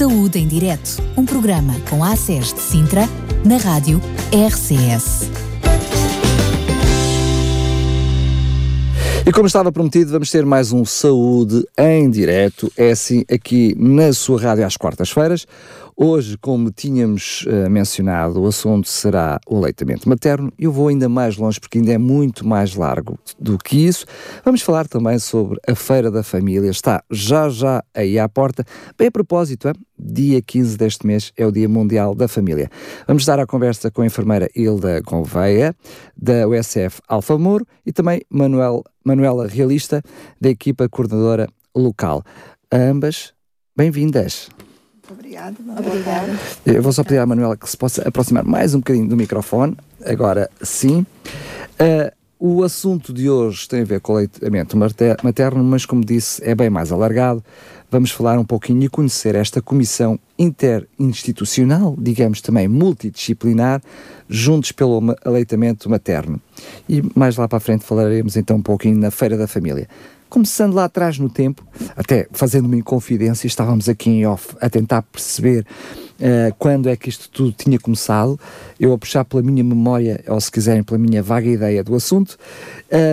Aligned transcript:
Saúde 0.00 0.38
em 0.38 0.48
Direto, 0.48 0.96
um 1.14 1.26
programa 1.26 1.74
com 1.90 2.02
a 2.02 2.12
ACES 2.12 2.54
de 2.54 2.60
Sintra, 2.60 3.02
na 3.44 3.58
rádio 3.58 4.00
RCS. 4.32 5.28
E 9.26 9.30
como 9.30 9.46
estava 9.46 9.70
prometido, 9.70 10.10
vamos 10.10 10.30
ter 10.30 10.46
mais 10.46 10.72
um 10.72 10.86
Saúde 10.86 11.66
em 11.76 12.08
Direto, 12.08 12.72
é 12.78 12.92
assim 12.92 13.26
aqui 13.30 13.76
na 13.78 14.14
sua 14.14 14.40
rádio 14.40 14.64
às 14.64 14.74
quartas-feiras. 14.74 15.46
Hoje, 16.02 16.38
como 16.38 16.70
tínhamos 16.70 17.44
uh, 17.44 17.68
mencionado, 17.68 18.40
o 18.40 18.46
assunto 18.46 18.88
será 18.88 19.38
o 19.46 19.58
aleitamento 19.58 20.08
materno. 20.08 20.50
Eu 20.58 20.72
vou 20.72 20.88
ainda 20.88 21.10
mais 21.10 21.36
longe 21.36 21.60
porque 21.60 21.76
ainda 21.76 21.92
é 21.92 21.98
muito 21.98 22.48
mais 22.48 22.74
largo 22.74 23.18
do 23.38 23.58
que 23.58 23.86
isso. 23.86 24.06
Vamos 24.42 24.62
falar 24.62 24.88
também 24.88 25.18
sobre 25.18 25.58
a 25.68 25.74
Feira 25.74 26.10
da 26.10 26.22
Família. 26.22 26.70
Está 26.70 27.04
já 27.10 27.50
já 27.50 27.84
aí 27.94 28.18
à 28.18 28.26
porta. 28.30 28.64
Bem 28.96 29.08
a 29.08 29.10
propósito, 29.10 29.70
dia 29.98 30.40
15 30.40 30.78
deste 30.78 31.06
mês 31.06 31.34
é 31.36 31.44
o 31.44 31.52
Dia 31.52 31.68
Mundial 31.68 32.14
da 32.14 32.26
Família. 32.26 32.70
Vamos 33.06 33.26
dar 33.26 33.38
a 33.38 33.46
conversa 33.46 33.90
com 33.90 34.00
a 34.00 34.06
enfermeira 34.06 34.48
Hilda 34.56 35.02
Gouveia, 35.02 35.76
da 36.16 36.48
USF 36.48 37.02
Alfa 37.06 37.34
e 37.84 37.92
também 37.92 38.22
Manuel, 38.30 38.84
Manuela 39.04 39.46
Realista, 39.46 40.02
da 40.40 40.48
equipa 40.48 40.88
coordenadora 40.88 41.46
local. 41.76 42.24
ambas, 42.72 43.34
bem-vindas. 43.76 44.48
Obrigada. 45.10 45.56
Obrigada. 45.78 46.38
Eu 46.64 46.82
vou 46.82 46.92
só 46.92 47.02
pedir 47.02 47.18
à 47.18 47.26
Manuela 47.26 47.56
que 47.56 47.68
se 47.68 47.76
possa 47.76 48.06
aproximar 48.06 48.44
mais 48.44 48.74
um 48.74 48.78
bocadinho 48.78 49.08
do 49.08 49.16
microfone. 49.16 49.76
Agora 50.04 50.48
sim. 50.62 51.04
Uh, 51.80 52.10
o 52.42 52.62
assunto 52.62 53.12
de 53.12 53.28
hoje 53.28 53.68
tem 53.68 53.82
a 53.82 53.84
ver 53.84 54.00
com 54.00 54.14
o 54.14 54.16
aleitamento 54.16 54.74
materno, 54.76 55.62
mas 55.62 55.84
como 55.84 56.02
disse, 56.02 56.42
é 56.42 56.54
bem 56.54 56.70
mais 56.70 56.90
alargado. 56.90 57.44
Vamos 57.90 58.12
falar 58.12 58.38
um 58.38 58.44
pouquinho 58.44 58.84
e 58.84 58.88
conhecer 58.88 59.34
esta 59.34 59.60
comissão 59.60 60.18
interinstitucional, 60.38 61.94
digamos 61.98 62.40
também 62.40 62.66
multidisciplinar, 62.66 63.82
juntos 64.26 64.72
pelo 64.72 65.02
aleitamento 65.22 65.90
materno. 65.90 66.40
E 66.88 67.02
mais 67.14 67.36
lá 67.36 67.46
para 67.46 67.58
a 67.58 67.60
frente 67.60 67.84
falaremos 67.84 68.36
então 68.38 68.56
um 68.56 68.62
pouquinho 68.62 68.96
na 68.96 69.10
Feira 69.10 69.36
da 69.36 69.46
Família 69.46 69.86
começando 70.30 70.74
lá 70.74 70.84
atrás 70.84 71.18
no 71.18 71.28
tempo, 71.28 71.66
até 71.96 72.28
fazendo-me 72.32 72.78
em 72.78 72.82
confidência, 72.82 73.48
estávamos 73.48 73.88
aqui 73.88 74.08
em 74.08 74.26
off 74.26 74.56
a 74.60 74.70
tentar 74.70 75.02
perceber 75.02 75.66
uh, 76.20 76.54
quando 76.56 76.88
é 76.88 76.96
que 76.96 77.08
isto 77.08 77.28
tudo 77.28 77.52
tinha 77.52 77.78
começado. 77.78 78.38
Eu 78.78 78.92
a 78.92 78.98
puxar 78.98 79.24
pela 79.24 79.42
minha 79.42 79.64
memória, 79.64 80.24
ou 80.28 80.40
se 80.40 80.50
quiserem, 80.50 80.84
pela 80.84 80.98
minha 80.98 81.22
vaga 81.22 81.48
ideia 81.48 81.82
do 81.82 81.94
assunto. 81.94 82.38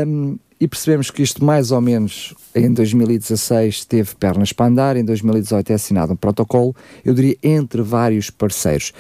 Um, 0.07 0.37
e 0.59 0.67
percebemos 0.67 1.11
que 1.11 1.21
isto 1.21 1.43
mais 1.43 1.71
ou 1.71 1.81
menos 1.81 2.33
em 2.55 2.71
2016 2.73 3.85
teve 3.85 4.15
pernas 4.15 4.53
para 4.53 4.67
andar, 4.67 4.97
em 4.97 5.05
2018 5.05 5.71
é 5.71 5.75
assinado 5.75 6.13
um 6.13 6.15
protocolo, 6.15 6.75
eu 7.05 7.13
diria 7.13 7.37
entre 7.43 7.81
vários 7.81 8.29
parceiros. 8.29 8.91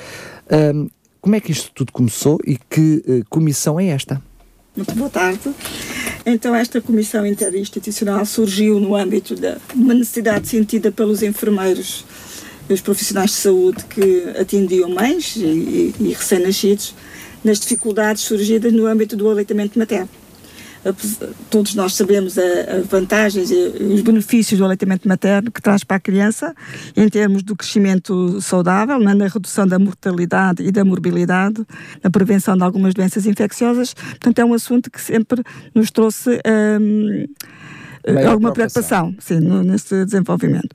Um, 0.51 0.87
como 1.19 1.35
é 1.35 1.39
que 1.39 1.51
isto 1.51 1.71
tudo 1.73 1.91
começou 1.91 2.37
e 2.45 2.57
que 2.57 3.03
uh, 3.07 3.25
comissão 3.29 3.79
é 3.79 3.87
esta? 3.87 4.21
Muito 4.75 4.93
boa 4.93 5.09
tarde. 5.09 5.49
Então, 6.29 6.53
esta 6.53 6.81
comissão 6.81 7.25
interinstitucional 7.25 8.25
surgiu 8.25 8.81
no 8.81 8.97
âmbito 8.97 9.33
de 9.33 9.55
uma 9.73 9.93
necessidade 9.93 10.45
sentida 10.49 10.91
pelos 10.91 11.23
enfermeiros 11.23 12.03
e 12.69 12.73
os 12.73 12.81
profissionais 12.81 13.29
de 13.29 13.37
saúde 13.37 13.85
que 13.85 14.23
atendiam 14.37 14.89
mães 14.89 15.37
e, 15.37 15.95
e 15.97 16.09
recém-nascidos 16.09 16.93
nas 17.41 17.61
dificuldades 17.61 18.23
surgidas 18.23 18.73
no 18.73 18.85
âmbito 18.85 19.15
do 19.15 19.29
aleitamento 19.29 19.79
materno 19.79 20.09
todos 21.49 21.75
nós 21.75 21.95
sabemos 21.95 22.37
as 22.37 22.85
vantagens 22.87 23.51
e 23.51 23.55
os 23.55 24.01
benefícios 24.01 24.59
do 24.59 24.65
aleitamento 24.65 25.07
materno 25.07 25.51
que 25.51 25.61
traz 25.61 25.83
para 25.83 25.97
a 25.97 25.99
criança 25.99 26.55
em 26.95 27.07
termos 27.09 27.43
do 27.43 27.55
crescimento 27.55 28.41
saudável, 28.41 28.99
na 28.99 29.27
redução 29.27 29.67
da 29.67 29.79
mortalidade 29.79 30.63
e 30.63 30.71
da 30.71 30.83
morbilidade, 30.83 31.65
na 32.03 32.09
prevenção 32.09 32.57
de 32.57 32.63
algumas 32.63 32.93
doenças 32.93 33.25
infecciosas. 33.25 33.93
Portanto, 33.93 34.39
é 34.39 34.45
um 34.45 34.53
assunto 34.53 34.89
que 34.91 35.01
sempre 35.01 35.43
nos 35.73 35.91
trouxe. 35.91 36.39
Hum, 36.79 37.25
Maior 38.13 38.31
alguma 38.31 38.51
preocupação, 38.51 39.15
sim, 39.19 39.39
no, 39.39 39.63
nesse 39.63 40.05
desenvolvimento. 40.05 40.69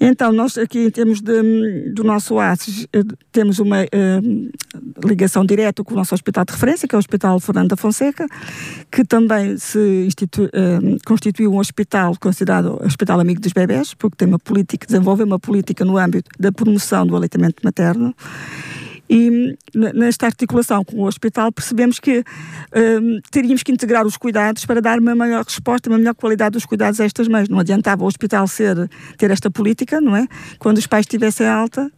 Então, 0.00 0.32
nós 0.32 0.56
aqui, 0.58 0.86
em 0.86 0.90
termos 0.90 1.20
de, 1.20 1.90
do 1.90 2.02
nosso 2.02 2.38
ASES, 2.38 2.86
eh, 2.92 3.02
temos 3.30 3.58
uma 3.58 3.82
uh, 3.82 5.06
ligação 5.06 5.44
direta 5.44 5.84
com 5.84 5.94
o 5.94 5.96
nosso 5.96 6.14
hospital 6.14 6.44
de 6.44 6.52
referência, 6.52 6.88
que 6.88 6.94
é 6.94 6.96
o 6.96 6.98
Hospital 6.98 7.38
Fernando 7.40 7.68
da 7.70 7.76
Fonseca, 7.76 8.26
que 8.90 9.04
também 9.04 9.56
se 9.58 10.04
institui, 10.06 10.46
uh, 10.46 10.98
constituiu 11.04 11.52
um 11.52 11.58
hospital 11.58 12.14
considerado 12.20 12.80
hospital 12.84 13.20
amigo 13.20 13.40
dos 13.40 13.52
bebés, 13.52 13.94
porque 13.94 14.16
tem 14.16 14.28
uma 14.28 14.38
política, 14.38 14.86
desenvolve 14.86 15.22
uma 15.22 15.38
política 15.38 15.84
no 15.84 15.96
âmbito 15.96 16.30
da 16.38 16.50
promoção 16.50 17.06
do 17.06 17.14
aleitamento 17.14 17.56
materno 17.62 18.14
e 19.12 19.58
nesta 19.74 20.24
articulação 20.24 20.82
com 20.82 20.96
o 20.96 21.06
hospital 21.06 21.52
percebemos 21.52 22.00
que 22.00 22.24
um, 22.74 23.20
teríamos 23.30 23.62
que 23.62 23.70
integrar 23.70 24.06
os 24.06 24.16
cuidados 24.16 24.64
para 24.64 24.80
dar 24.80 24.98
uma 24.98 25.14
maior 25.14 25.44
resposta, 25.44 25.90
uma 25.90 25.98
melhor 25.98 26.14
qualidade 26.14 26.54
dos 26.54 26.64
cuidados 26.64 26.98
a 26.98 27.04
estas 27.04 27.28
mães. 27.28 27.46
Não 27.46 27.58
adiantava 27.58 28.04
o 28.04 28.06
hospital 28.06 28.48
ser, 28.48 28.88
ter 29.18 29.30
esta 29.30 29.50
política, 29.50 30.00
não 30.00 30.16
é? 30.16 30.26
Quando 30.58 30.78
os 30.78 30.86
pais 30.86 31.02
estivessem 31.02 31.46
alta, 31.46 31.92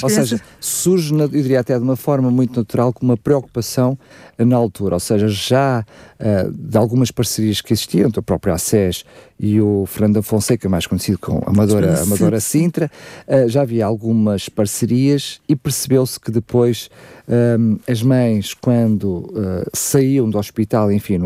ou 0.00 0.08
seja, 0.08 0.40
surge, 0.60 1.12
eu 1.12 1.26
diria 1.26 1.58
até 1.58 1.76
de 1.76 1.82
uma 1.82 1.96
forma 1.96 2.30
muito 2.30 2.54
natural, 2.56 2.92
com 2.92 3.04
uma 3.04 3.16
preocupação 3.16 3.98
na 4.38 4.56
altura, 4.56 4.94
ou 4.94 5.00
seja, 5.00 5.26
já 5.26 5.84
uh, 6.20 6.50
de 6.50 6.76
algumas 6.76 7.10
parcerias 7.10 7.60
que 7.60 7.72
existiam, 7.72 8.08
entre 8.08 8.20
o 8.20 8.22
próprio 8.22 8.52
ACES 8.54 9.04
e 9.38 9.60
o 9.60 9.84
Fernando 9.86 10.22
Fonseca, 10.22 10.68
mais 10.68 10.86
conhecido 10.86 11.18
como 11.18 11.42
Amadora, 11.46 12.00
Amadora 12.02 12.40
Sintra, 12.40 12.90
uh, 13.26 13.48
já 13.48 13.62
havia 13.62 13.86
algumas 13.86 14.48
parcerias 14.48 15.40
e 15.48 15.56
percebeu-se 15.56 16.18
que 16.18 16.30
depois 16.30 16.90
um, 17.26 17.78
as 17.88 18.02
mães, 18.02 18.54
quando 18.54 19.30
uh, 19.30 19.70
saíam 19.72 20.28
do 20.28 20.38
hospital, 20.38 20.92
enfim, 20.92 21.18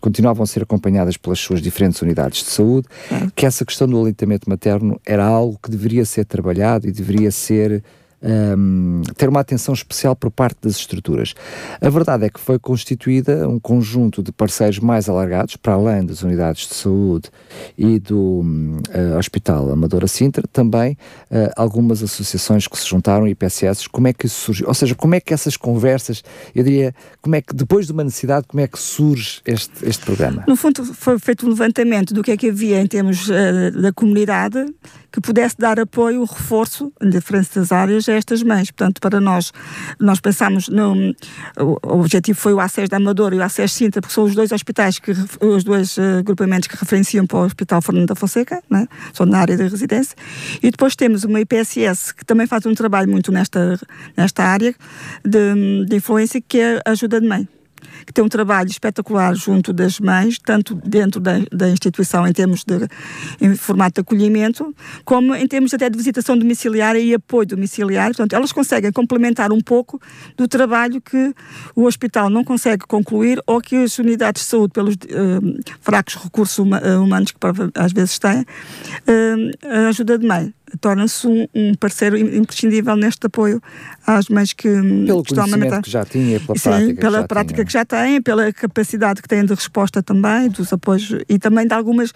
continuavam 0.00 0.42
a 0.44 0.46
ser 0.46 0.62
acompanhadas 0.62 1.16
pelas 1.16 1.38
suas 1.38 1.60
diferentes 1.60 2.00
unidades 2.02 2.44
de 2.44 2.50
saúde, 2.50 2.86
que 3.34 3.44
essa 3.44 3.64
questão 3.64 3.88
do 3.88 3.98
aleitamento 3.98 4.48
materno 4.48 5.00
era 5.04 5.24
algo 5.24 5.58
que 5.62 5.70
deveria 5.70 6.04
ser 6.04 6.24
trabalhado 6.24 6.86
e 6.86 6.92
deveria 6.92 7.30
ser 7.30 7.82
um, 8.22 9.02
ter 9.16 9.28
uma 9.28 9.40
atenção 9.40 9.74
especial 9.74 10.14
por 10.14 10.30
parte 10.30 10.58
das 10.62 10.76
estruturas. 10.76 11.34
A 11.80 11.88
verdade 11.88 12.26
é 12.26 12.30
que 12.30 12.40
foi 12.40 12.58
constituída 12.58 13.48
um 13.48 13.58
conjunto 13.58 14.22
de 14.22 14.32
parceiros 14.32 14.78
mais 14.78 15.08
alargados, 15.08 15.56
para 15.56 15.74
além 15.74 16.04
das 16.04 16.22
unidades 16.22 16.68
de 16.68 16.74
saúde 16.74 17.30
e 17.76 17.98
do 17.98 18.40
uh, 18.40 19.18
Hospital 19.18 19.70
Amadora 19.70 20.06
Sintra, 20.06 20.46
também 20.52 20.92
uh, 21.30 21.50
algumas 21.56 22.02
associações 22.02 22.66
que 22.66 22.78
se 22.78 22.88
juntaram, 22.88 23.26
IPSS, 23.26 23.88
como 23.88 24.08
é 24.08 24.12
que 24.12 24.26
isso 24.26 24.40
surgiu? 24.40 24.68
Ou 24.68 24.74
seja, 24.74 24.94
como 24.94 25.14
é 25.14 25.20
que 25.20 25.32
essas 25.32 25.56
conversas, 25.56 26.22
eu 26.54 26.62
diria, 26.62 26.94
como 27.20 27.36
é 27.36 27.40
que 27.40 27.54
depois 27.54 27.86
de 27.86 27.92
uma 27.92 28.04
necessidade, 28.04 28.46
como 28.46 28.60
é 28.60 28.66
que 28.66 28.78
surge 28.78 29.40
este, 29.46 29.72
este 29.86 30.04
programa? 30.04 30.44
No 30.46 30.56
fundo, 30.56 30.84
foi 30.84 31.18
feito 31.18 31.46
um 31.46 31.50
levantamento 31.50 32.12
do 32.12 32.22
que 32.22 32.30
é 32.30 32.36
que 32.36 32.50
havia 32.50 32.80
em 32.80 32.86
termos 32.86 33.28
uh, 33.28 33.80
da 33.80 33.92
comunidade 33.92 34.66
que 35.12 35.20
pudesse 35.20 35.56
dar 35.58 35.78
apoio, 35.80 36.24
reforço 36.24 36.92
em 37.02 37.10
diferentes 37.10 37.72
áreas 37.72 38.08
a 38.10 38.14
estas 38.14 38.42
mães. 38.42 38.70
Portanto, 38.70 39.00
para 39.00 39.20
nós, 39.20 39.52
nós 39.98 40.20
pensamos 40.20 40.68
no. 40.68 41.14
O 41.56 42.00
objetivo 42.00 42.38
foi 42.38 42.52
o 42.52 42.60
ACES 42.60 42.88
da 42.88 42.96
Amadora 42.96 43.34
e 43.34 43.38
o 43.38 43.42
ACES 43.42 43.72
Sintra, 43.72 44.00
porque 44.00 44.14
são 44.14 44.24
os 44.24 44.34
dois 44.34 44.52
hospitais, 44.52 44.98
que, 44.98 45.12
os 45.40 45.64
dois 45.64 45.96
uh, 45.96 46.18
agrupamentos 46.18 46.68
que 46.68 46.76
referenciam 46.76 47.26
para 47.26 47.38
o 47.38 47.44
Hospital 47.44 47.80
Fernando 47.82 48.08
da 48.08 48.14
Fonseca, 48.14 48.62
né? 48.68 48.86
são 49.12 49.26
na 49.26 49.38
área 49.38 49.56
da 49.56 49.64
residência. 49.64 50.16
E 50.62 50.70
depois 50.70 50.96
temos 50.96 51.24
uma 51.24 51.40
IPSS 51.40 52.14
que 52.14 52.24
também 52.24 52.46
faz 52.46 52.66
um 52.66 52.74
trabalho 52.74 53.10
muito 53.10 53.32
nesta, 53.32 53.78
nesta 54.16 54.44
área 54.44 54.74
de, 55.24 55.86
de 55.86 55.96
influência, 55.96 56.40
que 56.40 56.58
é 56.58 56.80
a 56.84 56.90
ajuda 56.90 57.20
de 57.20 57.26
mãe 57.26 57.48
que 58.06 58.12
tem 58.12 58.24
um 58.24 58.28
trabalho 58.28 58.68
espetacular 58.68 59.34
junto 59.34 59.72
das 59.72 60.00
mães, 60.00 60.38
tanto 60.38 60.74
dentro 60.74 61.20
da, 61.20 61.32
da 61.52 61.68
instituição 61.68 62.26
em 62.26 62.32
termos 62.32 62.64
de 62.64 62.88
em 63.40 63.54
formato 63.54 63.94
de 63.94 64.00
acolhimento, 64.00 64.74
como 65.04 65.34
em 65.34 65.46
termos 65.46 65.72
até 65.74 65.88
de 65.88 65.96
visitação 65.96 66.36
domiciliária 66.36 66.98
e 66.98 67.14
apoio 67.14 67.46
domiciliário. 67.46 68.14
Portanto, 68.14 68.34
elas 68.34 68.52
conseguem 68.52 68.92
complementar 68.92 69.52
um 69.52 69.60
pouco 69.60 70.00
do 70.36 70.48
trabalho 70.48 71.00
que 71.00 71.34
o 71.74 71.84
hospital 71.84 72.30
não 72.30 72.44
consegue 72.44 72.84
concluir 72.86 73.42
ou 73.46 73.60
que 73.60 73.76
as 73.76 73.98
unidades 73.98 74.42
de 74.42 74.48
saúde, 74.48 74.72
pelos 74.72 74.94
uh, 74.94 75.76
fracos 75.80 76.16
recursos 76.16 76.58
humanos 76.58 77.30
que 77.30 77.38
às 77.74 77.92
vezes 77.92 78.18
têm, 78.18 78.40
uh, 78.40 79.88
ajuda 79.88 80.18
de 80.18 80.26
mãe 80.26 80.54
torna-se 80.80 81.26
um, 81.26 81.46
um, 81.54 81.74
parceiro 81.74 82.16
imprescindível 82.16 82.96
neste 82.96 83.26
apoio 83.26 83.60
às 84.06 84.28
mães 84.28 84.52
que, 84.52 84.68
Pelo 84.68 85.22
que 85.22 85.32
estão 85.32 85.44
a 85.44 85.46
amamentar. 85.46 85.82
que 85.82 85.90
já 85.90 86.04
tinha, 86.04 86.40
pela 86.40 86.58
Sim, 86.58 86.70
prática 86.70 87.00
pela 87.00 87.16
que 87.16 87.22
já 87.22 87.28
prática 87.28 87.54
tinha. 87.54 87.66
que 87.66 87.72
já 87.72 87.84
têm, 87.84 88.22
pela 88.22 88.52
capacidade 88.52 89.22
que 89.22 89.28
têm 89.28 89.44
de 89.44 89.54
resposta 89.54 90.02
também, 90.02 90.48
dos 90.48 90.72
apoios 90.72 91.14
e 91.28 91.38
também 91.38 91.66
de 91.66 91.74
algumas, 91.74 92.12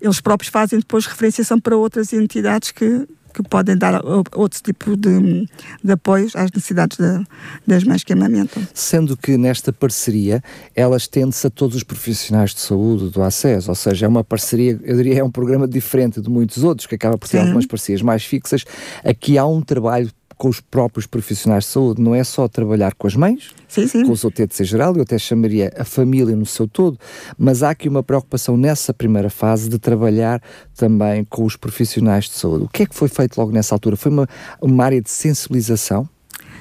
eles 0.00 0.20
próprios 0.20 0.50
fazem 0.50 0.78
depois 0.78 1.06
referenciação 1.06 1.58
para 1.58 1.76
outras 1.76 2.12
entidades 2.12 2.70
que 2.70 3.06
que 3.36 3.42
podem 3.42 3.76
dar 3.76 4.02
outro 4.04 4.62
tipo 4.62 4.96
de, 4.96 5.46
de 5.84 5.92
apoios 5.92 6.34
às 6.34 6.50
necessidades 6.50 6.96
de, 6.96 7.26
das 7.66 7.84
mães 7.84 8.02
que 8.02 8.14
amamentam. 8.14 8.66
Sendo 8.72 9.14
que 9.16 9.36
nesta 9.36 9.72
parceria 9.72 10.42
ela 10.74 10.96
estende-se 10.96 11.46
a 11.46 11.50
todos 11.50 11.76
os 11.76 11.82
profissionais 11.82 12.54
de 12.54 12.60
saúde 12.60 13.10
do 13.10 13.22
acesso, 13.22 13.68
ou 13.68 13.74
seja, 13.74 14.06
é 14.06 14.08
uma 14.08 14.24
parceria, 14.24 14.80
eu 14.82 14.96
diria, 14.96 15.20
é 15.20 15.24
um 15.24 15.30
programa 15.30 15.68
diferente 15.68 16.20
de 16.20 16.30
muitos 16.30 16.64
outros, 16.64 16.86
que 16.86 16.94
acaba 16.94 17.18
por 17.18 17.28
ter 17.28 17.38
Sim. 17.38 17.44
algumas 17.44 17.66
parcerias 17.66 18.00
mais 18.00 18.24
fixas. 18.24 18.64
Aqui 19.04 19.36
há 19.36 19.44
um 19.44 19.60
trabalho 19.60 20.10
com 20.36 20.48
os 20.48 20.60
próprios 20.60 21.06
profissionais 21.06 21.64
de 21.64 21.70
saúde, 21.70 22.00
não 22.00 22.14
é 22.14 22.22
só 22.22 22.46
trabalhar 22.46 22.94
com 22.94 23.06
as 23.06 23.16
mães, 23.16 23.54
sim, 23.68 23.86
sim. 23.86 24.04
com 24.04 24.12
o 24.12 24.16
seu 24.16 24.30
TTC 24.30 24.64
geral, 24.64 24.94
eu 24.94 25.02
até 25.02 25.18
chamaria 25.18 25.72
a 25.76 25.84
família 25.84 26.36
no 26.36 26.46
seu 26.46 26.68
todo, 26.68 26.98
mas 27.38 27.62
há 27.62 27.70
aqui 27.70 27.88
uma 27.88 28.02
preocupação 28.02 28.56
nessa 28.56 28.92
primeira 28.92 29.30
fase 29.30 29.68
de 29.68 29.78
trabalhar 29.78 30.42
também 30.74 31.24
com 31.24 31.44
os 31.44 31.56
profissionais 31.56 32.24
de 32.24 32.32
saúde. 32.32 32.64
O 32.64 32.68
que 32.68 32.82
é 32.82 32.86
que 32.86 32.94
foi 32.94 33.08
feito 33.08 33.38
logo 33.38 33.52
nessa 33.52 33.74
altura? 33.74 33.96
Foi 33.96 34.12
uma, 34.12 34.28
uma 34.60 34.84
área 34.84 35.00
de 35.00 35.10
sensibilização? 35.10 36.08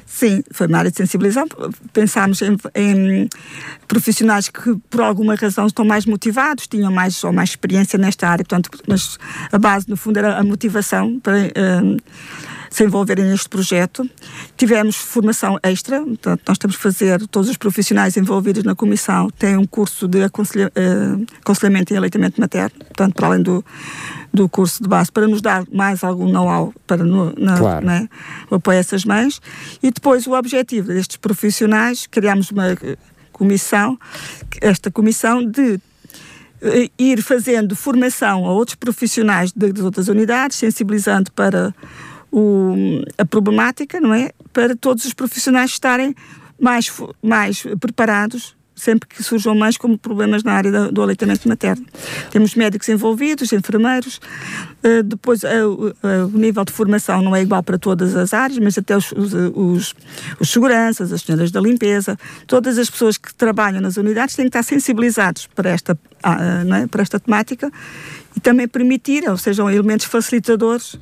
Sim, 0.06 0.44
foi 0.52 0.68
uma 0.68 0.78
área 0.78 0.92
de 0.92 0.98
sensibilização. 0.98 1.48
Pensámos 1.92 2.42
em, 2.42 2.56
em, 2.76 3.30
profissionais 3.88 4.50
que, 4.50 4.76
por 4.90 5.02
alguma 5.02 5.36
razão, 5.36 5.66
estão 5.66 5.84
mais 5.84 6.06
motivados, 6.06 6.68
tinham 6.68 6.92
mais 6.92 7.24
ou 7.24 7.34
mais 7.34 7.50
experiência 7.50 7.98
nesta 7.98 8.30
área, 8.30 8.46
portanto, 8.46 8.70
mas 8.88 9.18
a 9.52 9.58
base, 9.58 9.90
no 9.90 9.98
fundo, 9.98 10.18
era 10.18 10.38
a 10.38 10.44
motivação 10.44 11.20
para. 11.20 11.38
Um, 11.84 11.98
se 12.76 12.84
envolverem 12.84 13.24
neste 13.24 13.48
projeto. 13.48 14.10
Tivemos 14.58 14.98
formação 14.98 15.58
extra, 15.64 16.02
portanto, 16.02 16.42
nós 16.46 16.58
temos 16.58 16.76
que 16.76 16.84
fazer, 16.84 17.26
todos 17.28 17.50
os 17.50 17.56
profissionais 17.56 18.18
envolvidos 18.18 18.66
na 18.66 18.76
comissão 18.76 19.30
têm 19.30 19.56
um 19.56 19.66
curso 19.66 20.10
de 20.10 20.24
aconselha, 20.24 20.70
uh, 20.76 21.26
aconselhamento 21.40 21.94
em 21.94 21.98
aleitamento 21.98 22.42
materno, 22.42 22.78
portanto, 22.80 23.14
para 23.14 23.28
além 23.28 23.42
do, 23.42 23.64
do 24.36 24.48
curso 24.50 24.84
de 24.84 24.90
base, 24.90 25.12
para 25.12 25.28
nos 25.28 25.42
dar 25.42 25.66
mais 25.72 26.04
algum 26.04 26.30
know-how 26.30 26.74
para 26.86 27.04
no, 27.04 27.34
na, 27.38 27.58
claro. 27.58 27.86
né, 27.86 28.10
o 28.50 28.56
apoio 28.56 28.78
a 28.78 28.80
essas 28.80 29.06
mães. 29.06 29.42
E 29.82 29.90
depois 29.90 30.28
o 30.28 30.34
objetivo 30.34 30.90
destes 30.90 31.18
profissionais, 31.18 32.06
criámos 32.08 32.52
uma 32.52 32.78
comissão, 33.32 33.98
esta 34.62 34.92
comissão 34.92 35.44
de 35.44 35.80
eh, 36.62 36.90
ir 36.98 37.22
fazendo 37.22 37.76
formação 37.76 38.46
a 38.46 38.52
outros 38.52 38.76
profissionais 38.76 39.52
das 39.52 39.80
outras 39.80 40.08
unidades, 40.08 40.58
sensibilizando 40.58 41.32
para 41.32 41.74
o, 42.32 42.76
a 43.18 43.26
problemática, 43.26 44.00
não 44.00 44.14
é? 44.14 44.32
Para 44.54 44.76
todos 44.76 45.06
os 45.06 45.14
profissionais 45.14 45.72
estarem 45.72 46.16
mais, 46.60 46.92
mais 47.22 47.64
preparados 47.80 48.56
sempre 48.76 49.08
que 49.08 49.24
surjam 49.24 49.56
mais 49.56 49.78
como 49.78 49.98
problemas 49.98 50.44
na 50.44 50.54
área 50.54 50.92
do 50.92 51.02
aleitamento 51.02 51.48
materno. 51.48 51.86
Temos 52.30 52.56
médicos 52.56 52.90
envolvidos, 52.90 53.54
enfermeiros, 53.54 54.20
uh, 54.84 55.02
depois 55.04 55.44
uh, 55.44 55.48
uh, 55.48 55.94
o 56.34 56.38
nível 56.38 56.66
de 56.66 56.74
formação 56.74 57.22
não 57.22 57.36
é 57.36 57.42
igual 57.42 57.64
para 57.64 57.78
todas 57.78 58.16
as 58.16 58.34
áreas, 58.34 58.60
mas 58.60 58.78
até 58.78 58.98
os, 58.98 59.12
os, 59.14 59.96
os, 60.40 60.50
seguranças, 60.50 61.14
as 61.14 61.22
senhoras 61.22 61.52
da 61.52 61.62
limpeza, 61.62 62.18
todas 62.46 62.78
as 62.78 62.90
pessoas 62.90 63.18
que 63.18 63.34
trabalham 63.34 63.80
nas 63.80 63.98
unidades 63.98 64.36
têm 64.36 64.46
que 64.46 64.50
estar 64.50 64.64
sensibilizados 64.64 65.48
para 65.48 65.70
esta, 65.70 65.98
é? 66.24 66.88
para 66.88 67.02
esta 67.02 67.20
temática 67.20 67.72
e 68.36 68.40
também 68.40 68.68
permitir, 68.68 69.30
ou 69.30 69.38
sejam 69.38 69.70
elementos 69.70 70.06
facilitadores 70.06 71.00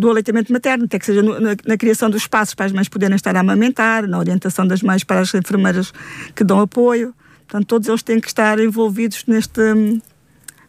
do 0.00 0.10
aleitamento 0.10 0.52
materno, 0.52 0.84
até 0.86 0.98
que 0.98 1.06
seja 1.06 1.22
no, 1.22 1.38
na, 1.38 1.54
na, 1.64 1.76
criação 1.76 2.10
dos 2.10 2.22
espaços 2.22 2.54
para 2.54 2.66
as 2.66 2.72
mães 2.72 2.88
poderem 2.88 3.14
estar 3.14 3.36
a 3.36 3.40
amamentar, 3.40 4.06
na 4.06 4.18
orientação 4.18 4.66
das 4.66 4.82
mães 4.82 5.04
para 5.04 5.20
as 5.20 5.32
enfermeiras 5.34 5.92
que 6.34 6.42
dão 6.42 6.60
apoio. 6.60 7.14
Portanto, 7.46 7.66
todos 7.66 7.88
eles 7.88 8.02
têm 8.02 8.20
que 8.20 8.28
estar 8.28 8.58
envolvidos 8.58 9.24
neste, 9.26 9.60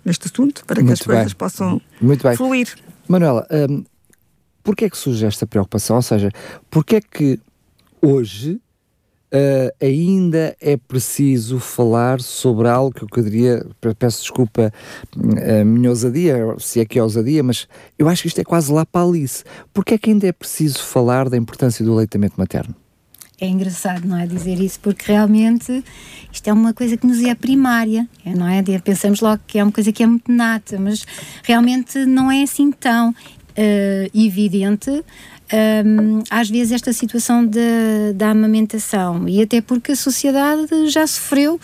neste 0.03 0.27
assunto 0.27 0.65
para 0.65 0.77
que 0.77 0.83
Muito 0.83 1.01
as 1.01 1.07
bem. 1.07 1.15
coisas 1.15 1.33
possam 1.33 1.81
fluir. 2.35 2.75
Manuela, 3.07 3.47
um, 3.69 3.83
porquê 4.63 4.85
é 4.85 4.89
que 4.89 4.97
surge 4.97 5.25
esta 5.25 5.47
preocupação? 5.47 5.95
Ou 5.95 6.01
seja, 6.01 6.31
porquê 6.69 6.97
é 6.97 7.01
que 7.01 7.39
hoje 8.01 8.59
Uh, 9.33 9.71
ainda 9.81 10.57
é 10.59 10.75
preciso 10.75 11.57
falar 11.57 12.19
sobre 12.19 12.67
algo 12.67 13.07
que 13.07 13.17
eu 13.17 13.23
diria, 13.23 13.65
peço 13.97 14.23
desculpa 14.23 14.73
a 15.15 15.63
minha 15.63 15.89
ousadia, 15.89 16.37
se 16.59 16.81
é 16.81 16.85
que 16.85 16.99
é 16.99 17.03
ousadia, 17.03 17.41
mas 17.41 17.65
eu 17.97 18.09
acho 18.09 18.23
que 18.23 18.27
isto 18.27 18.41
é 18.41 18.43
quase 18.43 18.69
lá 18.71 18.85
para 18.85 19.07
Alice. 19.07 19.45
Porquê 19.73 19.93
é 19.93 19.97
que 19.97 20.09
ainda 20.09 20.27
é 20.27 20.33
preciso 20.33 20.83
falar 20.83 21.29
da 21.29 21.37
importância 21.37 21.85
do 21.85 21.93
aleitamento 21.93 22.35
materno? 22.37 22.75
É 23.41 23.47
engraçado, 23.47 24.05
não 24.05 24.17
é, 24.17 24.27
dizer 24.27 24.59
isso, 24.59 24.79
porque 24.79 25.11
realmente 25.11 25.83
isto 26.31 26.47
é 26.47 26.53
uma 26.53 26.75
coisa 26.75 26.95
que 26.95 27.07
nos 27.07 27.23
é 27.23 27.33
primária, 27.33 28.07
não 28.23 28.47
é? 28.47 28.61
Pensamos 28.83 29.19
logo 29.19 29.41
que 29.47 29.57
é 29.57 29.63
uma 29.63 29.71
coisa 29.71 29.91
que 29.91 30.03
é 30.03 30.05
muito 30.05 30.31
nata, 30.31 30.77
mas 30.79 31.03
realmente 31.41 32.05
não 32.05 32.31
é 32.31 32.43
assim 32.43 32.71
tão 32.71 33.09
uh, 33.09 33.13
evidente 34.13 35.03
um, 35.53 36.23
às 36.29 36.49
vezes 36.49 36.71
esta 36.71 36.93
situação 36.93 37.45
de, 37.45 38.13
da 38.15 38.29
amamentação 38.29 39.27
e 39.27 39.41
até 39.41 39.59
porque 39.61 39.91
a 39.91 39.95
sociedade 39.95 40.89
já 40.89 41.05
sofreu 41.05 41.59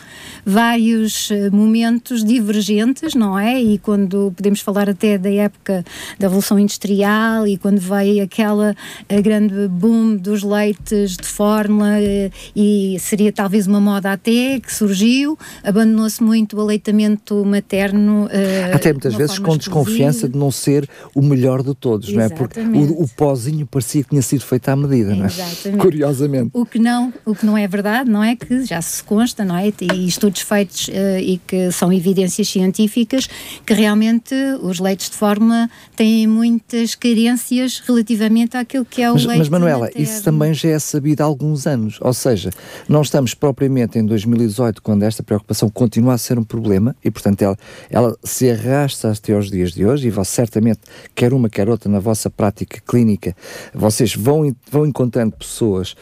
vários 0.45 1.29
eh, 1.31 1.49
momentos 1.49 2.23
divergentes, 2.23 3.13
não 3.13 3.37
é? 3.37 3.61
E 3.61 3.77
quando 3.77 4.33
podemos 4.35 4.61
falar 4.61 4.89
até 4.89 5.17
da 5.17 5.29
época 5.29 5.85
da 6.19 6.27
Revolução 6.27 6.57
Industrial 6.59 7.47
e 7.47 7.57
quando 7.57 7.79
veio 7.79 8.23
aquela 8.23 8.75
grande 9.23 9.67
boom 9.67 10.15
dos 10.15 10.43
leites 10.43 11.17
de 11.17 11.27
fórmula 11.27 12.01
eh, 12.01 12.31
e 12.55 12.97
seria 12.99 13.31
talvez 13.31 13.67
uma 13.67 13.79
moda 13.79 14.11
até 14.11 14.59
que 14.59 14.73
surgiu, 14.73 15.37
abandonou-se 15.63 16.21
muito 16.23 16.57
o 16.57 16.61
aleitamento 16.61 17.43
materno. 17.45 18.27
Até 18.73 18.91
muitas 18.91 19.15
vezes 19.15 19.39
com 19.39 19.57
desconfiança 19.57 20.27
de 20.27 20.37
não 20.37 20.51
ser 20.51 20.89
o 21.13 21.21
melhor 21.21 21.63
de 21.63 21.73
todos, 21.73 22.09
Exatamente. 22.09 22.59
não 22.59 22.63
é? 22.63 22.85
Porque 22.85 22.93
o, 22.93 23.03
o 23.03 23.07
pozinho 23.09 23.65
parecia 23.77 24.03
que 24.03 24.09
tinha 24.09 24.21
sido 24.23 24.43
feito 24.43 24.67
à 24.69 24.75
medida, 24.75 25.15
não 25.15 25.25
é? 25.25 25.27
Exatamente. 25.27 25.81
Curiosamente. 25.81 26.49
O 26.53 26.65
que, 26.65 26.79
não, 26.79 27.13
o 27.23 27.35
que 27.35 27.45
não 27.45 27.55
é 27.55 27.67
verdade, 27.67 28.09
não 28.09 28.23
é? 28.23 28.35
Que 28.35 28.65
já 28.65 28.81
se 28.81 29.03
consta, 29.03 29.45
não 29.45 29.55
é? 29.55 29.67
E 29.67 30.07
estudos 30.07 30.41
feitos 30.41 30.87
uh, 30.87 31.19
e 31.19 31.39
que 31.45 31.71
são 31.71 31.93
evidências 31.93 32.47
científicas 32.49 33.29
que 33.63 33.73
realmente 33.73 34.33
os 34.63 34.79
leites 34.79 35.11
de 35.11 35.15
fórmula 35.15 35.69
têm 35.95 36.25
muitas 36.25 36.95
carências 36.95 37.79
relativamente 37.85 38.57
àquilo 38.57 38.83
que 38.83 39.03
é 39.03 39.11
o 39.11 39.13
mas, 39.13 39.25
leite 39.25 39.39
Mas, 39.39 39.49
Manuela, 39.49 39.89
isso 39.95 40.23
também 40.23 40.53
já 40.53 40.69
é 40.69 40.79
sabido 40.79 41.21
há 41.21 41.25
alguns 41.25 41.67
anos. 41.67 41.99
Ou 42.01 42.13
seja, 42.13 42.49
não 42.89 43.03
estamos 43.03 43.35
propriamente 43.35 43.99
em 43.99 44.05
2018, 44.05 44.81
quando 44.81 45.03
esta 45.03 45.21
preocupação 45.21 45.69
continua 45.69 46.15
a 46.15 46.17
ser 46.17 46.39
um 46.39 46.43
problema 46.43 46.95
e, 47.05 47.11
portanto, 47.11 47.43
ela, 47.43 47.57
ela 47.91 48.17
se 48.23 48.49
arrasta 48.49 49.11
até 49.11 49.33
aos 49.33 49.51
dias 49.51 49.71
de 49.71 49.85
hoje 49.85 50.07
e 50.07 50.25
certamente, 50.25 50.79
quer 51.13 51.31
uma, 51.31 51.47
quer 51.47 51.69
outra, 51.69 51.91
na 51.91 51.99
vossa 51.99 52.27
prática 52.29 52.81
clínica, 52.87 53.35
vocês 53.73 54.15
vão, 54.15 54.55
vão 54.71 54.85
encontrando 54.85 55.35
pessoas 55.35 55.95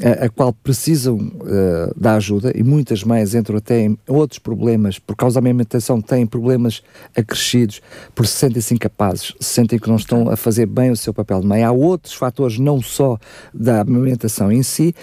a, 0.00 0.26
a 0.26 0.28
qual 0.28 0.52
precisam 0.52 1.16
uh, 1.16 2.00
da 2.00 2.14
ajuda 2.14 2.52
e 2.54 2.62
muitas 2.62 3.04
mães 3.04 3.34
entram 3.34 3.56
até 3.56 3.80
em 3.80 3.98
outros 4.06 4.38
problemas 4.38 4.98
por 4.98 5.16
causa 5.16 5.40
da 5.40 5.46
amamentação, 5.46 6.00
têm 6.00 6.26
problemas 6.26 6.82
acrescidos 7.16 7.82
por 8.14 8.26
se 8.26 8.36
sentem-se 8.36 8.74
incapazes, 8.74 9.34
se 9.38 9.54
sentem 9.54 9.78
que 9.78 9.88
não 9.88 9.96
estão 9.96 10.30
a 10.30 10.36
fazer 10.36 10.66
bem 10.66 10.90
o 10.90 10.96
seu 10.96 11.12
papel 11.12 11.40
de 11.40 11.46
mãe. 11.46 11.62
Há 11.62 11.72
outros 11.72 12.14
fatores, 12.14 12.58
não 12.58 12.80
só 12.80 13.18
da 13.52 13.82
amamentação 13.82 14.50
em 14.50 14.62
si, 14.62 14.94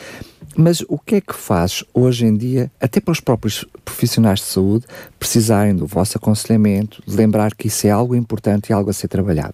mas 0.55 0.83
o 0.89 0.97
que 0.97 1.15
é 1.15 1.21
que 1.21 1.35
faz 1.35 1.83
hoje 1.93 2.25
em 2.25 2.35
dia, 2.35 2.71
até 2.81 2.99
para 2.99 3.11
os 3.11 3.19
próprios 3.19 3.65
profissionais 3.85 4.39
de 4.39 4.45
saúde, 4.45 4.85
precisarem 5.19 5.75
do 5.75 5.85
vosso 5.85 6.17
aconselhamento, 6.17 7.01
de 7.05 7.15
lembrar 7.15 7.53
que 7.53 7.67
isso 7.67 7.85
é 7.85 7.91
algo 7.91 8.15
importante 8.15 8.69
e 8.69 8.73
algo 8.73 8.89
a 8.89 8.93
ser 8.93 9.07
trabalhado? 9.07 9.53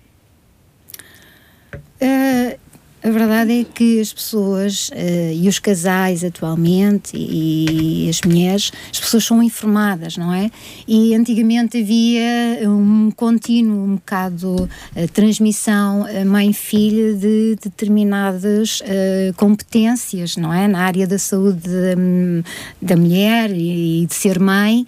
Uh, 2.02 2.58
a 3.06 3.10
verdade 3.12 3.62
é 3.62 3.64
que 3.64 4.02
as 4.02 4.12
pessoas 4.12 4.90
uh, 4.90 5.32
e 5.32 5.48
os 5.48 5.60
casais 5.60 6.24
atualmente 6.24 7.16
e, 7.16 8.08
e, 8.08 8.10
as 8.10 8.20
mulheres, 8.22 8.72
as 8.92 9.00
pessoas 9.00 9.24
são 9.24 9.44
informadas, 9.44 10.18
não 10.18 10.34
é? 10.34 10.50
E 10.88 11.14
antigamente 11.14 11.78
havia 11.78 12.68
um 12.68 13.12
contínuo, 13.12 13.86
um 13.86 13.96
bocado 13.96 14.56
uh, 14.56 15.08
transmissão 15.14 16.02
uh, 16.02 16.26
mãe-filha 16.26 17.14
de 17.14 17.56
determinadas 17.62 18.80
uh, 18.80 19.34
competências, 19.38 20.36
não 20.36 20.52
é? 20.52 20.68
Na 20.68 20.80
área 20.80 21.06
da 21.06 21.20
saúde 21.20 21.60
de, 21.62 22.44
da 22.82 22.96
mulher 22.96 23.52
e, 23.52 24.08
de 24.08 24.16
ser 24.16 24.40
mãe, 24.40 24.88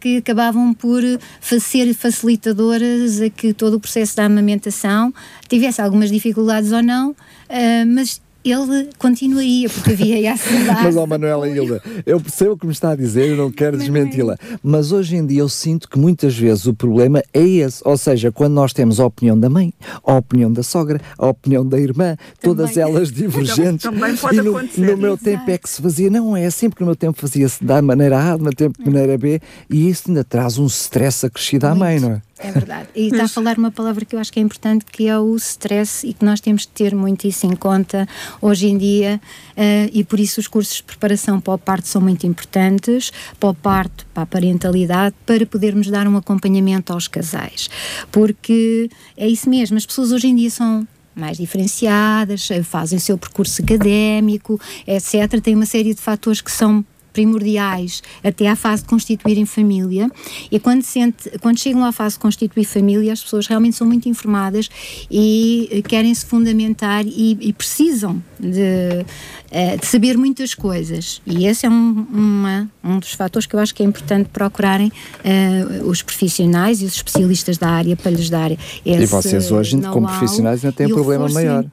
que 0.00 0.18
acabavam 0.18 0.74
por 0.74 1.02
ser 1.40 1.94
facilitadoras 1.94 3.20
a 3.20 3.30
que 3.30 3.52
todo 3.52 3.74
o 3.74 3.80
processo 3.80 4.16
da 4.16 4.24
amamentação 4.24 5.12
tivesse 5.48 5.80
algumas 5.80 6.10
dificuldades 6.10 6.72
ou 6.72 6.82
não, 6.82 7.14
uh, 7.48 7.86
mas 7.86 8.20
ele 8.50 8.90
continuaria, 8.98 9.68
porque 9.68 9.92
havia 9.92 10.30
essa 10.30 10.48
mas, 10.82 10.96
ó 10.96 11.02
oh, 11.02 11.06
Manuela 11.06 11.48
Hilda, 11.48 11.82
eu 12.04 12.20
percebo 12.20 12.52
o 12.52 12.56
que 12.56 12.66
me 12.66 12.72
está 12.72 12.90
a 12.90 12.96
dizer, 12.96 13.30
eu 13.30 13.36
não 13.36 13.50
quero 13.50 13.76
desmenti-la, 13.76 14.36
mas 14.62 14.92
hoje 14.92 15.16
em 15.16 15.26
dia 15.26 15.40
eu 15.40 15.48
sinto 15.48 15.88
que 15.88 15.98
muitas 15.98 16.36
vezes 16.36 16.66
o 16.66 16.74
problema 16.74 17.22
é 17.32 17.42
esse, 17.42 17.82
ou 17.84 17.96
seja, 17.96 18.30
quando 18.30 18.52
nós 18.54 18.72
temos 18.72 19.00
a 19.00 19.06
opinião 19.06 19.38
da 19.38 19.50
mãe, 19.50 19.72
a 20.04 20.14
opinião 20.14 20.52
da 20.52 20.62
sogra, 20.62 21.00
a 21.18 21.26
opinião 21.26 21.66
da 21.66 21.78
irmã, 21.78 22.16
também. 22.16 22.56
todas 22.56 22.76
elas 22.76 23.10
divergentes. 23.12 23.82
também 23.82 24.16
pode 24.16 24.38
e 24.38 24.42
no, 24.42 24.56
acontecer. 24.56 24.80
No 24.80 24.96
meu 24.96 25.14
Exato. 25.14 25.24
tempo 25.24 25.50
é 25.50 25.58
que 25.58 25.68
se 25.68 25.82
fazia, 25.82 26.10
não 26.10 26.36
é, 26.36 26.48
sempre 26.50 26.76
que 26.76 26.82
no 26.82 26.86
meu 26.86 26.96
tempo 26.96 27.18
fazia-se 27.18 27.64
da 27.64 27.82
maneira 27.82 28.18
A, 28.32 28.38
no 28.38 28.52
tempo 28.52 28.78
de 28.78 28.88
maneira 28.88 29.18
B, 29.18 29.40
e 29.68 29.88
isso 29.88 30.04
ainda 30.08 30.22
traz 30.22 30.58
um 30.58 30.66
stress 30.66 31.26
acrescido 31.26 31.66
à 31.66 31.74
mãe, 31.74 31.98
não 31.98 32.12
é? 32.12 32.22
É 32.38 32.52
verdade. 32.52 32.88
E 32.94 33.06
está 33.06 33.24
a 33.24 33.28
falar 33.28 33.56
uma 33.56 33.70
palavra 33.70 34.04
que 34.04 34.14
eu 34.14 34.20
acho 34.20 34.30
que 34.30 34.38
é 34.38 34.42
importante, 34.42 34.84
que 34.84 35.08
é 35.08 35.18
o 35.18 35.34
stress 35.36 36.06
e 36.06 36.12
que 36.12 36.24
nós 36.24 36.38
temos 36.38 36.62
de 36.62 36.68
ter 36.68 36.94
muito 36.94 37.26
isso 37.26 37.46
em 37.46 37.56
conta 37.56 38.06
hoje 38.42 38.66
em 38.66 38.76
dia 38.76 39.20
uh, 39.52 39.90
e 39.92 40.04
por 40.04 40.20
isso 40.20 40.38
os 40.38 40.46
cursos 40.46 40.76
de 40.76 40.82
preparação 40.82 41.40
para 41.40 41.54
o 41.54 41.58
parto 41.58 41.88
são 41.88 42.02
muito 42.02 42.26
importantes, 42.26 43.10
para 43.40 43.48
o 43.48 43.54
parto, 43.54 44.06
para 44.12 44.24
a 44.24 44.26
parentalidade, 44.26 45.14
para 45.24 45.46
podermos 45.46 45.88
dar 45.88 46.06
um 46.06 46.16
acompanhamento 46.16 46.92
aos 46.92 47.08
casais. 47.08 47.70
Porque 48.12 48.90
é 49.16 49.26
isso 49.26 49.48
mesmo, 49.48 49.78
as 49.78 49.86
pessoas 49.86 50.12
hoje 50.12 50.28
em 50.28 50.36
dia 50.36 50.50
são 50.50 50.86
mais 51.14 51.38
diferenciadas, 51.38 52.46
fazem 52.64 52.98
o 52.98 53.00
seu 53.00 53.16
percurso 53.16 53.62
académico, 53.62 54.60
etc. 54.86 55.40
Tem 55.40 55.54
uma 55.54 55.64
série 55.64 55.94
de 55.94 56.00
fatores 56.02 56.42
que 56.42 56.52
são 56.52 56.84
primordiais 57.16 58.02
até 58.22 58.46
à 58.46 58.54
fase 58.54 58.82
de 58.82 58.88
constituírem 58.88 59.46
família. 59.46 60.10
E 60.50 60.60
quando, 60.60 60.82
sente, 60.82 61.30
quando 61.40 61.58
chegam 61.58 61.82
à 61.82 61.90
fase 61.90 62.16
de 62.16 62.20
constituir 62.20 62.64
família, 62.64 63.14
as 63.14 63.22
pessoas 63.22 63.46
realmente 63.46 63.74
são 63.74 63.86
muito 63.86 64.06
informadas 64.06 64.68
e 65.10 65.66
eh, 65.72 65.80
querem 65.80 66.14
se 66.14 66.26
fundamentar 66.26 67.06
e, 67.06 67.38
e 67.40 67.52
precisam 67.54 68.22
de, 68.38 69.06
eh, 69.50 69.78
de, 69.78 69.86
saber 69.86 70.18
muitas 70.18 70.54
coisas. 70.54 71.22
E 71.26 71.46
esse 71.46 71.64
é 71.64 71.70
um, 71.70 72.06
uma, 72.12 72.70
um 72.84 72.98
dos 72.98 73.12
fatores 73.12 73.46
que 73.46 73.56
eu 73.56 73.60
acho 73.60 73.74
que 73.74 73.82
é 73.82 73.86
importante 73.86 74.28
procurarem 74.30 74.88
uh, 74.88 75.88
os 75.88 76.02
profissionais 76.02 76.82
e 76.82 76.84
os 76.84 76.96
especialistas 76.96 77.56
da 77.56 77.68
área 77.68 77.96
para 77.96 78.10
lhes 78.10 78.28
dar 78.28 78.50
esse 78.52 78.60
E 78.84 79.06
vocês 79.06 79.50
hoje, 79.50 79.80
como 79.80 80.06
profissionais, 80.06 80.62
ainda 80.62 80.76
têm 80.76 80.86
um 80.86 80.94
problema 80.94 81.28
maior 81.30 81.64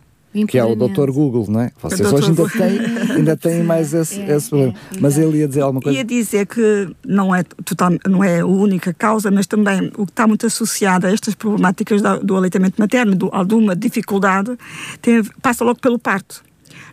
que 0.48 0.58
é 0.58 0.64
o 0.64 0.76
Dr. 0.76 1.12
Google, 1.12 1.46
não 1.50 1.62
é? 1.62 1.72
Vocês 1.82 2.12
hoje 2.12 2.30
ainda 2.30 2.50
têm, 2.50 2.80
ainda 3.16 3.38
têm 3.38 3.64
mais 3.64 3.94
esse, 3.94 4.20
é, 4.20 4.36
esse 4.36 4.50
problema. 4.50 4.74
É, 4.74 5.00
mas 5.00 5.18
ele 5.18 5.40
ia 5.40 5.48
dizer 5.48 5.62
alguma 5.62 5.82
coisa? 5.82 5.98
Ia 5.98 6.04
dizer 6.04 6.48
que 6.48 6.90
não 7.06 7.34
é, 7.34 7.44
total, 7.44 7.92
não 8.08 8.24
é 8.24 8.40
a 8.40 8.46
única 8.46 8.94
causa, 8.94 9.30
mas 9.30 9.46
também 9.46 9.92
o 9.98 10.06
que 10.06 10.12
está 10.12 10.28
muito 10.28 10.46
associado 10.46 11.06
a 11.06 11.12
estas 11.12 11.36
problemáticas 11.36 12.02
do, 12.02 12.20
do 12.20 12.36
aleitamento 12.36 12.80
materno, 12.80 13.16
de 13.16 13.28
alguma 13.32 13.76
dificuldade, 13.76 14.58
tem, 15.02 15.24
passa 15.42 15.64
logo 15.64 15.80
pelo 15.80 16.00
parto. 16.00 16.44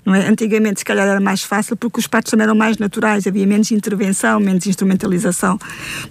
Não 0.05 0.15
é? 0.15 0.27
Antigamente, 0.29 0.81
se 0.81 0.85
calhar, 0.85 1.07
era 1.07 1.21
mais 1.21 1.43
fácil 1.43 1.77
porque 1.77 2.01
os 2.01 2.07
partos 2.07 2.31
também 2.31 2.45
eram 2.45 2.55
mais 2.55 2.79
naturais, 2.79 3.27
havia 3.27 3.47
menos 3.47 3.71
intervenção, 3.71 4.41
menos 4.41 4.67
instrumentalização, 4.67 5.59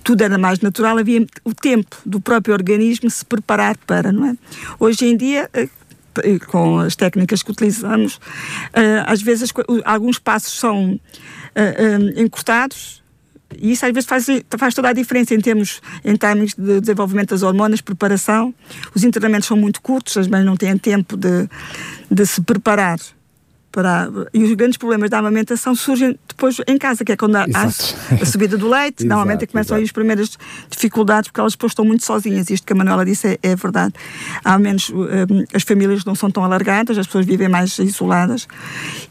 tudo 0.03 0.23
era 0.23 0.37
mais 0.37 0.59
natural, 0.59 0.97
havia 0.97 1.25
o 1.43 1.53
tempo 1.53 1.97
do 2.05 2.19
próprio 2.21 2.53
organismo 2.53 3.09
se 3.09 3.25
preparar 3.25 3.77
para, 3.77 4.11
não 4.11 4.25
é? 4.25 4.35
Hoje 4.79 5.05
em 5.05 5.17
dia, 5.17 5.49
eh, 5.53 5.67
com 6.47 6.79
as 6.79 6.95
técnicas 6.95 7.43
que 7.43 7.51
utilizamos, 7.51 8.15
uh, 8.15 9.05
às 9.05 9.21
vezes 9.21 9.51
alguns 9.85 10.19
passos 10.19 10.59
são 10.59 10.99
eh, 11.55 11.75
eh, 11.77 12.21
encurtados 12.21 13.03
e 13.57 13.71
isso 13.71 13.85
às 13.85 13.91
vezes 13.91 14.07
faz, 14.07 14.27
faz 14.57 14.73
toda 14.73 14.89
a 14.89 14.93
diferença 14.93 15.33
em 15.33 15.39
termos 15.39 15.81
em 16.03 16.15
timings 16.15 16.53
de 16.55 16.79
desenvolvimento 16.81 17.29
das 17.29 17.41
hormonas, 17.41 17.81
preparação. 17.81 18.53
Os 18.93 19.03
internamentos 19.03 19.47
são 19.47 19.57
muito 19.57 19.81
curtos, 19.81 20.17
as 20.17 20.27
mães 20.27 20.45
não 20.45 20.55
têm 20.55 20.77
tempo 20.77 21.17
de, 21.17 21.49
de 22.11 22.25
se 22.25 22.41
preparar 22.41 22.99
para, 23.71 24.09
e 24.33 24.43
os 24.43 24.53
grandes 24.53 24.77
problemas 24.77 25.09
da 25.09 25.19
amamentação 25.19 25.75
surgem 25.75 26.17
depois 26.27 26.57
em 26.67 26.77
casa, 26.77 27.05
que 27.05 27.11
é 27.11 27.17
quando 27.17 27.35
há 27.35 27.45
a 27.45 28.25
subida 28.25 28.57
do 28.57 28.67
leite, 28.67 29.03
normalmente 29.07 29.43
é 29.43 29.47
começam 29.47 29.77
aí 29.77 29.83
as 29.83 29.91
primeiras 29.91 30.37
dificuldades, 30.69 31.29
porque 31.29 31.39
elas 31.39 31.53
depois 31.53 31.71
estão 31.71 31.85
muito 31.85 32.03
sozinhas. 32.03 32.49
Isto 32.49 32.65
que 32.65 32.73
a 32.73 32.75
Manuela 32.75 33.05
disse 33.05 33.27
é, 33.27 33.39
é 33.43 33.55
verdade. 33.55 33.93
Há 34.43 34.57
menos, 34.57 34.89
um, 34.89 35.45
as 35.53 35.63
famílias 35.63 36.03
não 36.03 36.15
são 36.15 36.31
tão 36.31 36.43
alargadas, 36.43 36.97
as 36.97 37.05
pessoas 37.05 37.25
vivem 37.25 37.47
mais 37.47 37.77
isoladas. 37.79 38.47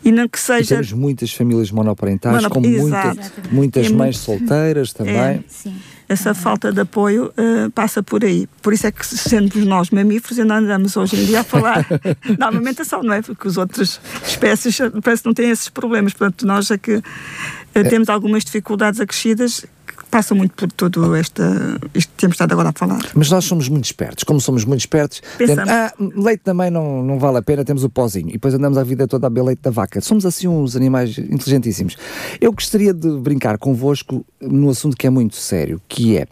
E 0.05 0.11
não 0.11 0.29
que 0.29 0.41
seja. 0.41 0.75
E 0.75 0.79
temos 0.79 0.93
muitas 0.93 1.33
famílias 1.33 1.71
monoparentais, 1.71 2.37
Monop... 2.37 2.55
com 2.55 2.61
muita, 2.61 3.17
muitas 3.51 3.91
mães 3.91 4.19
solteiras 4.19 4.93
também. 4.93 5.15
É, 5.15 5.41
sim 5.49 5.75
essa 6.09 6.33
falta 6.35 6.73
de 6.73 6.81
apoio 6.81 7.27
uh, 7.27 7.71
passa 7.73 8.03
por 8.03 8.25
aí. 8.25 8.49
Por 8.63 8.73
isso 8.73 8.87
é 8.87 8.91
que, 8.91 9.05
sendo 9.05 9.59
nós 9.67 9.91
mamíferos, 9.91 10.39
ainda 10.39 10.57
andamos 10.57 10.97
hoje 10.97 11.21
em 11.21 11.27
dia 11.27 11.41
a 11.41 11.45
falar 11.45 11.87
da 12.39 12.49
amamentação, 12.49 13.03
não 13.03 13.13
é? 13.13 13.21
Porque 13.21 13.47
as 13.47 13.57
outras 13.57 14.01
espécies 14.25 14.79
parece 15.03 15.23
que 15.23 15.29
não 15.29 15.35
têm 15.35 15.51
esses 15.51 15.69
problemas. 15.69 16.15
Portanto, 16.15 16.47
nós 16.47 16.71
é 16.71 16.79
que 16.79 16.97
uh, 16.97 17.03
temos 17.91 18.09
algumas 18.09 18.45
dificuldades 18.45 19.01
acrescidas 19.01 19.67
passa 20.11 20.35
muito 20.35 20.55
por 20.55 20.71
todo 20.73 21.15
esta, 21.15 21.45
isto 21.95 22.11
que 22.11 22.17
temos 22.17 22.35
estado 22.35 22.53
agora 22.53 22.71
a 22.71 22.73
falar. 22.73 23.01
Mas 23.15 23.31
nós 23.31 23.45
somos 23.45 23.69
muito 23.69 23.85
espertos. 23.85 24.25
Como 24.25 24.41
somos 24.41 24.65
muito 24.65 24.81
espertos, 24.81 25.23
temos, 25.37 25.59
ah, 25.59 25.93
leite 25.99 26.41
também 26.43 26.71
não, 26.71 27.03
não 27.03 27.19
vale 27.19 27.39
a 27.39 27.43
pena, 27.43 27.65
temos 27.65 27.85
o 27.85 27.91
pozinho. 27.91 28.29
E 28.29 28.33
depois 28.33 28.55
andamos 28.55 28.79
a 28.79 28.85
vida 28.85 29.07
toda 29.07 29.27
a 29.27 29.31
beber 29.31 29.47
leite 29.47 29.63
da 29.63 29.71
vaca. 29.71 30.01
Somos 30.01 30.25
assim 30.25 30.49
uns 30.49 30.77
animais 30.77 31.17
inteligentíssimos. 31.19 31.97
Eu 32.41 32.53
gostaria 32.53 32.93
de 32.93 33.09
brincar 33.19 33.59
convosco 33.59 34.25
no 34.41 34.71
assunto 34.71 34.97
que 34.97 35.07
é 35.07 35.11
muito 35.11 35.37
sério, 35.37 35.81
que 35.89 36.17
é, 36.17 36.27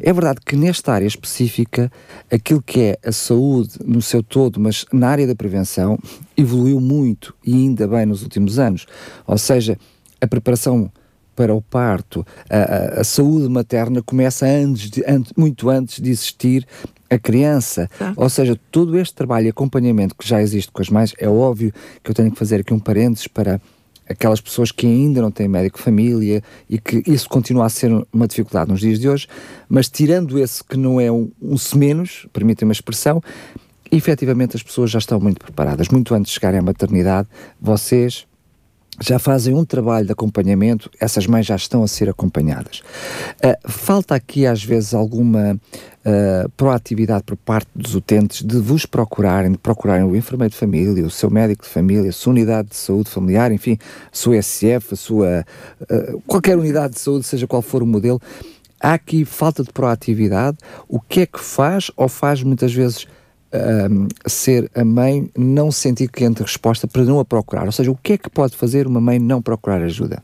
é 0.00 0.12
verdade 0.12 0.40
que 0.44 0.56
nesta 0.56 0.92
área 0.92 1.06
específica, 1.06 1.90
aquilo 2.30 2.62
que 2.62 2.80
é 2.80 2.98
a 3.04 3.12
saúde 3.12 3.78
no 3.84 4.02
seu 4.02 4.22
todo, 4.22 4.60
mas 4.60 4.84
na 4.92 5.08
área 5.08 5.26
da 5.26 5.34
prevenção, 5.34 5.98
evoluiu 6.36 6.80
muito 6.80 7.34
e 7.44 7.52
ainda 7.52 7.86
bem 7.86 8.06
nos 8.06 8.22
últimos 8.22 8.58
anos. 8.58 8.86
Ou 9.26 9.38
seja, 9.38 9.78
a 10.20 10.26
preparação 10.26 10.90
para 11.40 11.54
o 11.54 11.62
parto, 11.62 12.26
a, 12.50 12.58
a, 12.58 13.00
a 13.00 13.04
saúde 13.04 13.48
materna 13.48 14.02
começa 14.02 14.44
antes 14.44 14.90
de, 14.90 15.02
antes, 15.08 15.32
muito 15.34 15.70
antes 15.70 15.98
de 15.98 16.10
existir 16.10 16.66
a 17.08 17.18
criança. 17.18 17.88
Tá. 17.98 18.12
Ou 18.14 18.28
seja, 18.28 18.60
todo 18.70 18.98
este 18.98 19.14
trabalho 19.14 19.46
e 19.46 19.48
acompanhamento 19.48 20.14
que 20.14 20.28
já 20.28 20.42
existe 20.42 20.70
com 20.70 20.82
as 20.82 20.90
mães, 20.90 21.14
é 21.18 21.26
óbvio 21.26 21.72
que 22.04 22.10
eu 22.10 22.14
tenho 22.14 22.30
que 22.30 22.38
fazer 22.38 22.60
aqui 22.60 22.74
um 22.74 22.78
parênteses 22.78 23.26
para 23.26 23.58
aquelas 24.06 24.38
pessoas 24.38 24.70
que 24.70 24.86
ainda 24.86 25.22
não 25.22 25.30
têm 25.30 25.48
médico 25.48 25.78
de 25.78 25.82
família 25.82 26.42
e 26.68 26.78
que 26.78 27.02
isso 27.06 27.26
continua 27.26 27.64
a 27.64 27.70
ser 27.70 27.90
uma 28.12 28.28
dificuldade 28.28 28.70
nos 28.70 28.80
dias 28.80 28.98
de 29.00 29.08
hoje, 29.08 29.26
mas 29.66 29.88
tirando 29.88 30.38
esse 30.38 30.62
que 30.62 30.76
não 30.76 31.00
é 31.00 31.10
um, 31.10 31.30
um 31.40 31.56
se 31.56 31.78
menos, 31.78 32.26
permitem 32.34 32.68
uma 32.68 32.72
expressão, 32.72 33.22
efetivamente 33.90 34.56
as 34.56 34.62
pessoas 34.62 34.90
já 34.90 34.98
estão 34.98 35.18
muito 35.18 35.40
preparadas. 35.40 35.88
Muito 35.88 36.14
antes 36.14 36.32
de 36.32 36.34
chegarem 36.34 36.60
à 36.60 36.62
maternidade, 36.62 37.28
vocês 37.58 38.26
já 39.00 39.18
fazem 39.18 39.54
um 39.54 39.64
trabalho 39.64 40.06
de 40.06 40.12
acompanhamento, 40.12 40.90
essas 41.00 41.26
mães 41.26 41.46
já 41.46 41.56
estão 41.56 41.82
a 41.82 41.88
ser 41.88 42.08
acompanhadas. 42.08 42.82
Uh, 43.42 43.70
falta 43.70 44.14
aqui, 44.14 44.46
às 44.46 44.62
vezes, 44.62 44.92
alguma 44.92 45.54
uh, 45.54 46.48
proatividade 46.50 47.24
por 47.24 47.36
parte 47.36 47.68
dos 47.74 47.94
utentes 47.94 48.42
de 48.42 48.58
vos 48.58 48.84
procurarem, 48.84 49.52
de 49.52 49.58
procurarem 49.58 50.04
o 50.04 50.14
enfermeiro 50.14 50.52
de 50.52 50.58
família, 50.58 51.04
o 51.04 51.10
seu 51.10 51.30
médico 51.30 51.64
de 51.64 51.70
família, 51.70 52.10
a 52.10 52.12
sua 52.12 52.32
unidade 52.32 52.68
de 52.68 52.76
saúde 52.76 53.08
familiar, 53.08 53.50
enfim, 53.50 53.78
a 53.80 54.16
sua 54.16 54.40
SF, 54.42 54.92
a 54.92 54.96
sua. 54.96 55.46
Uh, 55.80 56.20
qualquer 56.26 56.58
unidade 56.58 56.94
de 56.94 57.00
saúde, 57.00 57.26
seja 57.26 57.46
qual 57.46 57.62
for 57.62 57.82
o 57.82 57.86
modelo. 57.86 58.20
Há 58.82 58.94
aqui 58.94 59.24
falta 59.24 59.62
de 59.62 59.72
proatividade. 59.72 60.58
O 60.88 61.00
que 61.00 61.20
é 61.20 61.26
que 61.26 61.40
faz 61.40 61.90
ou 61.96 62.08
faz 62.08 62.42
muitas 62.42 62.72
vezes 62.72 63.06
um, 63.52 64.08
ser 64.26 64.70
a 64.74 64.84
mãe 64.84 65.30
não 65.36 65.70
sentir 65.72 66.08
que 66.08 66.24
entra 66.24 66.44
resposta 66.44 66.86
para 66.86 67.04
não 67.04 67.18
a 67.18 67.24
procurar? 67.24 67.66
Ou 67.66 67.72
seja, 67.72 67.90
o 67.90 67.96
que 67.96 68.14
é 68.14 68.18
que 68.18 68.30
pode 68.30 68.56
fazer 68.56 68.86
uma 68.86 69.00
mãe 69.00 69.18
não 69.18 69.42
procurar 69.42 69.82
ajuda? 69.82 70.22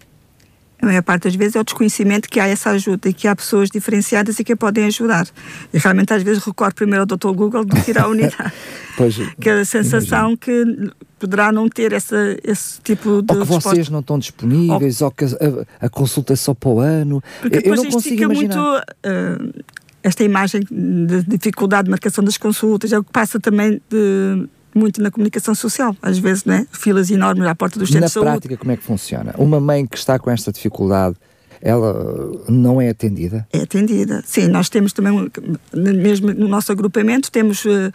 A 0.80 0.85
maior 0.85 1.02
parte 1.02 1.25
das 1.25 1.35
vezes 1.35 1.56
é 1.56 1.61
o 1.61 1.64
desconhecimento 1.64 2.28
que 2.28 2.38
há 2.38 2.47
essa 2.47 2.71
ajuda 2.71 3.09
e 3.09 3.12
que 3.12 3.26
há 3.26 3.35
pessoas 3.35 3.71
diferenciadas 3.71 4.38
e 4.38 4.45
que 4.45 4.52
a 4.52 4.56
podem 4.56 4.85
ajudar. 4.85 5.26
E 5.73 5.78
realmente 5.78 6.12
às 6.12 6.23
vezes 6.23 6.45
recorre 6.45 6.73
primeiro 6.75 7.00
ao 7.00 7.06
Dr. 7.06 7.33
Google 7.35 7.64
do 7.64 7.75
que 7.83 7.92
ir 7.92 7.99
à 7.99 8.06
unidade. 8.09 8.52
pois, 8.97 9.16
que 9.40 9.49
é 9.49 9.61
a 9.61 9.64
sensação 9.64 10.33
imagino. 10.33 10.38
que 10.38 10.92
poderá 11.18 11.50
não 11.50 11.66
ter 11.66 11.95
essa, 11.95 12.37
esse 12.45 12.78
tipo 12.83 13.23
de 13.23 13.33
Ou 13.33 13.40
que 13.40 13.52
resposta. 13.52 13.71
vocês 13.71 13.88
não 13.88 14.00
estão 14.00 14.18
disponíveis, 14.18 15.00
ou, 15.00 15.06
ou 15.06 15.12
que 15.12 15.25
a, 15.25 15.87
a, 15.87 15.88
consulta 15.88 16.35
é 16.35 16.37
só 16.37 16.52
para 16.52 16.68
o 16.68 16.78
ano. 16.78 17.23
Porque 17.40 17.68
eu 17.68 17.75
não 17.75 17.90
consigo 17.90 18.25
imaginar. 18.25 18.56
muito... 18.56 18.85
Uh, 19.04 19.64
esta 20.07 20.23
imagem 20.23 20.63
de 20.71 21.25
dificuldade 21.25 21.87
de 21.87 21.91
marcação 21.91 22.23
das 22.23 22.39
consultas, 22.39 22.93
é 22.93 22.99
o 22.99 23.03
que 23.03 23.11
passa 23.11 23.41
também 23.41 23.83
de, 23.91 24.49
muito 24.73 25.03
na 25.03 25.11
comunicação 25.11 25.53
social, 25.53 25.97
às 26.01 26.17
vezes, 26.17 26.45
né? 26.45 26.65
filas 26.71 27.11
enormes 27.11 27.45
à 27.45 27.57
porta 27.57 27.77
dos 27.77 27.89
centros 27.89 28.11
de 28.11 28.15
saúde. 28.15 28.27
Na 28.27 28.33
prática, 28.35 28.57
como 28.57 28.71
é 28.71 28.77
que 28.77 28.85
funciona? 28.85 29.35
Uma 29.37 29.61
mãe 29.61 29.85
que 29.85 29.97
está 29.97 30.17
com 30.17 30.31
esta 30.31 30.53
dificuldade, 30.53 31.17
ela 31.61 32.33
não 32.49 32.81
é 32.81 32.89
atendida? 32.89 33.47
É 33.53 33.61
atendida, 33.61 34.23
sim. 34.27 34.49
Nós 34.49 34.69
temos 34.69 34.93
também, 34.93 35.31
mesmo 35.73 36.33
no 36.33 36.49
nosso 36.49 36.73
agrupamento, 36.73 37.31
temos 37.31 37.65
uh, 37.65 37.93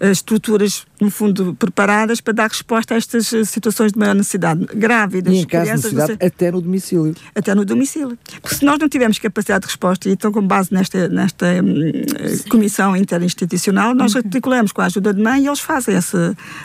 estruturas, 0.00 0.86
no 1.00 1.10
fundo, 1.10 1.54
preparadas 1.54 2.20
para 2.20 2.32
dar 2.32 2.48
resposta 2.48 2.94
a 2.94 2.96
estas 2.96 3.32
eh, 3.32 3.44
situações 3.44 3.92
de 3.92 3.98
maior 3.98 4.14
necessidade. 4.14 4.64
Grávidas, 4.74 5.34
e 5.34 5.38
em 5.38 5.44
caso 5.44 5.64
crianças, 5.64 5.90
de 5.90 5.96
necessidade, 5.96 6.18
você... 6.20 6.26
até 6.26 6.50
no 6.50 6.60
domicílio. 6.60 7.16
Até 7.34 7.54
no 7.54 7.64
domicílio. 7.64 8.18
Porque 8.40 8.56
se 8.56 8.64
nós 8.64 8.78
não 8.78 8.88
tivermos 8.88 9.18
capacidade 9.18 9.62
de 9.62 9.66
resposta, 9.66 10.08
e 10.08 10.12
então 10.12 10.30
com 10.30 10.46
base 10.46 10.72
nesta, 10.72 11.08
nesta 11.08 11.46
um, 11.62 12.48
comissão 12.48 12.96
interinstitucional, 12.96 13.94
nós 13.94 14.14
uhum. 14.14 14.22
articulamos 14.24 14.72
com 14.72 14.80
a 14.80 14.86
ajuda 14.86 15.12
de 15.12 15.22
mãe 15.22 15.42
e 15.42 15.46
eles 15.46 15.60
fazem 15.60 15.96
esse 15.96 16.16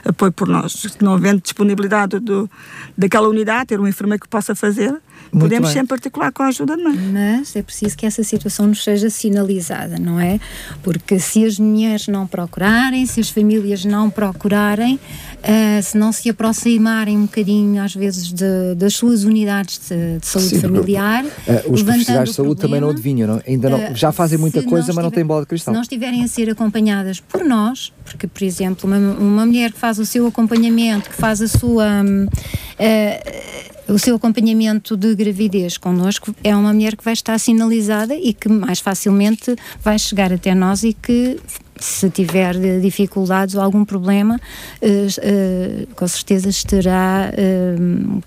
apoio 0.06 0.32
por 0.32 0.48
nós. 0.48 0.74
Se 0.74 1.04
não 1.04 1.14
havendo 1.14 1.42
disponibilidade 1.42 2.20
do, 2.20 2.50
daquela 2.98 3.28
unidade, 3.28 3.68
ter 3.68 3.80
um 3.80 3.88
enfermeiro 3.88 4.22
que 4.22 4.30
possa 4.30 4.54
fazer, 4.56 4.96
Muito 5.32 5.44
podemos 5.44 5.70
bem. 5.70 5.80
sempre 5.80 5.96
articular 5.96 6.32
com 6.32 6.44
a 6.44 6.48
ajuda 6.48 6.76
de 6.76 6.84
mãe. 6.84 6.96
Mas 6.96 7.56
é 7.56 7.62
preciso 7.62 7.98
que 7.98 8.06
essa 8.06 8.24
situação 8.24 8.68
nos 8.68 8.84
seja 8.84 9.10
sinalizada, 9.10 9.98
não 9.98 10.20
é? 10.20 10.40
Porque 10.84 11.20
se 11.20 11.46
as 11.46 11.60
mulheres 11.60 12.08
não 12.08 12.26
procurarem, 12.26 13.06
se 13.06 13.20
as 13.20 13.30
famílias 13.30 13.86
não 13.86 14.10
procurarem, 14.10 15.00
uh, 15.40 15.84
se 15.84 15.98
não 15.98 16.12
se 16.12 16.30
aproximarem 16.30 17.18
um 17.18 17.22
bocadinho, 17.24 17.82
às 17.82 17.94
vezes, 17.94 18.32
de, 18.32 18.76
das 18.76 18.94
suas 18.96 19.24
unidades 19.24 19.80
de, 19.90 20.20
de 20.20 20.26
saúde 20.28 20.50
Sim, 20.50 20.60
familiar. 20.62 21.24
Uh, 21.26 21.74
os 21.74 21.84
profissionais 21.84 22.30
de 22.30 22.36
saúde 22.36 22.56
problema, 22.56 22.62
também 22.62 22.82
não 22.82 22.90
adivinham, 22.90 23.28
não? 23.28 23.42
ainda 23.48 23.70
não, 23.70 23.96
já 23.96 24.12
fazem 24.12 24.38
muita 24.38 24.62
coisa, 24.64 24.94
mas 24.94 25.04
não 25.04 25.12
têm 25.12 25.26
bola 25.26 25.42
de 25.42 25.48
cristal. 25.48 25.74
Se 25.74 25.76
não 25.76 25.82
estiverem 25.82 26.24
a 26.24 26.28
ser 26.28 26.50
acompanhadas 26.50 27.20
por 27.20 27.44
nós, 27.44 27.92
porque, 28.06 28.28
por 28.28 28.44
exemplo, 28.44 28.90
uma, 28.90 28.98
uma 28.98 29.46
mulher 29.46 29.72
que 29.72 29.80
faz 29.80 30.00
o 30.00 30.06
seu 30.06 30.28
acompanhamento, 30.28 31.10
que 31.10 31.16
faz 31.16 31.42
a 31.42 31.48
sua. 31.48 31.86
Um, 32.04 32.26
uh, 32.26 33.68
o 33.90 33.98
seu 33.98 34.16
acompanhamento 34.16 34.98
de 34.98 35.16
gravidez 35.16 35.78
connosco 35.78 36.36
é 36.44 36.54
uma 36.54 36.74
mulher 36.74 36.98
que 36.98 37.04
vai 37.04 37.14
estar 37.14 37.40
sinalizada 37.40 38.14
e 38.14 38.34
que 38.34 38.50
mais 38.50 38.80
facilmente 38.80 39.56
vai 39.82 39.98
chegar 39.98 40.34
até 40.34 40.54
nós 40.54 40.84
e 40.84 40.92
que 40.92 41.40
se 41.84 42.10
tiver 42.10 42.56
dificuldades 42.82 43.56
ou 43.56 43.62
algum 43.62 43.86
problema, 43.86 44.40
uh, 44.82 44.88
uh, 44.88 45.88
com 45.96 46.08
certeza 46.08 46.50
estará 46.50 47.32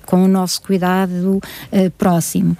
com 0.06 0.24
o 0.24 0.28
nosso 0.28 0.62
cuidado 0.62 1.40
próximo. 1.96 2.56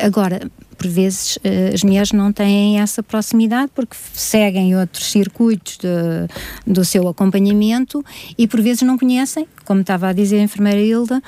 agora, 0.00 0.40
por 0.76 0.88
vezes 0.88 1.38
as 1.72 1.82
mulheres 1.82 2.12
não 2.12 2.32
têm 2.32 2.80
essa 2.80 3.02
proximidade 3.02 3.70
porque 3.74 3.96
seguem 4.12 4.76
outros 4.76 5.10
circuitos 5.10 5.78
de, 5.78 6.72
do 6.72 6.84
seu 6.84 7.06
acompanhamento 7.08 8.04
e 8.36 8.46
por 8.46 8.60
vezes 8.60 8.82
não 8.82 8.98
conhecem, 8.98 9.46
como 9.64 9.80
estava 9.80 10.08
a 10.08 10.12
dizer 10.12 10.38
a 10.38 10.42
enfermeira 10.42 10.80
Hilda, 10.80 11.22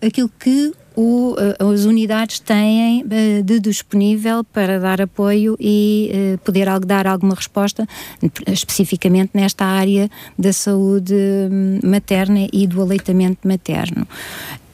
aquilo 0.00 0.30
que 0.38 0.72
o, 0.98 1.36
eh, 1.38 1.56
as 1.64 1.84
unidades 1.84 2.40
têm 2.40 3.04
eh, 3.08 3.40
de 3.40 3.60
disponível 3.60 4.42
para 4.42 4.80
dar 4.80 5.00
apoio 5.00 5.56
e 5.60 6.10
eh, 6.12 6.36
poder 6.44 6.66
dar 6.80 7.06
alguma 7.06 7.36
resposta, 7.36 7.86
especificamente 8.48 9.30
nesta 9.32 9.64
área 9.64 10.10
da 10.36 10.52
saúde 10.52 11.14
hum, 11.14 11.78
materna 11.84 12.48
e 12.52 12.66
do 12.66 12.82
aleitamento 12.82 13.46
materno. 13.46 14.08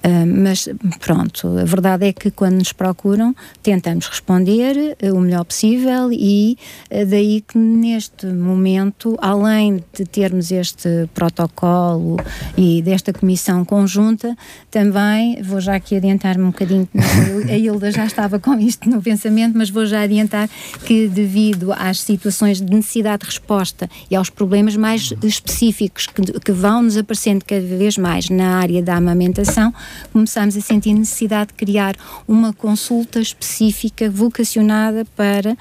Uh, 0.05 0.27
mas 0.27 0.69
pronto, 1.01 1.57
a 1.57 1.65
verdade 1.65 2.07
é 2.07 2.13
que 2.13 2.31
quando 2.31 2.57
nos 2.57 2.75
procuram 2.75 3.35
tentamos 3.63 4.07
responder 4.07 4.99
uh, 5.03 5.15
o 5.17 5.21
melhor 5.21 5.47
possível 5.47 6.13
e 6.13 6.59
uh, 6.91 7.07
daí 7.07 7.41
que 7.41 7.57
neste 7.57 8.27
momento, 8.27 9.17
além 9.23 9.83
de 9.97 10.05
termos 10.05 10.51
este 10.53 11.09
protocolo 11.15 12.19
e 12.55 12.83
desta 12.83 13.15
comissão 13.15 13.65
conjunta, 13.65 14.37
também 14.71 15.43
vou 15.43 15.59
já 15.59 15.75
aqui 15.77 15.97
adiantar-me 15.97 16.45
um 16.45 16.51
bocadinho, 16.51 16.87
a 17.49 17.57
Hilda 17.57 17.91
já 17.91 18.05
estava 18.05 18.39
com 18.39 18.59
isto 18.59 18.91
no 18.91 19.01
pensamento, 19.01 19.57
mas 19.57 19.71
vou 19.71 19.87
já 19.87 20.03
adiantar 20.03 20.51
que 20.85 21.09
devido 21.09 21.73
às 21.73 22.01
situações 22.01 22.61
de 22.61 22.71
necessidade 22.71 23.21
de 23.21 23.27
resposta 23.31 23.89
e 24.11 24.17
aos 24.17 24.29
problemas 24.29 24.77
mais 24.77 25.15
específicos 25.23 26.07
que, 26.09 26.21
que 26.41 26.53
vão 26.53 26.83
nos 26.83 26.99
aparecendo 26.99 27.43
cada 27.43 27.63
vez 27.63 27.97
mais 27.97 28.29
na 28.29 28.59
área 28.59 28.83
da 28.83 28.97
amamentação, 28.97 29.73
começamos 30.13 30.57
a 30.57 30.61
sentir 30.61 30.93
necessidade 30.95 31.49
de 31.49 31.55
criar 31.55 31.97
uma 32.27 32.53
consulta 32.53 33.21
específica 33.21 34.11
vocacionada 34.11 35.05
para 35.17 35.57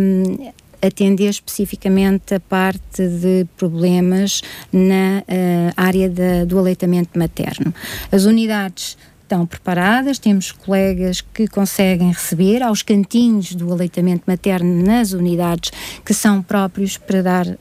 um, 0.00 0.52
atender 0.82 1.28
especificamente 1.28 2.34
a 2.34 2.40
parte 2.40 3.06
de 3.06 3.46
problemas 3.56 4.42
na 4.72 5.22
uh, 5.22 5.72
área 5.76 6.10
do 6.46 6.58
aleitamento 6.58 7.18
materno. 7.18 7.74
As 8.10 8.24
unidades 8.24 8.96
estão 9.30 9.46
preparadas, 9.46 10.18
temos 10.18 10.50
colegas 10.50 11.20
que 11.20 11.46
conseguem 11.46 12.10
receber 12.10 12.64
aos 12.64 12.82
cantinhos 12.82 13.54
do 13.54 13.72
aleitamento 13.72 14.24
materno 14.26 14.84
nas 14.84 15.12
unidades 15.12 15.70
que 16.04 16.12
são 16.12 16.42
próprios 16.42 16.96
para 16.96 17.22
dar 17.22 17.46
uh, 17.46 17.56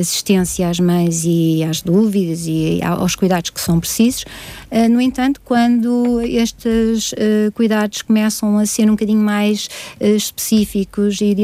assistência 0.00 0.70
às 0.70 0.80
mães 0.80 1.24
e 1.26 1.62
às 1.62 1.82
dúvidas 1.82 2.46
e 2.46 2.80
aos 2.82 3.14
cuidados 3.14 3.50
que 3.50 3.60
são 3.60 3.78
precisos. 3.78 4.24
Uh, 4.70 4.88
no 4.88 4.98
entanto, 4.98 5.42
quando 5.44 6.22
estes 6.22 7.12
uh, 7.12 7.52
cuidados 7.52 8.00
começam 8.00 8.56
a 8.56 8.64
ser 8.64 8.88
um 8.88 8.92
bocadinho 8.92 9.20
mais 9.20 9.68
específicos 10.00 11.20
e 11.20 11.36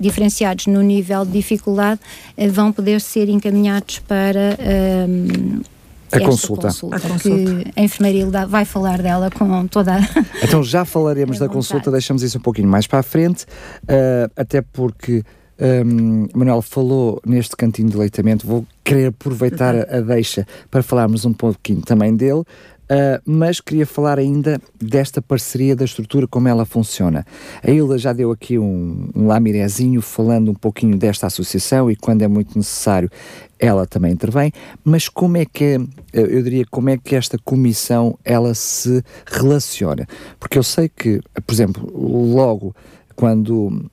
diferenciados 0.00 0.66
no 0.66 0.82
nível 0.82 1.24
de 1.24 1.32
dificuldade, 1.32 2.00
vão 2.50 2.72
poder 2.72 3.00
ser 3.00 3.28
encaminhados 3.28 4.00
para 4.00 4.56
a 6.16 6.20
consulta. 6.20 6.68
consulta. 6.68 6.96
A 6.96 7.00
consulta. 7.00 7.64
Que 7.64 7.80
a 7.80 7.82
enfermeira 7.82 8.46
vai 8.46 8.64
falar 8.64 9.00
dela 9.02 9.30
com 9.30 9.66
toda 9.66 9.96
a. 9.96 10.00
Então 10.42 10.62
já 10.62 10.84
falaremos 10.84 11.38
da 11.38 11.48
consulta, 11.48 11.90
deixamos 11.90 12.22
isso 12.22 12.38
um 12.38 12.40
pouquinho 12.40 12.68
mais 12.68 12.86
para 12.86 13.00
a 13.00 13.02
frente, 13.02 13.44
uh, 13.84 14.30
até 14.36 14.62
porque. 14.62 15.22
Um, 15.62 16.26
Manuel 16.34 16.62
falou 16.62 17.20
neste 17.22 17.54
cantinho 17.54 17.90
de 17.90 17.94
leitamento, 17.94 18.46
vou 18.46 18.66
querer 18.82 19.08
aproveitar 19.08 19.76
a, 19.76 19.98
a 19.98 20.00
deixa 20.00 20.46
para 20.70 20.82
falarmos 20.82 21.26
um 21.26 21.34
pouquinho 21.34 21.82
também 21.82 22.16
dele. 22.16 22.44
Uh, 22.90 23.22
mas 23.24 23.60
queria 23.60 23.86
falar 23.86 24.18
ainda 24.18 24.60
desta 24.82 25.22
parceria 25.22 25.76
da 25.76 25.84
estrutura, 25.84 26.26
como 26.26 26.48
ela 26.48 26.64
funciona. 26.64 27.24
A 27.62 27.70
Hilda 27.70 27.96
já 27.96 28.12
deu 28.12 28.32
aqui 28.32 28.58
um, 28.58 29.08
um 29.14 29.28
lamirezinho 29.28 30.02
falando 30.02 30.50
um 30.50 30.54
pouquinho 30.54 30.98
desta 30.98 31.28
associação 31.28 31.88
e 31.88 31.94
quando 31.94 32.22
é 32.22 32.28
muito 32.28 32.58
necessário 32.58 33.08
ela 33.60 33.86
também 33.86 34.12
intervém, 34.12 34.50
mas 34.82 35.08
como 35.08 35.36
é 35.36 35.44
que, 35.44 35.78
eu 36.12 36.42
diria, 36.42 36.64
como 36.70 36.88
é 36.88 36.96
que 36.96 37.14
esta 37.14 37.38
comissão 37.38 38.18
ela 38.24 38.54
se 38.54 39.04
relaciona? 39.26 40.08
Porque 40.40 40.58
eu 40.58 40.62
sei 40.62 40.88
que, 40.88 41.20
por 41.46 41.52
exemplo, 41.52 41.86
logo 41.94 42.74
quando 43.14 43.88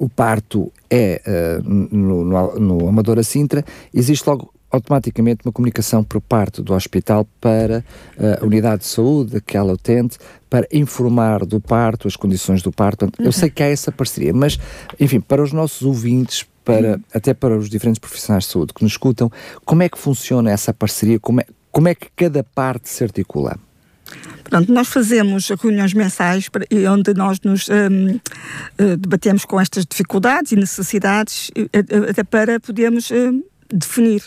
o 0.00 0.08
parto 0.08 0.72
é 0.90 1.20
uh, 1.26 1.62
no, 1.68 2.24
no, 2.24 2.58
no 2.58 2.88
Amadora 2.88 3.22
Sintra, 3.22 3.64
existe 3.92 4.26
logo 4.26 4.52
automaticamente 4.70 5.40
uma 5.44 5.52
comunicação 5.52 6.04
por 6.04 6.20
parte 6.20 6.62
do 6.62 6.74
hospital 6.74 7.26
para 7.40 7.84
uh, 8.16 8.42
a 8.42 8.46
unidade 8.46 8.82
de 8.82 8.88
saúde, 8.88 9.36
aquela 9.36 9.72
utente, 9.72 10.18
para 10.48 10.66
informar 10.72 11.44
do 11.44 11.60
parto, 11.60 12.06
as 12.06 12.16
condições 12.16 12.62
do 12.62 12.70
parto. 12.70 13.06
Uhum. 13.06 13.26
Eu 13.26 13.32
sei 13.32 13.50
que 13.50 13.62
há 13.62 13.66
essa 13.66 13.90
parceria, 13.90 14.32
mas, 14.32 14.58
enfim, 15.00 15.20
para 15.20 15.42
os 15.42 15.52
nossos 15.52 15.82
ouvintes, 15.82 16.46
para, 16.64 16.92
uhum. 16.92 17.02
até 17.14 17.32
para 17.32 17.56
os 17.56 17.68
diferentes 17.68 17.98
profissionais 17.98 18.44
de 18.44 18.50
saúde 18.50 18.74
que 18.74 18.82
nos 18.82 18.92
escutam, 18.92 19.30
como 19.64 19.82
é 19.82 19.88
que 19.88 19.98
funciona 19.98 20.50
essa 20.50 20.72
parceria? 20.74 21.18
Como 21.18 21.40
é, 21.40 21.46
como 21.72 21.88
é 21.88 21.94
que 21.94 22.08
cada 22.14 22.44
parte 22.44 22.88
se 22.88 23.02
articula? 23.04 23.58
Portanto, 24.42 24.72
nós 24.72 24.88
fazemos 24.88 25.50
reuniões 25.50 25.92
mensais 25.92 26.48
onde 26.90 27.12
nós 27.12 27.38
nos 27.44 27.68
um, 27.68 28.18
eh, 28.78 28.96
debatemos 28.96 29.44
com 29.44 29.60
estas 29.60 29.84
dificuldades 29.84 30.52
e 30.52 30.56
necessidades 30.56 31.50
até 32.08 32.24
para 32.24 32.58
podermos 32.58 33.10
um, 33.10 33.42
definir 33.70 34.22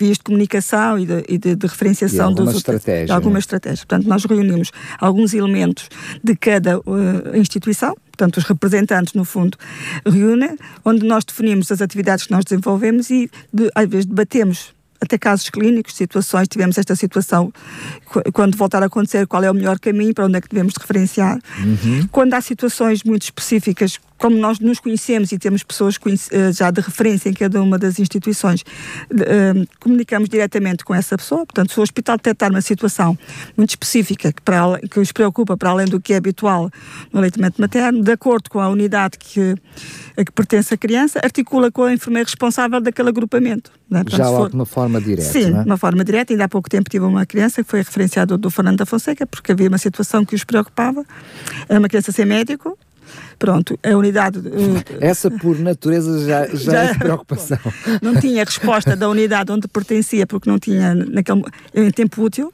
vias 0.00 0.16
de 0.16 0.24
comunicação 0.24 0.98
e 0.98 1.04
de, 1.04 1.24
e 1.28 1.36
de, 1.36 1.54
de 1.54 1.66
referenciação 1.66 2.32
dos 2.32 2.56
estratégias. 2.56 3.06
De 3.06 3.12
algumas 3.12 3.42
estratégias. 3.42 3.84
Portanto, 3.84 4.08
nós 4.08 4.24
reunimos 4.24 4.72
alguns 4.98 5.34
elementos 5.34 5.88
de 6.24 6.34
cada 6.34 6.78
uh, 6.78 7.36
instituição, 7.36 7.94
portanto, 8.06 8.38
os 8.38 8.44
representantes, 8.44 9.12
no 9.12 9.24
fundo, 9.26 9.58
reúnem, 10.06 10.56
onde 10.84 11.04
nós 11.06 11.24
definimos 11.24 11.70
as 11.70 11.82
atividades 11.82 12.26
que 12.26 12.32
nós 12.32 12.44
desenvolvemos 12.44 13.10
e, 13.10 13.30
de, 13.52 13.70
às 13.74 13.86
vezes, 13.86 14.06
debatemos 14.06 14.72
até 15.00 15.16
casos 15.16 15.48
clínicos, 15.48 15.94
situações, 15.94 16.46
tivemos 16.48 16.76
esta 16.76 16.94
situação, 16.94 17.52
quando 18.32 18.56
voltar 18.56 18.82
a 18.82 18.86
acontecer, 18.86 19.26
qual 19.26 19.42
é 19.42 19.50
o 19.50 19.54
melhor 19.54 19.78
caminho, 19.78 20.12
para 20.12 20.26
onde 20.26 20.36
é 20.36 20.40
que 20.40 20.48
devemos 20.48 20.74
referenciar. 20.76 21.38
Uhum. 21.58 22.06
Quando 22.12 22.34
há 22.34 22.40
situações 22.40 23.02
muito 23.02 23.22
específicas, 23.22 23.98
como 24.20 24.36
nós 24.36 24.60
nos 24.60 24.78
conhecemos 24.78 25.32
e 25.32 25.38
temos 25.38 25.62
pessoas 25.62 25.98
eh, 26.30 26.52
já 26.52 26.70
de 26.70 26.82
referência 26.82 27.30
em 27.30 27.32
cada 27.32 27.62
uma 27.62 27.78
das 27.78 27.98
instituições, 27.98 28.60
uh, 28.60 29.66
comunicamos 29.80 30.28
diretamente 30.28 30.84
com 30.84 30.94
essa 30.94 31.16
pessoa. 31.16 31.46
Portanto, 31.46 31.72
se 31.72 31.80
o 31.80 31.82
hospital 31.82 32.18
detectar 32.18 32.50
uma 32.50 32.60
situação 32.60 33.18
muito 33.56 33.70
específica 33.70 34.30
que, 34.30 34.42
para, 34.42 34.78
que 34.90 35.00
os 35.00 35.10
preocupa 35.10 35.56
para 35.56 35.70
além 35.70 35.86
do 35.86 35.98
que 35.98 36.12
é 36.12 36.16
habitual 36.18 36.70
no 37.10 37.18
aleitamento 37.18 37.58
materno, 37.58 38.02
de 38.02 38.12
acordo 38.12 38.50
com 38.50 38.60
a 38.60 38.68
unidade 38.68 39.16
que, 39.16 39.54
a 40.18 40.22
que 40.22 40.32
pertence 40.32 40.74
a 40.74 40.76
criança, 40.76 41.18
articula 41.24 41.72
com 41.72 41.84
a 41.84 41.94
enfermeira 41.94 42.26
responsável 42.26 42.78
daquele 42.78 43.08
agrupamento. 43.08 43.72
É? 43.90 44.04
Portanto, 44.04 44.16
já 44.16 44.26
for... 44.26 44.48
de 44.48 44.54
uma 44.54 44.66
forma 44.66 45.00
direta. 45.00 45.32
Sim, 45.32 45.54
é? 45.54 45.62
de 45.62 45.66
uma 45.66 45.76
forma 45.76 46.04
direta. 46.04 46.32
Ainda 46.32 46.44
há 46.44 46.48
pouco 46.48 46.70
tempo 46.70 46.88
tive 46.88 47.04
uma 47.04 47.26
criança 47.26 47.62
que 47.62 47.68
foi 47.68 47.80
referenciada 47.80 48.38
do 48.38 48.50
Fernando 48.50 48.78
da 48.78 48.86
Fonseca, 48.86 49.26
porque 49.26 49.52
havia 49.52 49.68
uma 49.68 49.78
situação 49.78 50.24
que 50.24 50.34
os 50.34 50.44
preocupava. 50.44 51.04
Era 51.68 51.78
uma 51.78 51.88
criança 51.88 52.12
sem 52.12 52.24
médico, 52.24 52.78
Pronto, 53.38 53.78
a 53.82 53.96
unidade. 53.96 54.38
Uh, 54.38 54.82
Essa, 55.00 55.30
por 55.30 55.58
natureza, 55.58 56.26
já, 56.26 56.46
já, 56.48 56.72
já 56.72 56.82
é 56.84 56.94
preocupação. 56.94 57.58
Não 58.02 58.14
tinha 58.20 58.44
resposta 58.44 58.94
da 58.94 59.08
unidade 59.08 59.50
onde 59.50 59.66
pertencia, 59.66 60.26
porque 60.26 60.48
não 60.48 60.58
tinha 60.58 60.94
naquele, 60.94 61.42
em 61.74 61.90
tempo 61.90 62.22
útil. 62.22 62.52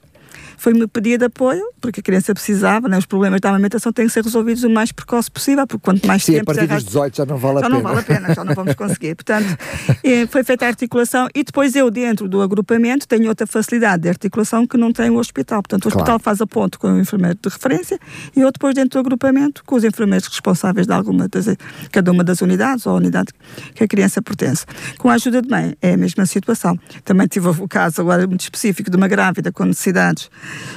Foi-me 0.57 0.87
pedir 0.87 1.23
apoio, 1.23 1.63
porque 1.81 2.01
a 2.01 2.03
criança 2.03 2.33
precisava, 2.35 2.89
né? 2.89 2.99
os 2.99 3.07
problemas 3.07 3.41
da 3.41 3.51
amamentação 3.51 3.93
têm 3.93 4.07
que 4.07 4.13
ser 4.13 4.25
resolvidos 4.25 4.65
o 4.65 4.71
mais 4.71 4.93
precoce 4.93 5.31
possível, 5.31 5.67
porque 5.67 5.85
quanto 5.85 6.07
mais 6.07 6.25
Sim, 6.25 6.33
tempo... 6.35 6.51
a 6.51 6.55
partir 6.55 6.67
dos 6.67 6.85
18 6.85 7.17
já 7.17 7.27
não 7.27 7.37
vale 7.37 7.59
a 7.59 7.61
já 7.63 7.67
pena. 7.69 7.75
não 7.77 7.83
vale 7.83 7.99
a 7.99 8.03
pena, 8.03 8.35
já 8.35 8.45
não 8.45 8.55
vamos 8.55 8.75
conseguir. 8.75 9.15
Portanto, 9.15 9.47
eh, 10.05 10.27
foi 10.27 10.43
feita 10.45 10.65
a 10.65 10.69
articulação 10.69 11.29
e 11.35 11.45
depois 11.45 11.75
eu, 11.77 11.91
dentro 11.91 12.29
do 12.29 12.41
agrupamento, 12.43 13.07
tenho 13.07 13.29
outra 13.29 13.47
facilidade 13.47 14.03
de 14.03 14.09
articulação 14.09 14.67
que 14.67 14.77
não 14.77 14.93
tem 14.93 15.11
o 15.11 15.17
hospital. 15.17 15.63
Portanto, 15.63 15.85
o 15.85 15.89
hospital 15.89 16.07
Claro. 16.07 16.23
faz 16.23 16.41
a 16.41 16.47
ponto 16.47 16.79
com 16.79 16.89
o 16.89 16.99
enfermeiro 17.01 17.39
de 17.43 17.49
referência 17.49 17.99
e 18.35 18.41
eu 18.41 18.51
depois 18.53 18.75
dentro 18.75 18.91
do 18.91 18.99
agrupamento 19.01 19.63
com 19.65 19.75
os 19.77 19.85
enfermeiros 19.85 20.27
responsáveis 20.29 20.87
de 20.87 20.93
alguma 20.93 21.29
das, 21.29 21.47
cada 21.91 22.11
uma 22.13 22.23
das 22.25 22.41
unidades 22.41 22.87
ou 22.87 22.93
a 22.93 22.97
unidade 22.97 23.33
que 23.75 23.83
a 23.85 23.89
criança 23.89 24.23
pertence. 24.23 24.65
Com 24.99 25.11
a 25.11 25.15
ajuda 25.15 25.43
de 25.43 25.49
mãe, 25.49 25.75
é 25.83 25.95
a 25.95 25.97
mesma 25.97 26.25
situação. 26.27 26.79
Também 27.05 27.27
tive 27.27 27.49
o 27.49 27.69
caso 27.69 28.01
agora 28.01 28.27
muito 28.27 28.41
específico 28.43 28.91
de 28.91 28.97
uma 28.97 29.09
grávida 29.09 29.51
com 29.53 29.65
necessidades 29.65 30.31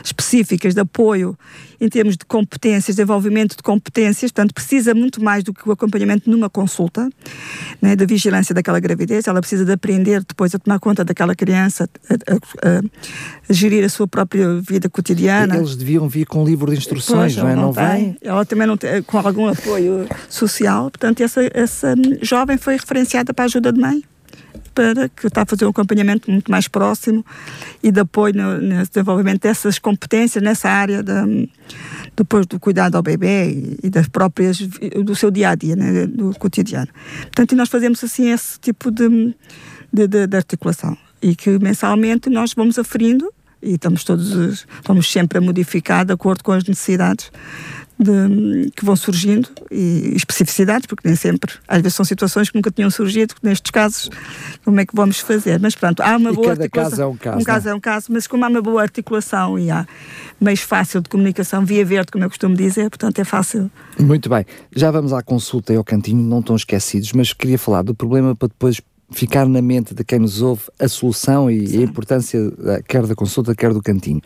específicas 0.04 0.74
de 0.74 0.82
apoio 0.82 1.38
em 1.82 1.88
termos 1.88 2.18
de 2.18 2.26
competências, 2.26 2.98
desenvolvimento 2.98 3.56
de 3.56 3.64
competências, 3.64 4.32
portanto, 4.32 4.54
precisa 4.54 4.94
muito 4.94 5.24
mais 5.24 5.46
do 5.46 5.54
que 5.54 5.68
o 5.68 5.72
acompanhamento 5.72 6.30
numa 6.30 6.50
consulta, 6.50 7.10
né, 7.82 7.96
da 7.96 8.06
vigilância 8.06 8.54
daquela 8.54 8.82
gravidez, 8.82 9.28
ela 9.28 9.40
precisa 9.40 9.64
de 9.64 9.72
aprender 9.72 10.22
depois 10.26 10.54
a 10.54 10.60
tomar 10.60 10.78
conta 10.80 11.06
daquela 11.06 11.34
criança, 11.34 11.90
a, 12.10 12.14
a- 12.14 12.70
a- 12.70 12.82
a 13.50 13.54
gerir 13.54 13.86
a 13.86 13.90
sua 13.90 14.08
própria 14.10 14.60
vida 14.60 14.90
cotidiana. 14.90 15.56
Eles 15.56 15.78
deviam 15.78 16.10
vir 16.10 16.26
com 16.26 16.42
um 16.44 16.46
livro 16.46 16.70
de 16.70 16.78
instruções, 16.78 17.34
Pois, 17.34 17.38
não 17.38 17.50
é? 17.50 17.56
Não 17.56 17.74
tem. 17.74 17.86
vem? 17.86 18.18
Ela 18.22 18.46
também 18.46 18.68
não 18.68 18.76
tem, 18.76 19.02
com 19.04 19.18
algum 19.18 19.48
apoio 19.48 20.06
social. 20.30 20.92
Portanto, 20.92 21.22
essa, 21.22 21.42
essa 21.54 21.96
jovem 22.22 22.58
foi 22.58 22.74
referenciada 22.74 23.34
para 23.34 23.46
a 23.46 23.48
ajuda 23.48 23.72
de 23.72 23.80
mãe, 23.80 24.04
para 24.80 25.10
que 25.10 25.28
está 25.28 25.42
a 25.42 25.46
fazer 25.46 25.66
um 25.66 25.70
acompanhamento 25.72 26.32
muito 26.32 26.50
mais 26.50 26.70
próximo 26.70 27.26
e 27.84 27.92
de 27.92 28.00
apoio 28.00 28.34
no, 28.34 28.62
no 28.62 28.88
desenvolvimento 28.88 29.42
dessas 29.42 29.78
competências 29.78 30.42
nessa 30.42 30.70
área 30.70 31.04
depois 32.16 32.46
do 32.46 32.58
cuidado 32.58 32.96
ao 32.96 33.04
bebê 33.04 33.50
e, 33.52 33.80
e 33.84 33.90
das 33.90 34.08
próprias 34.08 34.58
do 35.04 35.14
seu 35.18 35.30
dia 35.30 35.50
a 35.50 35.56
dia, 35.56 35.76
né, 35.76 36.08
do 36.08 36.32
cotidiano. 36.40 36.88
Portanto, 37.24 37.56
nós 37.58 37.68
fazemos 37.68 38.02
assim 38.02 38.30
esse 38.32 38.58
tipo 38.58 38.90
de, 38.90 39.36
de, 39.92 40.08
de- 40.08 40.28
de 40.28 40.38
articulação 40.38 40.98
e 41.22 41.36
que 41.36 41.60
mensalmente 41.60 42.30
nós 42.30 42.54
vamos 42.56 42.80
aferindo 42.80 43.30
e 43.62 43.72
estamos 43.74 44.06
todos 44.06 44.66
vamos 44.86 45.12
sempre 45.12 45.40
a 45.40 45.42
modificar 45.42 46.06
de 46.06 46.14
acordo 46.14 46.42
com 46.42 46.54
as 46.54 46.64
necessidades 46.64 47.30
de- 48.00 48.72
que 48.76 48.86
vão 48.86 48.96
surgindo 48.96 49.50
e 49.70 50.14
especificidades, 50.16 50.86
porque 50.88 51.06
nem 51.08 51.18
sempre, 51.18 51.54
às 51.68 51.82
vezes 51.82 51.96
são 51.96 52.06
situações 52.06 52.50
que 52.50 52.56
nunca 52.56 52.72
tinham 52.72 52.90
surgido, 52.90 53.36
nestes 53.44 53.72
casos, 53.72 54.10
como 54.64 54.80
é 54.80 54.86
que 54.86 54.96
vamos 54.96 55.20
fazer? 55.20 55.60
Mas 55.60 55.76
pronto, 55.76 56.00
há 56.02 56.16
uma 56.16 56.32
E 56.32 56.34
boa 56.36 56.48
cada 56.50 56.64
articulação. 56.64 56.90
caso 56.92 57.02
é 57.02 57.06
um 57.06 57.18
caso, 57.18 57.38
Um 57.40 57.44
caso 57.44 57.66
não 57.66 57.72
é 57.72 57.76
um 57.76 57.80
caso, 57.80 58.08
mas 58.12 58.26
como 58.28 58.46
há 58.46 58.48
uma 58.48 58.62
boa 58.62 58.82
articulação 58.82 59.60
e 59.60 59.70
há 59.70 59.86
meios 60.40 60.62
fácil 60.62 61.02
de 61.02 61.10
comunicação, 61.10 61.66
via 61.66 61.84
verde, 61.84 62.12
como 62.12 62.24
eu 62.24 62.30
costumo 62.30 62.56
dizer, 62.56 62.90
portanto 62.90 63.20
é 63.20 63.24
fácil. 63.26 63.70
Muito 64.00 64.30
bem. 64.30 64.46
Já 64.74 64.90
vamos 64.92 65.12
à 65.12 65.22
consulta 65.22 65.74
e 65.74 65.76
ao 65.76 65.84
cantinho, 65.84 66.24
não 66.24 66.40
estão 66.40 66.56
esquecidos, 66.56 67.12
mas 67.12 67.34
queria 67.34 67.58
falar 67.60 67.82
do 67.82 67.94
problema 67.94 68.34
para 68.34 68.48
depois 68.48 68.80
ficar 69.12 69.48
na 69.48 69.60
mente 69.62 69.94
de 69.96 70.04
quem 70.04 70.20
nos 70.20 70.40
ouve 70.42 70.62
a 70.80 70.88
solução 70.88 71.50
e 71.50 71.78
a 71.78 71.82
importância 71.82 72.38
eh, 72.66 72.82
quer 72.88 73.08
da 73.08 73.16
consulta, 73.16 73.56
quer 73.56 73.74
do 73.74 73.82
cantinho. 73.82 74.22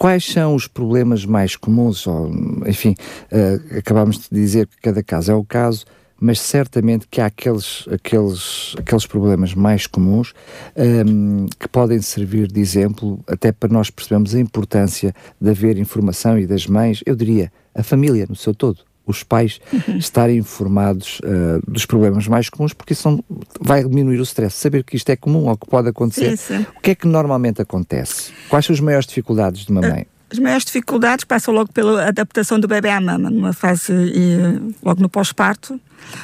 Quais 0.00 0.24
são 0.24 0.54
os 0.54 0.66
problemas 0.66 1.26
mais 1.26 1.56
comuns? 1.56 2.06
Ou, 2.06 2.30
enfim, 2.66 2.94
eh, 3.30 3.60
acabámos 3.80 4.16
de 4.16 4.28
dizer 4.30 4.66
que 4.66 4.78
cada 4.80 5.02
caso 5.02 5.30
é 5.30 5.34
o 5.34 5.44
caso, 5.44 5.84
mas 6.18 6.40
certamente 6.40 7.06
que 7.06 7.20
há 7.20 7.26
aqueles, 7.26 7.86
aqueles, 7.92 8.74
aqueles 8.78 9.04
problemas 9.04 9.54
mais 9.54 9.86
comuns 9.86 10.32
ehm, 10.74 11.44
que 11.58 11.68
podem 11.68 12.00
servir 12.00 12.50
de 12.50 12.58
exemplo 12.60 13.22
até 13.26 13.52
para 13.52 13.70
nós 13.70 13.90
percebermos 13.90 14.34
a 14.34 14.40
importância 14.40 15.14
de 15.38 15.50
haver 15.50 15.76
informação 15.76 16.38
e 16.38 16.46
das 16.46 16.66
mães, 16.66 17.02
eu 17.04 17.14
diria, 17.14 17.52
a 17.74 17.82
família 17.82 18.24
no 18.26 18.34
seu 18.34 18.54
todo. 18.54 18.89
Os 19.10 19.22
pais 19.22 19.60
estarem 19.98 20.38
informados 20.38 21.20
eh, 21.24 21.60
dos 21.66 21.84
problemas 21.86 22.26
mais 22.28 22.48
comuns, 22.48 22.72
porque 22.72 22.92
isso 22.92 23.10
não- 23.10 23.24
vai 23.60 23.82
diminuir 23.84 24.18
o 24.18 24.22
stress. 24.22 24.56
Saber 24.56 24.84
que 24.84 24.96
isto 24.96 25.08
é 25.10 25.16
comum 25.16 25.46
ou 25.48 25.56
que 25.56 25.66
pode 25.68 25.88
acontecer. 25.88 26.36
Sim. 26.36 26.64
O 26.76 26.80
que 26.80 26.90
é 26.92 26.94
que 26.94 27.06
normalmente 27.06 27.60
acontece? 27.60 28.32
Quais 28.48 28.64
são 28.64 28.72
as 28.74 28.80
maiores 28.80 29.06
dificuldades 29.06 29.64
de 29.66 29.72
uma 29.72 29.80
mãe? 29.80 30.06
As 30.32 30.38
maiores 30.38 30.64
dificuldades 30.64 31.24
passam 31.24 31.52
logo 31.52 31.72
pela 31.72 32.06
adaptação 32.06 32.60
do 32.60 32.68
bebê 32.68 32.88
à 32.90 33.00
mama, 33.00 33.28
numa 33.30 33.52
fase 33.52 33.92
e, 33.92 34.36
logo 34.82 35.02
no 35.02 35.08
pós-parto. 35.08 35.80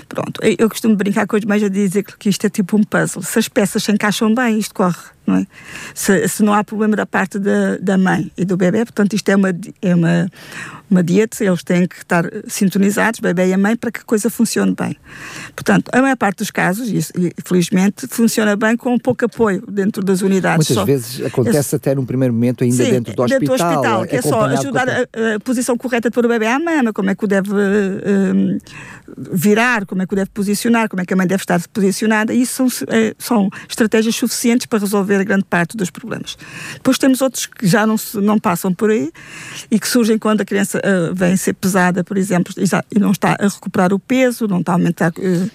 Pronto, 0.09 0.41
eu, 0.59 0.69
costumo 0.69 0.97
brincar 0.97 1.27
com 1.27 1.37
os 1.37 1.45
mães 1.45 1.62
a 1.62 1.69
dizer 1.69 2.03
que- 2.05 2.29
isto 2.29 2.47
é 2.47 2.51
tipo 2.51 2.77
um 2.77 2.83
puzzle. 2.85 3.23
Se 3.23 3.39
as 3.39 3.49
peças 3.49 3.83
se 3.85 3.93
encaixam 3.93 4.35
bem, 4.35 4.59
isto 4.59 4.75
corre, 4.75 4.97
não 5.27 5.37
é? 5.37 5.47
Se, 5.95 6.27
se 6.29 6.43
não 6.43 6.53
há 6.55 6.62
problema 6.65 6.97
da 6.97 7.07
parte 7.07 7.39
da, 7.39 7.77
da 7.81 7.97
mãe 7.99 8.31
e 8.37 8.45
do 8.45 8.57
bebê, 8.57 8.85
portanto, 8.85 9.15
isto 9.15 9.29
é 9.29 9.37
uma, 9.37 9.49
é 9.83 9.95
uma, 9.95 10.31
uma 10.91 11.03
dieta, 11.03 11.45
eles 11.45 11.62
têm 11.62 11.87
que 11.87 11.97
estar 11.97 12.25
sintonizados, 12.47 13.21
bebê 13.21 13.49
e 13.49 13.53
a 13.53 13.59
mãe, 13.59 13.77
para 13.77 13.91
que 13.91 14.01
a 14.01 14.05
coisa 14.05 14.31
funcione 14.31 14.75
bem. 14.79 14.97
Portanto, 15.55 15.91
a 15.93 16.01
maior 16.01 16.17
parte 16.17 16.39
dos 16.39 16.51
casos, 16.51 16.89
e, 16.89 16.97
isso- 16.99 17.12
felizmente, 17.45 18.07
funciona 18.09 18.55
bem 18.57 18.77
com 18.77 18.97
pouco 18.99 19.25
apoio 19.25 19.62
dentro 19.69 20.03
das 20.05 20.21
unidades. 20.23 20.69
Muitas 20.69 20.77
Só- 20.77 20.85
vezes 20.85 21.25
acontece 21.25 21.75
até 21.77 21.95
num 21.95 22.05
primeiro 22.07 22.33
momento, 22.35 22.62
ainda 22.65 22.77
Sim, 22.85 22.91
dentro 22.91 23.15
do 23.15 23.23
hospital. 23.23 24.07
que 24.07 24.17
é 24.17 24.23
só 24.23 24.45
ajudar 24.47 24.89
a, 24.89 25.35
a 25.37 25.41
posição 25.41 25.77
correta 25.77 26.09
de 26.11 26.15
pôr 26.15 26.25
o 26.25 26.29
bebê 26.29 26.47
à 26.47 26.59
mama, 26.59 26.93
como 26.93 27.11
é 27.11 27.15
que 27.15 27.25
o 27.25 27.29
deve 27.29 27.51
eh, 27.53 28.59
virar, 29.33 29.65
como 29.87 30.02
é 30.02 30.07
que 30.07 30.12
o 30.12 30.16
deve 30.16 30.31
posicionar, 30.31 30.88
como 30.88 31.00
é 31.02 31.05
que 31.05 31.12
a 31.12 31.16
mãe 31.16 31.26
deve 31.26 31.42
estar 31.42 31.61
posicionada. 31.72 32.33
Isso 32.33 32.68
são, 32.70 32.87
eh, 32.88 33.14
são 33.18 33.50
estratégias 33.68 34.14
suficientes 34.14 34.66
para 34.66 34.79
resolver 34.79 35.16
a 35.16 35.24
grande 35.24 35.44
parte 35.44 35.76
dos 35.76 35.90
problemas. 35.90 36.37
Depois 36.74 36.98
temos 36.98 37.20
outros 37.20 37.46
que 37.46 37.66
já 37.66 37.87
não, 37.87 37.96
se- 37.98 38.16
não 38.20 38.38
passam 38.38 38.72
por 38.72 38.90
aí 38.90 39.11
e 39.70 39.79
que 39.79 39.88
surgem 39.88 40.18
quando 40.18 40.40
a 40.42 40.44
criança 40.44 40.81
eh, 40.83 41.11
vem 41.12 41.37
ser 41.37 41.55
pesada, 41.55 42.02
por 42.05 42.16
exemplo, 42.16 42.52
e, 42.57 42.66
já- 42.66 42.85
e 42.94 42.98
não 42.98 43.11
está 43.11 43.37
a 43.38 43.48
recuperar 43.48 43.92
o 43.92 43.98
peso, 43.98 44.46
não 44.46 44.61
está 44.61 44.72
a 44.72 44.74
aumentar 44.76 45.12
eh, 45.18 45.48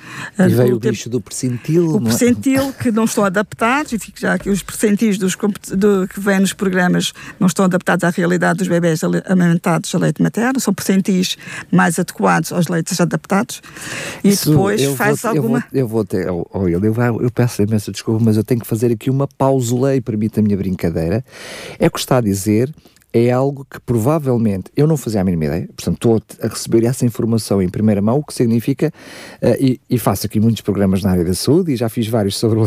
E 0.48 0.54
veio 0.54 0.74
o 0.74 0.78
o 0.78 0.80
bicho 0.80 1.10
do 1.10 1.22
percentil. 1.22 1.88
o 1.96 2.00
não 2.00 2.08
é? 2.08 2.10
percentil 2.10 2.74
que 2.74 2.92
não 2.92 3.06
estão 3.06 3.24
adaptados, 3.24 3.94
e 3.94 4.00
fico 4.00 4.20
já 4.20 4.34
aqui 4.34 4.50
os 4.50 4.62
percentis 4.64 5.18
dos, 5.18 5.36
do, 5.70 6.08
que 6.08 6.20
vêm 6.20 6.40
nos 6.40 6.54
programas 6.54 7.14
não 7.40 7.48
estão 7.48 7.66
adaptados 7.66 8.04
à 8.04 8.10
realidade 8.10 8.60
dos 8.60 8.68
bebés 8.68 9.02
amamentados 9.04 9.94
a 9.96 9.98
leite 9.98 10.22
materno, 10.22 10.60
são 10.60 10.74
percentis 10.74 11.38
mais 11.72 11.98
adequados 12.00 12.52
aos 12.52 12.68
leites 12.68 13.00
adaptados. 13.00 13.62
E 14.24 14.30
Isso, 14.30 14.52
depois 14.52 14.82
eu 14.82 14.96
faz 14.96 15.22
vou, 15.22 15.32
alguma. 15.32 15.58
Eu 15.58 15.62
vou, 15.62 15.80
eu 15.82 15.88
vou 15.88 16.06
ter, 16.06 16.30
oh, 16.30 16.46
oh, 16.54 16.68
ele, 16.68 16.88
eu, 16.88 16.94
vou- 16.94 17.22
eu 17.22 17.32
peço 17.32 17.62
imensa 17.62 17.92
desculpa, 17.92 18.24
mas 18.24 18.38
eu 18.38 18.44
tenho 18.44 18.60
que 18.62 18.68
fazer 18.68 18.92
aqui 18.92 19.10
uma 19.10 19.28
pausula 19.28 19.96
e 19.96 20.02
permite 20.02 20.40
a 20.40 20.44
minha 20.44 20.58
brincadeira. 20.58 21.24
É 21.80 21.88
o 21.88 21.92
que 21.92 22.00
está 22.00 22.18
a 22.18 22.22
dizer. 22.22 22.74
É 23.14 23.30
algo 23.30 23.68
que 23.70 23.78
provavelmente 23.82 24.72
eu 24.74 24.88
não 24.88 24.96
fazia 24.96 25.20
a 25.20 25.24
mínima 25.26 25.44
ideia, 25.44 25.68
portanto 25.76 25.96
estou 25.96 26.22
a 26.42 26.48
receber 26.48 26.86
essa 26.86 27.06
informação 27.06 27.62
em 27.62 27.68
primeira 27.68 28.02
mão, 28.02 28.20
o 28.20 28.24
que 28.24 28.34
significa, 28.34 28.90
eh, 29.42 29.58
e, 29.60 29.82
e 29.90 29.98
faço 30.00 30.26
aqui 30.28 30.40
muitos 30.40 30.62
programas 30.62 31.04
na 31.04 31.12
área 31.12 31.26
da 31.26 31.34
saúde 31.34 31.74
e 31.74 31.76
já 31.76 31.90
fiz 31.90 32.08
vários 32.08 32.38
sobre 32.38 32.58
o 32.60 32.64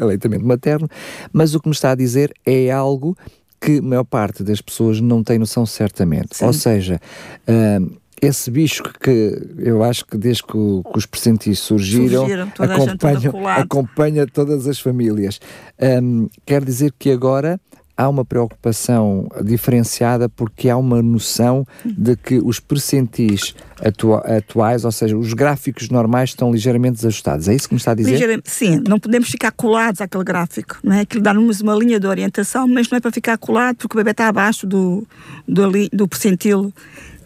aleitamento- 0.00 0.46
materno, 0.46 0.88
mas 1.32 1.56
o 1.56 1.60
que 1.60 1.66
me 1.68 1.74
está 1.74 1.90
a 1.90 1.94
dizer 1.96 2.32
é 2.46 2.70
algo 2.70 3.18
que 3.60 3.78
a 3.78 3.82
maior 3.82 4.04
parte 4.04 4.44
das 4.44 4.60
pessoas 4.60 5.00
não 5.00 5.24
tem 5.24 5.40
noção 5.40 5.66
certamente. 5.66 6.36
Sim. 6.36 6.44
Ou 6.44 6.52
seja, 6.52 7.00
ah, 7.48 7.80
esse 8.22 8.50
bicho 8.50 8.82
que 9.00 9.38
eu 9.58 9.82
acho 9.82 10.04
que 10.06 10.16
desde 10.18 10.42
que, 10.42 10.56
o- 10.56 10.82
que 10.92 10.98
os 10.98 11.06
presentes 11.06 11.58
surgiram, 11.58 12.20
Surgiram, 12.20 12.48
toda 12.50 12.74
acompanha, 12.74 13.30
acompanha 13.62 14.26
todas 14.26 14.66
as 14.66 14.78
famílias. 14.78 15.40
Ahm, 15.80 16.26
quer 16.44 16.64
dizer 16.64 16.92
que 16.98 17.10
agora 17.10 17.60
há 17.96 18.08
uma 18.08 18.24
preocupação 18.24 19.28
diferenciada 19.44 20.26
porque 20.26 20.70
há 20.70 20.76
uma 20.78 21.02
noção 21.02 21.66
de 21.84 22.16
que 22.16 22.38
os 22.42 22.58
percentis 22.58 23.54
atua- 23.78 24.20
atuais, 24.20 24.86
ou 24.86 24.92
seja, 24.92 25.18
os 25.18 25.34
gráficos 25.34 25.90
normais 25.90 26.30
estão 26.30 26.50
ligeiramente 26.50 26.94
desajustados. 26.96 27.46
É 27.46 27.54
isso 27.54 27.68
que 27.68 27.74
me 27.74 27.78
está 27.78 27.90
a 27.90 27.94
dizer? 27.94 28.12
Ligeiramente- 28.12 28.50
Sim, 28.50 28.82
não 28.88 28.98
podemos 28.98 29.28
ficar 29.28 29.50
colados 29.52 30.00
àquele 30.00 30.24
gráfico, 30.24 30.78
não 30.82 30.94
é? 30.96 31.00
Aquilo 31.00 31.22
dá-nos 31.22 31.60
uma 31.60 31.74
linha 31.74 32.00
de 32.00 32.06
orientação, 32.06 32.66
mas 32.66 32.88
não 32.90 32.96
é 32.96 33.00
para 33.02 33.10
ficar 33.12 33.36
colado 33.36 33.76
porque 33.76 33.94
o 33.94 33.98
bebê 33.98 34.12
está 34.12 34.28
abaixo 34.28 34.66
do, 34.66 35.06
do, 35.46 35.62
do 35.92 36.08
percentil 36.08 36.72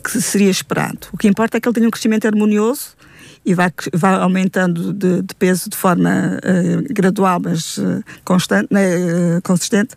que 0.04 0.20
seria 0.20 0.50
esperado. 0.50 1.08
O 1.12 1.16
que 1.16 1.26
importa 1.26 1.56
é 1.56 1.60
que 1.60 1.66
ele 1.66 1.74
tenha 1.74 1.88
um 1.88 1.90
crescimento 1.90 2.26
harmonioso 2.26 2.94
e 3.44 3.54
vá, 3.54 3.70
vá 3.92 4.22
aumentando 4.22 4.92
de, 4.92 5.22
de 5.22 5.34
peso 5.34 5.68
de 5.68 5.76
forma 5.76 6.38
eh, 6.42 6.82
gradual, 6.90 7.40
mas 7.42 7.78
eh, 7.78 8.02
constante, 8.24 8.68
né, 8.72 8.82
eh, 9.36 9.40
consistente, 9.42 9.94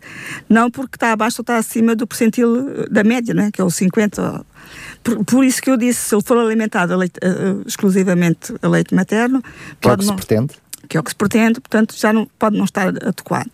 não 0.50 0.70
porque 0.70 0.98
está 0.98 1.13
abaixo 1.13 1.41
ou 1.41 1.43
está 1.43 1.58
acima 1.58 1.96
do 1.96 2.06
percentil 2.06 2.88
da 2.89 3.04
média, 3.04 3.34
não 3.34 3.43
é? 3.43 3.52
que 3.52 3.62
é 3.62 3.63
o 3.63 3.70
50. 3.70 4.46
Por, 5.02 5.24
por 5.24 5.46
isso 5.46 5.62
que 5.62 5.70
eu 5.70 5.78
disse, 5.78 6.10
se 6.10 6.15
ele 6.15 6.24
for 6.24 6.38
alimentado 6.38 6.93
a 6.93 6.98
leite, 6.98 7.20
exclusivamente 7.65 8.54
a 8.62 8.67
leite 8.67 8.93
materno, 8.93 9.41
Que 9.41 9.88
o 9.88 9.91
pode 9.91 10.00
que 10.00 10.06
se 10.08 10.13
pretende? 10.13 10.54
Que 10.88 10.97
é 10.97 11.00
o 11.00 11.04
que 11.04 11.12
se 11.12 11.15
pretende, 11.15 11.60
portanto 11.60 11.95
já 11.97 12.12
não, 12.13 12.28
pode 12.39 12.58
não 12.58 12.65
estar 12.65 12.88
adequado. 12.88 13.52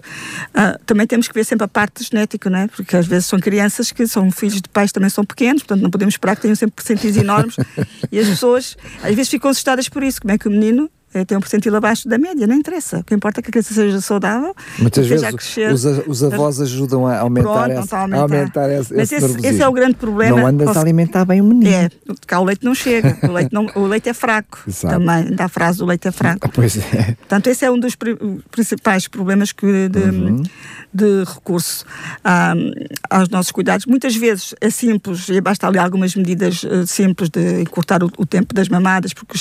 Ah, 0.53 0.77
também 0.85 1.07
temos 1.07 1.27
que 1.27 1.33
ver 1.33 1.43
sempre 1.43 1.65
a 1.65 1.67
parte 1.67 2.03
genética, 2.03 2.49
não 2.49 2.59
é? 2.59 2.67
Porque 2.67 2.95
às 2.95 3.07
vezes 3.07 3.25
são 3.25 3.39
crianças 3.39 3.91
que 3.91 4.07
são 4.07 4.31
filhos 4.31 4.61
de 4.61 4.69
pais 4.69 4.91
também 4.91 5.09
são 5.09 5.25
pequenos, 5.25 5.63
portanto 5.63 5.81
não 5.81 5.89
podemos 5.89 6.13
esperar 6.13 6.35
que 6.35 6.43
tenham 6.43 6.55
sempre 6.55 6.75
percentis 6.75 7.17
enormes 7.17 7.55
e 8.11 8.19
as 8.19 8.27
pessoas 8.27 8.77
às 9.01 9.15
vezes 9.15 9.29
ficam 9.29 9.49
assustadas 9.49 9.89
por 9.89 10.03
isso, 10.03 10.21
como 10.21 10.33
é 10.33 10.37
que 10.37 10.47
o 10.47 10.51
menino 10.51 10.89
tem 11.25 11.37
um 11.37 11.41
percentil 11.41 11.75
abaixo 11.75 12.07
da 12.07 12.17
média, 12.17 12.47
não 12.47 12.55
interessa. 12.55 12.99
O 12.99 13.03
que 13.03 13.13
importa 13.13 13.39
é 13.39 13.43
que 13.43 13.49
a 13.49 13.51
criança 13.51 13.73
seja 13.73 14.01
saudável. 14.01 14.55
Muitas 14.79 15.07
vezes 15.07 15.57
os, 15.71 15.85
os, 16.07 16.23
avós 16.23 16.59
ajudam 16.59 17.05
a 17.05 17.19
aumentar, 17.19 17.67
Pronto, 17.67 17.83
esse, 17.83 17.95
a 17.95 17.99
aumentar. 17.99 18.17
A 18.17 18.21
aumentar 18.21 18.69
esse, 18.71 18.93
Mas 18.93 19.11
esse, 19.11 19.47
esse, 19.47 19.61
é 19.61 19.67
o 19.67 19.71
grande 19.71 19.95
problema. 19.95 20.39
Não 20.39 20.47
andas 20.47 20.75
a 20.75 20.81
alimentar 20.81 21.25
bem 21.25 21.41
o 21.41 21.43
menino. 21.43 21.73
É, 21.73 21.89
cá 22.25 22.39
o 22.39 22.43
leite 22.43 22.65
não 22.65 22.73
chega, 22.73 23.17
o 23.23 23.31
leite, 23.31 23.53
não, 23.53 23.67
o 23.75 23.85
leite 23.85 24.09
é 24.09 24.13
fraco. 24.13 24.63
Exato. 24.67 24.95
Também, 24.95 25.35
da 25.35 25.47
frase 25.47 25.79
do 25.79 25.85
leite 25.85 26.07
é 26.07 26.11
fraco. 26.11 26.49
Pois 26.53 26.77
é. 26.77 27.15
Portanto, 27.19 27.47
esse 27.47 27.65
é 27.65 27.71
um 27.71 27.79
dos 27.79 27.95
principais 28.51 29.07
problemas 29.07 29.51
que 29.51 29.89
de, 29.89 29.99
uhum. 29.99 30.43
de 30.93 31.23
recurso 31.23 31.85
a, 32.23 32.53
aos 33.09 33.29
nossos 33.29 33.51
cuidados. 33.51 33.85
Muitas 33.85 34.15
vezes 34.15 34.53
é 34.59 34.69
simples, 34.69 35.27
e 35.29 35.39
basta 35.41 35.67
ali 35.67 35.77
algumas 35.77 36.15
medidas 36.15 36.63
uh, 36.63 36.85
simples 36.85 37.29
de 37.29 37.61
encurtar 37.61 38.03
o, 38.03 38.11
o, 38.17 38.25
tempo 38.25 38.53
das 38.53 38.69
mamadas, 38.69 39.13
porque 39.13 39.37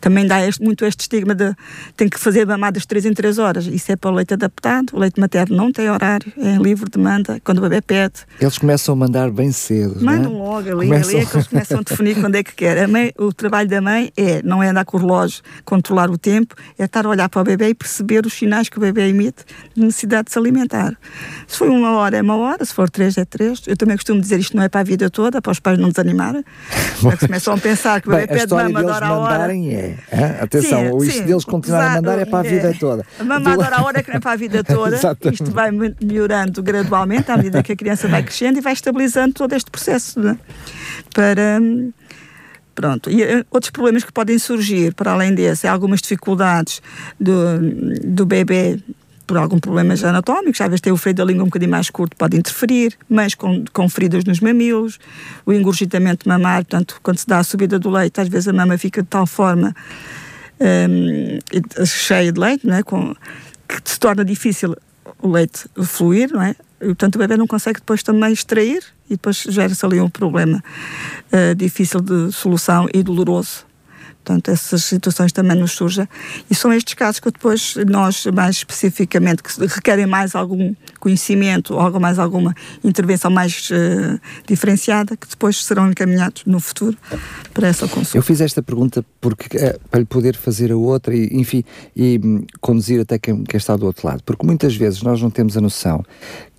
também 0.00 0.26
dá 0.26 0.46
este, 0.46 0.62
muito 0.62 0.84
este 0.84 1.02
estigma 1.16 1.34
de 1.34 1.54
tem 1.96 2.08
que 2.08 2.18
fazer 2.18 2.46
mamadas 2.46 2.82
de 2.82 2.88
3 2.88 3.06
em 3.06 3.14
3 3.14 3.38
horas. 3.38 3.66
Isso 3.66 3.90
é 3.90 3.96
para 3.96 4.10
o 4.10 4.14
leite 4.14 4.34
adaptado. 4.34 4.90
O 4.92 4.98
leite 4.98 5.18
materno 5.18 5.56
não 5.56 5.72
tem 5.72 5.90
horário, 5.90 6.32
é 6.38 6.56
livre 6.56 6.88
demanda, 6.90 7.40
quando 7.42 7.58
o 7.58 7.60
bebê 7.62 7.80
pede. 7.80 8.20
Eles 8.40 8.58
começam 8.58 8.92
a 8.92 8.96
mandar 8.96 9.30
bem 9.30 9.50
cedo. 9.52 10.02
Mandam 10.02 10.32
é? 10.32 10.38
logo 10.38 10.68
ali, 10.68 10.86
começam... 10.86 11.10
ali 11.10 11.22
é 11.22 11.26
que 11.26 11.36
eles 11.36 11.46
começam 11.46 11.78
a 11.78 11.82
definir 11.82 12.20
quando 12.20 12.34
é 12.34 12.42
que 12.42 12.54
quer. 12.54 12.86
Mãe, 12.88 13.12
o 13.18 13.32
trabalho 13.32 13.68
da 13.68 13.80
mãe 13.80 14.12
é, 14.16 14.42
não 14.42 14.62
é 14.62 14.68
andar 14.68 14.84
com 14.84 14.96
o 14.96 15.00
relógio, 15.00 15.42
controlar 15.64 16.10
o 16.10 16.18
tempo, 16.18 16.54
é 16.78 16.84
estar 16.84 17.06
a 17.06 17.08
olhar 17.08 17.28
para 17.28 17.40
o 17.40 17.44
bebê 17.44 17.68
e 17.68 17.74
perceber 17.74 18.26
os 18.26 18.34
sinais 18.34 18.68
que 18.68 18.78
o 18.78 18.80
bebê 18.80 19.08
emite 19.08 19.44
de 19.74 19.82
necessidade 19.82 20.26
de 20.26 20.32
se 20.32 20.38
alimentar. 20.38 20.96
Se 21.46 21.58
for 21.58 21.68
uma 21.68 21.92
hora, 21.96 22.16
é 22.16 22.22
uma 22.22 22.36
hora, 22.36 22.64
se 22.64 22.74
for 22.74 22.90
três, 22.90 23.16
é 23.16 23.24
três. 23.24 23.62
Eu 23.66 23.76
também 23.76 23.96
costumo 23.96 24.20
dizer 24.20 24.38
isto 24.38 24.56
não 24.56 24.62
é 24.62 24.68
para 24.68 24.80
a 24.80 24.84
vida 24.84 25.08
toda, 25.10 25.40
para 25.40 25.52
os 25.52 25.60
pais 25.60 25.78
não 25.78 25.88
desanimarem. 25.88 26.44
Começam 27.20 27.54
a 27.54 27.58
pensar 27.58 28.00
que 28.00 28.08
o 28.08 28.12
bebê 28.12 28.26
pede 28.26 28.52
mama 28.54 28.84
de 28.84 28.90
hora 28.90 29.06
a 29.06 29.18
hora. 29.18 29.56
É, 29.56 29.96
é, 30.10 30.36
Atenção, 30.40 31.00
sim, 31.00 31.05
isto 31.08 31.24
deles 31.24 31.44
continuarem 31.44 31.88
a 31.88 31.94
mandar 31.96 32.18
é 32.18 32.24
para 32.24 32.38
a 32.40 32.42
vida 32.42 32.70
é. 32.70 32.72
toda. 32.72 33.06
A 33.18 33.24
mamar 33.24 33.56
de 33.56 33.64
hora 33.64 33.76
a 33.76 33.84
hora 33.84 34.02
que 34.02 34.10
não 34.10 34.16
é 34.16 34.20
para 34.20 34.32
a 34.32 34.36
vida 34.36 34.64
toda. 34.64 34.96
isto 35.32 35.50
vai 35.50 35.70
melhorando 35.70 36.62
gradualmente 36.62 37.30
à 37.30 37.36
medida 37.36 37.62
que 37.62 37.72
a 37.72 37.76
criança 37.76 38.08
vai 38.08 38.22
crescendo 38.22 38.58
e 38.58 38.60
vai 38.60 38.72
estabilizando 38.72 39.34
todo 39.34 39.52
este 39.52 39.70
processo. 39.70 40.20
Né? 40.20 40.38
Para. 41.14 41.60
Pronto. 42.74 43.10
E 43.10 43.22
eh, 43.22 43.44
outros 43.50 43.70
problemas 43.70 44.04
que 44.04 44.12
podem 44.12 44.38
surgir, 44.38 44.92
para 44.94 45.12
além 45.12 45.34
desse, 45.34 45.66
é 45.66 45.70
algumas 45.70 46.02
dificuldades 46.02 46.82
do, 47.18 47.58
do 48.04 48.26
bebê 48.26 48.78
por 49.26 49.36
algum 49.36 49.58
problemas 49.58 50.04
anatómicos, 50.04 50.60
às 50.60 50.68
vezes 50.68 50.80
tem 50.80 50.92
o 50.92 50.96
freio 50.96 51.16
da 51.16 51.24
língua 51.24 51.42
um 51.42 51.46
bocadinho 51.46 51.70
mais 51.70 51.90
curto, 51.90 52.16
pode 52.16 52.36
interferir, 52.36 52.96
mas 53.08 53.34
com, 53.34 53.64
com 53.72 53.88
feridas 53.88 54.24
nos 54.24 54.40
mamilos, 54.40 54.98
o 55.44 55.52
engurgitamento 55.52 56.28
mamar, 56.28 56.64
portanto, 56.64 57.00
quando 57.02 57.18
se 57.18 57.26
dá 57.26 57.38
a 57.38 57.44
subida 57.44 57.78
do 57.78 57.90
leite, 57.90 58.20
às 58.20 58.28
vezes 58.28 58.46
a 58.46 58.52
mama 58.52 58.78
fica 58.78 59.02
de 59.02 59.08
tal 59.08 59.26
forma 59.26 59.74
um, 60.60 61.84
cheia 61.84 62.32
de 62.32 62.40
leite, 62.40 62.66
não 62.66 62.76
é? 62.76 62.82
com, 62.82 63.14
que 63.68 63.80
se 63.84 63.98
torna 63.98 64.24
difícil 64.24 64.76
o 65.20 65.28
leite 65.28 65.68
fluir, 65.84 66.32
não 66.32 66.42
é? 66.42 66.54
E, 66.80 66.86
portanto, 66.86 67.16
o 67.16 67.18
bebê 67.18 67.36
não 67.36 67.46
consegue 67.46 67.80
depois 67.80 68.02
também 68.02 68.32
extrair 68.32 68.82
e 69.08 69.14
depois 69.14 69.36
gera-se 69.48 69.84
ali 69.84 70.00
um 70.00 70.10
problema 70.10 70.62
uh, 71.32 71.54
difícil 71.54 72.00
de 72.00 72.32
solução 72.32 72.86
e 72.92 73.02
doloroso 73.02 73.65
Portanto, 74.26 74.50
essas 74.50 74.82
situações 74.82 75.30
também 75.30 75.56
nos 75.56 75.70
surgem. 75.70 76.08
E 76.50 76.54
são 76.54 76.72
estes 76.72 76.94
casos 76.94 77.20
que 77.20 77.30
depois 77.30 77.76
nós, 77.86 78.26
mais 78.26 78.56
especificamente, 78.56 79.40
que 79.40 79.64
requerem 79.66 80.04
mais 80.04 80.34
algum 80.34 80.74
conhecimento 80.98 81.74
ou 81.74 82.00
mais 82.00 82.18
alguma 82.18 82.52
intervenção 82.82 83.30
mais 83.30 83.70
uh, 83.70 84.20
diferenciada, 84.44 85.16
que 85.16 85.28
depois 85.28 85.64
serão 85.64 85.88
encaminhados 85.88 86.42
no 86.44 86.58
futuro 86.58 86.96
para 87.54 87.68
essa 87.68 87.86
consulta. 87.86 88.18
Eu 88.18 88.22
fiz 88.22 88.40
esta 88.40 88.60
pergunta 88.60 89.04
porque, 89.20 89.56
uh, 89.58 89.78
para 89.88 90.00
lhe 90.00 90.06
poder 90.06 90.34
fazer 90.34 90.72
a 90.72 90.76
outra 90.76 91.14
e, 91.14 91.28
enfim, 91.32 91.62
e 91.94 92.20
um, 92.22 92.44
conduzir 92.60 93.00
até 93.00 93.20
quem, 93.20 93.44
quem 93.44 93.58
está 93.58 93.76
do 93.76 93.86
outro 93.86 94.08
lado. 94.08 94.24
Porque 94.24 94.44
muitas 94.44 94.74
vezes 94.74 95.02
nós 95.02 95.22
não 95.22 95.30
temos 95.30 95.56
a 95.56 95.60
noção 95.60 96.04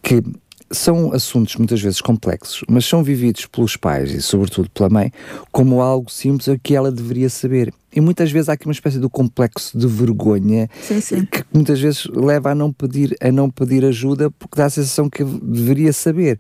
que 0.01 0.23
são 0.71 1.13
assuntos 1.13 1.55
muitas 1.55 1.81
vezes 1.81 2.01
complexos, 2.01 2.63
mas 2.69 2.85
são 2.85 3.03
vividos 3.03 3.45
pelos 3.45 3.77
pais 3.77 4.11
e, 4.11 4.21
sobretudo, 4.21 4.69
pela 4.69 4.89
mãe, 4.89 5.11
como 5.51 5.81
algo 5.81 6.11
simples 6.11 6.49
a 6.49 6.57
que 6.57 6.75
ela 6.75 6.91
deveria 6.91 7.29
saber. 7.29 7.73
E 7.95 8.01
muitas 8.01 8.31
vezes 8.31 8.49
há 8.49 8.53
aqui 8.53 8.65
uma 8.65 8.73
espécie 8.73 8.99
de 8.99 9.09
complexo 9.09 9.77
de 9.77 9.87
vergonha 9.87 10.69
sim, 10.81 10.99
sim. 10.99 11.25
que 11.25 11.43
muitas 11.53 11.79
vezes 11.79 12.05
leva 12.13 12.51
a 12.51 12.55
não 12.55 12.71
pedir 12.71 13.15
a 13.19 13.31
não 13.31 13.49
pedir 13.49 13.83
ajuda 13.85 14.29
porque 14.29 14.57
dá 14.57 14.65
a 14.65 14.69
sensação 14.69 15.09
que 15.09 15.23
deveria 15.23 15.91
saber. 15.93 16.37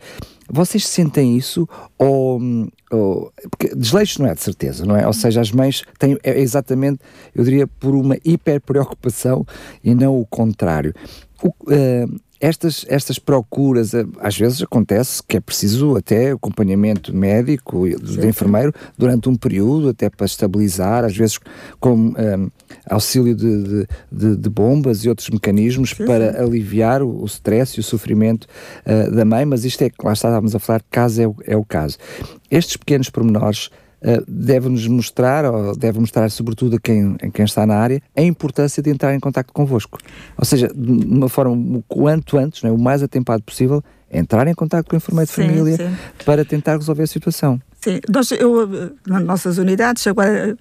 Vocês 0.49 0.85
sentem 0.87 1.35
isso 1.35 1.67
ou, 1.97 2.39
ou 2.91 3.33
porque 3.49 3.75
desleixo 3.75 4.21
não 4.21 4.29
é 4.29 4.35
de 4.35 4.41
certeza, 4.41 4.85
não 4.85 4.95
é? 4.95 5.07
Ou 5.07 5.13
seja, 5.13 5.41
as 5.41 5.51
mães 5.51 5.83
têm 5.97 6.17
é 6.23 6.39
exatamente, 6.39 6.99
eu 7.33 7.43
diria, 7.43 7.65
por 7.65 7.95
uma 7.95 8.17
hiper 8.23 8.61
preocupação 8.61 9.45
e 9.83 9.95
não 9.95 10.19
o 10.19 10.25
contrário. 10.25 10.93
O, 11.41 11.47
uh, 11.47 12.19
estas, 12.39 12.85
estas 12.87 13.17
procuras, 13.17 13.93
eh, 13.93 14.05
às 14.19 14.37
vezes 14.37 14.61
acontece 14.61 15.21
que 15.27 15.37
é 15.37 15.39
preciso 15.39 15.95
até 15.95 16.31
acompanhamento 16.31 17.15
médico 17.15 17.87
do 17.99 18.25
enfermeiro 18.25 18.73
durante 18.97 19.27
um 19.27 19.35
período, 19.35 19.89
até 19.89 20.09
para 20.09 20.25
estabilizar, 20.25 21.03
às 21.03 21.15
vezes 21.15 21.39
com 21.79 21.93
um, 21.93 22.13
eh, 22.17 22.37
auxílio 22.89 23.35
de, 23.35 23.87
de, 24.11 24.35
de, 24.35 24.49
bombas 24.49 25.03
e 25.03 25.09
outros 25.09 25.29
mecanismos 25.29 25.91
sim, 25.91 26.05
para 26.05 26.33
sim. 26.33 26.39
aliviar 26.39 27.01
o, 27.01 27.23
o 27.23 27.25
stress 27.25 27.77
e 27.77 27.79
o 27.79 27.83
sofrimento 27.83 28.47
uh, 28.85 29.11
da 29.11 29.25
mãe, 29.25 29.45
mas 29.45 29.65
isto 29.65 29.81
é, 29.83 29.89
lá 30.03 30.13
estávamos 30.13 30.55
a 30.55 30.59
falar, 30.59 30.83
caso 30.91 31.21
é 31.21 31.27
o, 31.27 31.35
é 31.45 31.57
o 31.57 31.65
caso. 31.65 31.97
Estes 32.49 32.77
pequenos 32.77 33.09
pormenores 33.09 33.69
deve-nos 34.27 34.87
mostrar, 34.87 35.45
ou 35.45 35.75
deve 35.75 35.99
mostrar 35.99 36.29
sobretudo 36.29 36.75
a 36.75 36.79
quem, 36.79 37.15
a 37.21 37.29
quem 37.29 37.45
está 37.45 37.65
na 37.65 37.75
área, 37.75 38.01
a 38.15 38.21
importância 38.21 38.81
de 38.81 38.89
entrar 38.89 39.13
em 39.13 39.19
contato 39.19 39.51
convosco. 39.51 39.97
Ou 40.37 40.45
seja, 40.45 40.67
de 40.73 41.05
uma 41.05 41.29
forma 41.29 41.53
o 41.77 41.83
quanto 41.87 42.37
antes, 42.37 42.63
é, 42.63 42.71
o 42.71 42.77
mais 42.77 43.01
atempado 43.01 43.43
possível, 43.43 43.83
entrar 44.11 44.47
em 44.47 44.53
contato 44.53 44.87
com 44.87 44.95
o 44.95 44.97
enfermeiro 44.97 45.27
de 45.27 45.33
sim, 45.33 45.41
família 45.41 45.77
sim. 45.77 45.97
para 46.25 46.45
tentar 46.45 46.77
resolver 46.77 47.03
a 47.03 47.07
situação. 47.07 47.59
Sim, 47.81 47.99
nós, 48.09 48.31
eu, 48.31 48.95
nas 49.05 49.23
nossas 49.23 49.57
unidades, 49.57 50.05
agora 50.07 50.57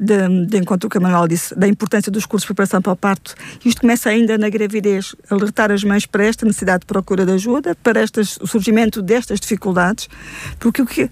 de, 0.00 0.46
de 0.46 0.56
encontro 0.56 0.88
com 0.88 0.96
a 0.96 1.00
Manuel 1.00 1.28
disse, 1.28 1.54
da 1.54 1.68
importância 1.68 2.10
dos 2.10 2.24
cursos 2.24 2.44
de 2.44 2.48
preparação 2.48 2.80
para 2.80 2.92
o 2.92 2.96
parto. 2.96 3.34
Isto 3.62 3.82
começa 3.82 4.08
ainda 4.08 4.38
na 4.38 4.48
gravidez, 4.48 5.14
alertar 5.28 5.70
as 5.70 5.84
mães 5.84 6.06
para 6.06 6.24
esta 6.24 6.46
necessidade 6.46 6.80
de 6.80 6.86
procura 6.86 7.26
de 7.26 7.32
ajuda, 7.32 7.74
para 7.74 8.00
estas, 8.00 8.38
o 8.38 8.46
surgimento 8.46 9.02
destas 9.02 9.38
dificuldades, 9.38 10.08
porque 10.58 10.80
o 10.80 10.86
que, 10.86 11.10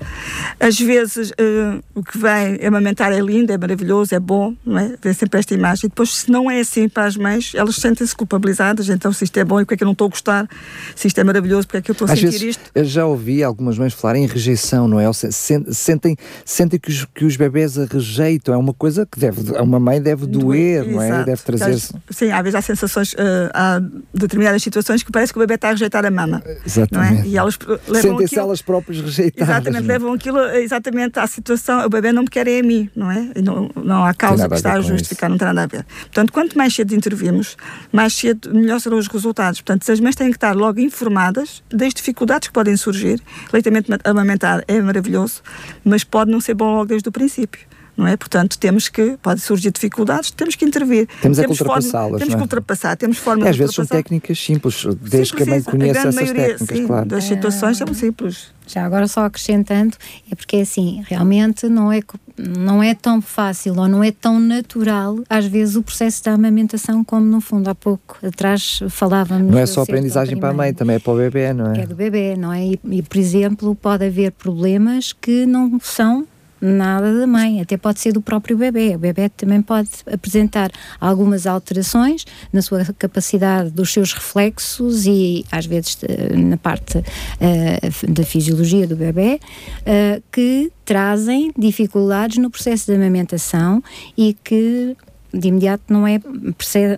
às 0.59 0.81
vezes, 0.81 1.31
uh, 1.31 1.85
o 1.94 2.03
que 2.03 2.16
vem 2.16 2.66
amamentar 2.66 3.12
é 3.12 3.20
lindo, 3.20 3.53
é 3.53 3.59
maravilhoso, 3.59 4.14
é 4.14 4.20
bom, 4.20 4.55
não 4.64 4.79
é? 4.79 4.94
Vê 5.03 5.12
sempre 5.12 5.38
esta 5.38 5.53
imagem. 5.53 5.87
E 5.87 5.88
depois, 5.88 6.14
se 6.14 6.31
não 6.31 6.51
é 6.51 6.61
assim 6.61 6.88
para 6.88 7.05
as 7.05 7.16
mães, 7.16 7.53
elas 7.55 7.77
sentem-se 7.77 8.16
culpabilizadas, 8.16 8.88
então 8.88 9.12
se 9.12 9.24
isto 9.24 9.37
é 9.38 9.44
bom 9.44 9.61
e 9.61 9.64
porque 9.64 9.74
é 9.74 9.77
que 9.77 9.85
eu 9.85 9.87
não 9.87 9.92
estou 9.92 10.07
a 10.07 10.11
gostar, 10.11 10.48
se 10.96 11.09
isto 11.09 11.18
é 11.18 11.24
maravilhoso, 11.24 11.66
porque 11.66 11.79
é 11.79 11.83
que 11.83 11.90
eu 11.90 11.92
estou 11.92 12.09
a 12.09 12.12
às 12.12 12.18
sentir 12.18 12.31
vezes, 12.31 12.57
isto. 12.57 12.70
Eu 12.74 12.85
já 12.85 13.05
ouvi 13.05 13.42
algumas 13.42 13.77
mães 13.77 13.92
falarem 13.92 14.24
em 14.24 14.27
rejeição, 14.27 14.88
não 14.88 14.98
é? 14.98 15.12
Sentem, 15.12 16.16
sentem 16.44 16.81
que 16.81 16.88
os, 16.90 17.05
que 17.05 17.24
os 17.27 17.37
bebés 17.37 17.79
a 17.79 17.85
rejeitam, 17.85 18.55
é 18.55 18.57
uma 18.57 18.72
coisa 18.78 19.04
que 19.04 19.18
deve, 19.18 19.56
a 19.56 19.62
uma 19.62 19.80
mãe 19.80 20.00
deve 20.00 20.26
doer, 20.26 20.86
não 20.86 21.02
é? 21.02 21.24
Deve 21.24 21.42
trazer. 21.42 21.78
Sim, 22.10 22.30
às 22.30 22.42
vezes 22.42 22.54
há 22.54 22.62
sensações, 22.62 23.12
uh, 23.14 23.50
há 23.52 23.80
determinadas 24.14 24.62
situações 24.62 25.02
que 25.02 25.10
parece 25.10 25.32
que 25.32 25.38
o 25.38 25.40
bebê 25.40 25.54
está 25.54 25.68
a 25.68 25.70
rejeitar 25.72 26.06
a 26.06 26.10
mama. 26.10 26.42
Exatamente. 26.64 27.22
É? 27.22 27.26
E 27.26 27.36
elas 27.36 27.58
levam 27.88 28.10
Sentem-se 28.12 28.38
elas 28.38 28.62
próprias 28.62 29.00
rejeitadas. 29.00 29.48
Exatamente, 29.48 29.84
é? 29.84 29.92
levam 29.92 30.12
aquilo 30.12 30.38
exatamente 30.38 31.18
à 31.18 31.26
situação, 31.26 31.84
o 31.84 31.88
bebê 31.88 32.12
não 32.12 32.22
me 32.22 32.28
quer 32.28 32.46
é 32.46 32.60
a 32.60 32.62
mim, 32.62 32.88
não 32.94 33.10
é? 33.10 33.32
Não, 33.42 33.70
não 33.74 34.04
há 34.04 34.14
causa 34.14 34.48
que 34.48 34.54
está 34.54 34.74
a 34.74 34.80
justificar, 34.80 35.28
isso. 35.28 35.32
não 35.32 35.38
tem 35.38 35.46
nada 35.48 35.64
a 35.64 35.66
ver. 35.66 35.84
Portanto, 36.02 36.32
quanto 36.32 36.56
mais 36.56 36.74
cedo 36.74 36.94
intervirmos, 36.94 37.56
mais 37.92 38.14
cedo, 38.14 38.54
melhor 38.54 38.80
serão 38.80 38.98
os 38.98 39.08
resultados. 39.08 39.60
Portanto, 39.60 39.90
as 39.90 40.00
mães 40.00 40.14
têm 40.14 40.30
que 40.30 40.36
estar 40.36 40.54
logo 40.54 40.78
informadas 40.80 41.62
das 41.68 41.92
dificuldades 41.92 42.48
que 42.48 42.54
podem 42.54 42.76
surgir. 42.76 43.20
Leitamento 43.52 43.92
amamentar 44.04 44.62
é 44.68 44.80
maravilhoso, 44.80 45.42
mas 45.84 46.04
pode 46.04 46.30
não 46.30 46.40
ser 46.40 46.54
bom 46.54 46.74
logo 46.74 46.86
desde 46.86 47.08
o 47.08 47.12
princípio 47.12 47.66
não 47.98 48.06
é? 48.06 48.16
Portanto, 48.16 48.56
temos 48.56 48.88
que, 48.88 49.18
pode 49.20 49.40
surgir 49.40 49.72
dificuldades, 49.72 50.30
temos 50.30 50.54
que 50.54 50.64
intervir. 50.64 51.08
Temos, 51.20 51.37
temos 51.37 51.58
que 51.58 51.64
ultrapassá-las. 51.64 52.18
Temos 52.20 52.34
é? 52.34 52.37
que 52.37 52.42
ultrapassar, 52.42 52.96
temos 52.96 53.18
formas 53.18 53.46
é, 53.46 53.50
Às 53.50 53.56
vezes 53.56 53.74
são 53.74 53.84
técnicas 53.84 54.38
simples, 54.38 54.87
desde 55.02 55.34
que 55.34 55.42
a 55.42 55.46
mãe 55.46 55.62
conheça 55.62 55.98
essas 55.98 56.14
maioria, 56.14 56.46
técnicas, 56.50 56.78
sim, 56.78 56.87
claro. 56.87 57.08
Das 57.08 57.24
situações 57.24 57.76
são 57.76 57.92
simples. 57.92 58.56
Já 58.68 58.84
agora 58.84 59.08
só 59.08 59.24
acrescentando, 59.24 59.96
é 60.30 60.34
porque 60.37 60.58
assim, 60.58 61.02
realmente 61.08 61.68
não 61.68 61.90
é, 61.90 62.00
não 62.37 62.80
é 62.80 62.94
tão 62.94 63.20
fácil 63.20 63.76
ou 63.76 63.88
não 63.88 64.04
é 64.04 64.12
tão 64.12 64.38
natural, 64.38 65.18
às 65.28 65.46
vezes, 65.46 65.74
o 65.74 65.82
processo 65.82 66.22
da 66.22 66.34
amamentação, 66.34 67.02
como 67.02 67.26
no 67.26 67.40
fundo 67.40 67.68
há 67.68 67.74
pouco 67.74 68.16
atrás 68.24 68.80
falávamos. 68.90 69.50
Não 69.50 69.58
é 69.58 69.66
só 69.66 69.82
aprendizagem 69.82 70.37
para 70.37 70.50
a 70.50 70.52
mãe, 70.52 70.72
também 70.72 70.96
é 70.96 70.98
para 71.00 71.12
o 71.12 71.16
bebê, 71.16 71.52
não 71.52 71.72
é? 71.72 71.80
É 71.80 71.87
do 71.87 71.96
bebê, 71.96 72.37
não 72.37 72.52
é? 72.52 72.64
E, 72.64 72.80
e, 72.92 73.02
por 73.02 73.18
exemplo, 73.18 73.74
pode 73.74 74.04
haver 74.04 74.30
problemas 74.30 75.12
que 75.12 75.46
não 75.46 75.80
são 75.82 76.24
nada 76.60 77.18
da 77.18 77.26
mãe, 77.26 77.60
até 77.60 77.76
pode 77.76 78.00
ser 78.00 78.12
do 78.12 78.20
próprio 78.20 78.56
bebê. 78.56 78.94
O 78.94 78.98
bebê 78.98 79.28
também 79.28 79.62
pode 79.62 79.90
apresentar 80.10 80.70
algumas 81.00 81.46
alterações 81.46 82.24
na 82.52 82.62
sua 82.62 82.84
capacidade 82.98 83.70
dos 83.70 83.92
seus 83.92 84.12
reflexos 84.12 85.06
e 85.06 85.44
às 85.50 85.66
vezes 85.66 85.98
na 86.34 86.56
parte 86.56 86.98
uh, 86.98 88.12
da 88.12 88.24
fisiologia 88.24 88.86
do 88.86 88.96
bebê 88.96 89.40
uh, 89.82 90.22
que 90.32 90.72
trazem 90.84 91.52
dificuldades 91.56 92.38
no 92.38 92.50
processo 92.50 92.86
de 92.86 92.96
amamentação 92.96 93.82
e 94.16 94.34
que 94.42 94.96
de 95.32 95.48
imediato 95.48 95.84
não 95.92 96.06
é 96.06 96.18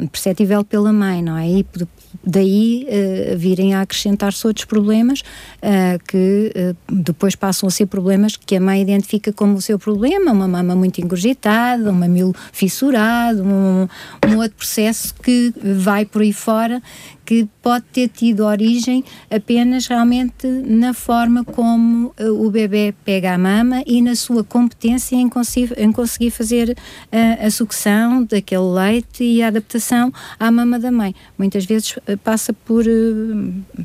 perceptível 0.08 0.64
pela 0.64 0.92
mãe, 0.92 1.22
não 1.22 1.36
é? 1.36 1.48
E 1.48 1.66
daí 2.24 2.86
uh, 2.86 3.38
virem 3.38 3.74
a 3.74 3.82
acrescentar-se 3.82 4.46
outros 4.46 4.64
problemas 4.64 5.20
uh, 5.20 6.02
que 6.06 6.52
uh, 6.54 6.94
depois 6.94 7.34
passam 7.34 7.68
a 7.68 7.70
ser 7.70 7.86
problemas 7.86 8.36
que 8.36 8.56
a 8.56 8.60
mãe 8.60 8.82
identifica 8.82 9.32
como 9.32 9.54
o 9.54 9.62
seu 9.62 9.78
problema, 9.78 10.32
uma 10.32 10.48
mama 10.48 10.74
muito 10.74 11.00
engurgitada, 11.00 11.90
um 11.90 11.94
mamilo 11.94 12.34
fissurado, 12.52 13.42
um, 13.42 13.88
um 14.28 14.36
outro 14.38 14.56
processo 14.56 15.14
que 15.14 15.52
vai 15.62 16.04
por 16.04 16.22
aí 16.22 16.32
fora 16.32 16.82
que 17.30 17.48
pode 17.62 17.84
ter 17.92 18.08
tido 18.08 18.44
origem 18.44 19.04
apenas 19.30 19.86
realmente 19.86 20.48
na 20.48 20.92
forma 20.92 21.44
como 21.44 22.12
o 22.18 22.50
bebê 22.50 22.92
pega 23.04 23.34
a 23.34 23.38
mama 23.38 23.84
e 23.86 24.02
na 24.02 24.16
sua 24.16 24.42
competência 24.42 25.14
em, 25.14 25.30
em 25.76 25.92
conseguir 25.92 26.30
fazer 26.32 26.70
uh, 26.70 27.46
a 27.46 27.48
sucção 27.48 28.24
daquele 28.24 28.64
leite 28.64 29.22
e 29.22 29.44
a 29.44 29.46
adaptação 29.46 30.12
à 30.40 30.50
mama 30.50 30.76
da 30.80 30.90
mãe. 30.90 31.14
Muitas 31.38 31.64
vezes 31.64 31.99
passa 32.22 32.52
por 32.52 32.84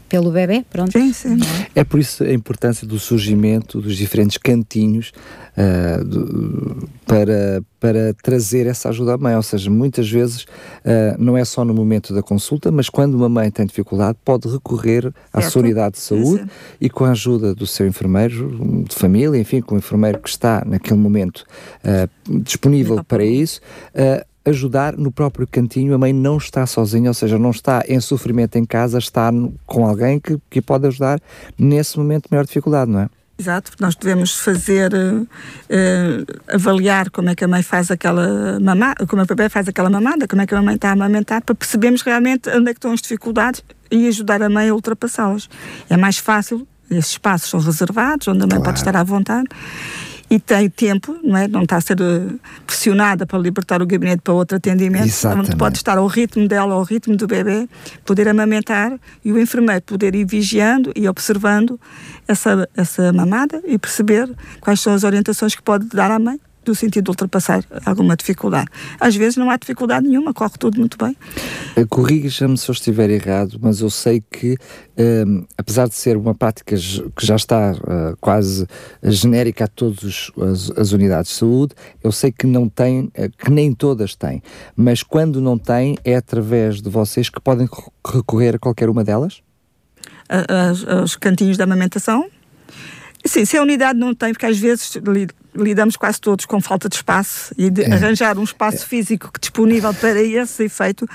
pelo 0.10 0.32
bebê, 0.32 0.66
pronto. 0.70 0.92
Sim, 0.92 1.14
sim. 1.14 1.38
É 1.74 1.84
por 1.84 2.00
isso 2.00 2.24
a 2.24 2.34
importância 2.34 2.88
do 2.88 2.98
surgimento 3.00 3.82
dos 3.82 3.98
diferentes 3.98 4.38
cantinhos 4.38 5.12
uh, 5.58 6.04
do, 6.04 6.88
para, 7.06 7.64
para 7.80 8.14
trazer 8.22 8.68
essa 8.68 8.90
ajuda 8.90 9.14
à 9.14 9.18
mãe. 9.18 9.36
Ou 9.36 9.44
seja, 9.44 9.70
muitas 9.70 10.10
vezes 10.10 10.44
uh, 10.44 11.16
não 11.18 11.38
é 11.38 11.46
só 11.46 11.64
no 11.66 11.74
momento 11.74 12.14
da 12.14 12.22
consulta, 12.22 12.72
mas 12.72 12.90
quando 12.90 13.16
uma 13.16 13.30
mãe 13.30 13.50
tem 13.52 13.66
dificuldade, 13.66 14.18
pode 14.24 14.48
recorrer 14.48 15.14
à 15.34 15.42
sua 15.42 15.62
unidade 15.62 15.96
de 15.96 16.02
saúde 16.02 16.44
Sim. 16.44 16.50
e 16.82 16.90
com 16.90 17.06
a 17.06 17.12
ajuda 17.12 17.54
do 17.54 17.68
seu 17.68 17.88
enfermeiro 17.88 18.84
de 18.88 18.96
família, 18.96 19.40
enfim, 19.40 19.62
com 19.62 19.76
o 19.76 19.78
enfermeiro 19.78 20.20
que 20.20 20.30
está 20.30 20.64
naquele 20.66 21.00
momento 21.00 21.46
uh, 21.84 22.42
disponível 22.42 23.04
para 23.04 23.24
isso 23.24 23.62
ajudar 24.46 24.96
no 24.96 25.12
próprio 25.12 25.48
cantinho. 25.48 25.94
A 25.94 25.98
mãe 25.98 26.14
não 26.14 26.38
está 26.38 26.66
sozinha, 26.66 27.10
ou 27.10 27.14
seja, 27.14 27.38
não 27.38 27.52
está 27.52 27.84
em 27.88 28.00
sofrimento 28.00 28.58
em 28.58 28.66
casa, 28.66 28.98
está 28.98 29.32
com 29.66 29.86
alguém 29.86 30.20
que, 30.20 30.38
que 30.50 30.62
pode 30.62 30.88
ajudar 30.88 31.20
nesse 31.58 31.98
momento 31.98 32.26
de 32.26 32.30
maior 32.32 32.46
dificuldade, 32.46 32.92
não 32.92 33.02
é? 33.02 33.10
Exato, 33.38 33.74
nós 33.82 33.96
devemos 33.96 34.40
fazer, 34.40 34.94
uh, 34.94 35.24
uh, 35.24 36.56
avaliar 36.56 37.10
como 37.10 37.30
é 37.30 37.36
que 37.36 37.44
a 37.44 37.48
mãe 37.50 37.62
faz 37.62 37.92
aquela 37.92 38.58
mamada, 38.62 39.06
como 39.06 39.22
a 39.22 39.26
bebê 39.26 39.50
faz 39.50 39.68
aquela 39.68 39.90
mamada, 39.90 40.26
como 40.26 40.42
é 40.42 40.48
que 40.48 40.56
a 40.56 40.62
mãe 40.62 40.76
está 40.76 40.90
a 40.90 40.94
amamentar, 40.94 41.42
para 41.42 41.54
percebermos 41.54 42.02
realmente 42.02 42.50
onde 42.50 42.70
é 42.70 42.74
que 42.74 42.78
estão 42.78 42.94
as 42.94 43.02
dificuldades 43.02 43.62
e 43.92 44.08
ajudar 44.08 44.42
a 44.42 44.50
mãe 44.50 44.70
a 44.70 44.74
ultrapassá-las. 44.74 45.50
É 45.90 45.98
mais 45.98 46.18
fácil, 46.18 46.66
esses 46.90 47.12
espaços 47.12 47.50
são 47.50 47.60
reservados, 47.60 48.26
onde 48.30 48.38
a 48.38 48.48
mãe 48.48 48.50
claro. 48.52 48.64
pode 48.64 48.80
estar 48.80 48.96
à 48.96 49.04
vontade 49.04 49.50
e 50.30 50.40
tem 50.40 50.70
tempo, 50.70 51.18
não 51.24 51.38
é? 51.38 51.48
Não 51.48 51.64
está 51.64 51.78
a 51.78 51.82
ser 51.82 52.00
eh, 52.02 52.36
pressionada 52.66 53.26
para 53.26 53.38
libertar 53.38 53.82
o 53.82 53.86
gabinete 53.86 54.22
para 54.22 54.34
outro 54.34 54.58
atendimento, 54.58 55.06
Exatamente. 55.06 55.50
onde 55.50 55.58
pode 55.58 55.78
estar 55.78 55.98
ao 55.98 56.08
ritmo 56.08 56.48
dela, 56.48 56.74
ao 56.74 56.84
ritmo 56.84 57.16
do 57.16 57.28
bebê, 57.28 57.68
poder 58.04 58.28
amamentar 58.28 58.98
e 59.24 59.32
o 59.32 59.40
enfermeiro 59.40 59.84
poder 59.84 60.16
ir 60.16 60.26
vigiando 60.26 60.92
e 60.96 61.08
observando 61.08 61.80
essa, 62.28 62.68
essa 62.76 63.14
mamada 63.14 63.62
e 63.66 63.78
perceber 63.78 64.30
quais 64.60 64.80
são 64.80 64.94
as 64.94 65.04
orientações 65.04 65.56
que 65.56 65.62
pode 65.62 65.88
dar 65.88 66.10
à 66.10 66.18
mãe 66.18 66.40
no 66.68 66.76
sentido 66.76 67.06
de 67.06 67.12
ultrapassar 67.12 67.64
alguma 67.86 68.16
dificuldade. 68.16 68.68
Às 69.00 69.16
vezes 69.16 69.38
não 69.38 69.50
há 69.50 69.58
dificuldade 69.58 70.08
nenhuma, 70.08 70.34
corre 70.34 70.58
tudo 70.60 70.80
muito 70.80 70.98
bem. 70.98 71.16
Eh, 71.76 71.86
corrija-me 71.86 72.58
se 72.58 72.70
eu 72.70 72.74
estiver 72.74 73.10
errado, 73.10 73.58
mas 73.62 73.82
eu 73.82 73.90
sei 73.90 74.24
que, 74.30 74.58
um, 74.98 75.02
ehm, 75.02 75.44
apesar 75.58 75.88
de 75.88 75.96
ser 75.96 76.18
uma 76.18 76.34
prática 76.34 76.76
que 76.76 77.26
já 77.26 77.36
está 77.36 77.74
uh, 77.74 78.18
quase 78.20 78.68
genérica 79.04 79.66
a 79.66 79.68
todas 79.68 80.32
as, 80.78 80.92
unidades 80.92 81.32
de 81.32 81.38
saúde, 81.38 81.76
eu 82.04 82.12
sei 82.12 82.32
que 82.32 82.48
não 82.48 82.70
tem, 82.70 83.06
uh, 83.06 83.12
que 83.38 83.52
nem 83.52 83.74
todas 83.74 84.16
têm, 84.16 84.42
mas 84.76 85.04
quando 85.04 85.42
não 85.42 85.58
têm, 85.58 85.98
é 86.04 86.16
através 86.16 86.82
de 86.82 86.90
vocês 86.90 87.30
que 87.30 87.40
podem 87.40 87.68
recorrer 88.06 88.56
a 88.56 88.60
qualquer 88.60 88.90
uma 88.90 89.04
delas? 89.04 89.42
Os 91.04 91.16
cantinhos 91.16 91.56
de 91.56 91.64
amamentação? 91.64 92.28
Sim, 93.26 93.44
se 93.44 93.58
a 93.58 93.62
unidade 93.62 93.98
não 93.98 94.14
tem, 94.14 94.32
porque 94.34 94.46
às 94.46 94.58
vezes 94.58 94.98
lidamos 95.56 95.96
quase 95.96 96.20
todos 96.20 96.46
com 96.46 96.60
falta 96.62 96.90
de 96.90 96.96
espaço 96.96 97.54
e 97.58 97.70
de 97.70 97.84
é. 97.84 97.94
arranjar 97.94 98.38
um 98.38 98.44
espaço 98.44 98.84
é. 98.84 98.88
físico 98.88 99.32
disponível 99.40 99.94
para 99.94 100.22
esse 100.22 100.64
efeito 100.64 101.08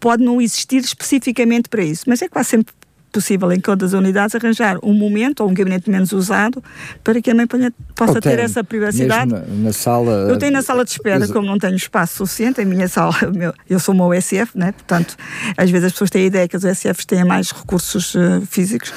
pode 0.00 0.22
não 0.22 0.40
existir 0.40 0.78
especificamente 0.78 1.68
para 1.68 1.82
isso, 1.82 2.04
mas 2.06 2.20
é 2.20 2.28
quase 2.28 2.50
sempre 2.50 2.74
possível 3.14 3.52
em 3.52 3.60
todas 3.60 3.94
as 3.94 4.00
unidades 4.00 4.34
arranjar 4.34 4.76
um 4.82 4.92
momento 4.92 5.44
ou 5.44 5.48
um 5.48 5.54
gabinete 5.54 5.88
menos 5.88 6.10
usado 6.10 6.62
para 7.04 7.22
que 7.22 7.30
a 7.30 7.34
mãe 7.34 7.46
possa 7.94 8.20
ter 8.20 8.40
essa 8.40 8.64
privacidade. 8.64 9.30
Na, 9.30 9.40
na, 9.46 9.72
sala. 9.72 10.26
Eu 10.28 10.36
tenho 10.36 10.52
na 10.52 10.62
sala 10.62 10.84
de 10.84 10.90
espera, 10.90 11.28
como 11.28 11.46
não 11.46 11.56
tenho 11.56 11.76
espaço 11.76 12.16
suficiente, 12.16 12.60
a 12.60 12.64
minha 12.64 12.88
sala, 12.88 13.14
eu 13.70 13.78
sou 13.78 13.94
uma 13.94 14.04
OSF, 14.06 14.58
né? 14.58 14.72
portanto, 14.72 15.16
às 15.56 15.70
vezes 15.70 15.86
as 15.86 15.92
pessoas 15.92 16.10
têm 16.10 16.22
a 16.22 16.26
ideia 16.26 16.48
que 16.48 16.56
as 16.56 16.64
OSFs 16.64 17.04
têm 17.04 17.24
mais 17.24 17.52
recursos 17.52 18.16
uh, 18.16 18.44
físicos. 18.50 18.92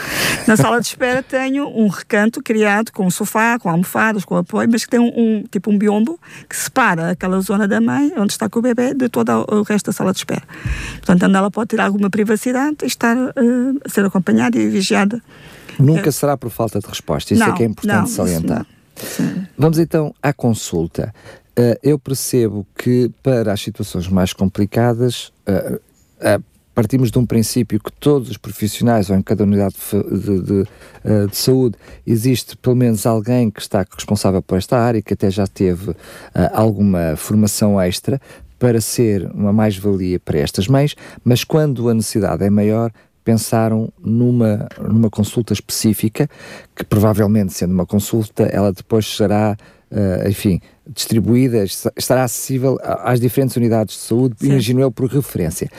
Na 0.48 0.58
sala 0.58 0.82
de 0.82 0.88
espera 0.88 1.22
tenho 1.22 1.68
um 1.68 1.88
recanto 1.88 2.42
criado 2.42 2.92
com 2.92 3.06
um 3.06 3.12
sofá, 3.12 3.60
com 3.60 3.70
almofadas, 3.70 4.26
com 4.26 4.36
apoio, 4.36 4.68
mas 4.72 4.84
que 4.84 4.90
tem 4.90 5.00
um, 5.00 5.14
um 5.16 5.44
tipo 5.44 5.70
um 5.70 5.78
biombo 5.78 6.20
que 6.50 6.58
separa 6.58 7.12
aquela 7.12 7.40
zona 7.40 7.68
da 7.68 7.80
mãe, 7.80 8.12
onde 8.18 8.34
está 8.34 8.50
com 8.50 8.58
o 8.58 8.62
bebê, 8.64 8.96
de 8.96 9.10
todo 9.10 9.46
o 9.48 9.62
resto 9.62 9.88
da 9.88 9.92
sala 9.92 10.12
de 10.12 10.18
espera. 10.18 10.44
Portanto, 10.94 11.24
onde 11.24 11.36
ela 11.36 11.52
pode 11.52 11.68
ter 11.68 11.80
alguma 11.80 12.10
privacidade 12.10 12.78
e 12.82 12.88
estar 12.88 13.16
uh, 13.16 13.80
a 13.86 13.90
ser 13.90 14.07
acompanhada 14.08 14.58
e 14.58 14.68
vigiada. 14.68 15.22
Nunca 15.80 16.12
será 16.12 16.36
por 16.36 16.50
falta 16.50 16.80
de 16.80 16.88
resposta, 16.88 17.34
isso 17.34 17.44
não, 17.44 17.54
é 17.54 17.56
que 17.56 17.64
é 17.64 17.66
importante 17.66 18.00
não, 18.00 18.08
salientar. 18.08 18.66
Vamos 19.58 19.78
então 19.78 20.14
à 20.22 20.34
consulta. 20.34 21.14
Uh, 21.58 21.78
eu 21.82 21.98
percebo 21.98 22.68
que 22.78 23.12
para 23.24 23.52
as 23.52 23.62
situações 23.62 24.08
mais 24.08 24.32
complicadas, 24.32 25.32
uh, 25.48 25.76
uh, 25.76 26.44
partimos 26.74 27.10
de 27.10 27.18
um 27.18 27.26
princípio 27.26 27.80
que 27.80 27.92
todos 27.92 28.30
os 28.30 28.38
profissionais, 28.38 29.10
ou 29.10 29.16
em 29.16 29.22
cada 29.24 29.44
unidade 29.44 29.76
de, 29.92 30.20
de, 30.20 30.42
de, 30.42 31.28
de, 31.28 31.36
saúde, 31.36 31.76
existe 32.06 32.56
pelo 32.56 32.76
menos 32.76 33.08
alguém 33.08 33.50
que 33.50 33.60
está 33.60 33.84
responsável 33.92 34.42
por 34.44 34.60
esta 34.60 34.78
área, 34.78 35.02
que 35.02 35.14
até 35.14 35.32
já 35.32 35.48
teve 35.48 35.96
alguma 36.54 37.16
formação 37.16 37.82
extra 37.82 38.22
para 38.60 38.80
ser 38.80 39.26
uma 39.34 39.52
mais-valia 39.52 40.20
para 40.20 40.38
estas 40.38 40.68
mães, 40.68 40.96
mas 41.24 41.44
quando 41.44 41.90
a 41.90 41.94
necessidade 41.96 42.44
é 42.44 42.50
maior, 42.50 42.92
pensaram 43.28 43.92
numa, 44.02 44.70
numa 44.80 45.10
consulta 45.10 45.52
específica, 45.52 46.30
que 46.74 46.86
provavelmente, 46.86 47.52
sendo 47.52 47.74
uma 47.74 47.86
consulta, 47.86 48.44
ela 48.44 48.72
depois 48.72 49.06
será, 49.06 49.58
uh, 49.92 50.30
enfim, 50.30 50.62
distribuída, 50.88 51.66
estará 51.98 52.24
acessível 52.24 52.80
às 52.82 53.20
diferentes 53.20 53.58
unidades 53.58 53.96
de 53.96 54.02
saúde, 54.02 54.36
Sim. 54.40 54.48
imagino 54.48 54.80
eu, 54.80 54.90
por 54.90 55.10
referência. 55.10 55.70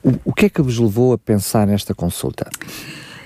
O, 0.00 0.12
o 0.26 0.32
que 0.32 0.46
é 0.46 0.48
que 0.48 0.62
vos 0.62 0.78
levou 0.78 1.12
a 1.12 1.18
pensar 1.18 1.66
nesta 1.66 1.92
consulta? 1.92 2.48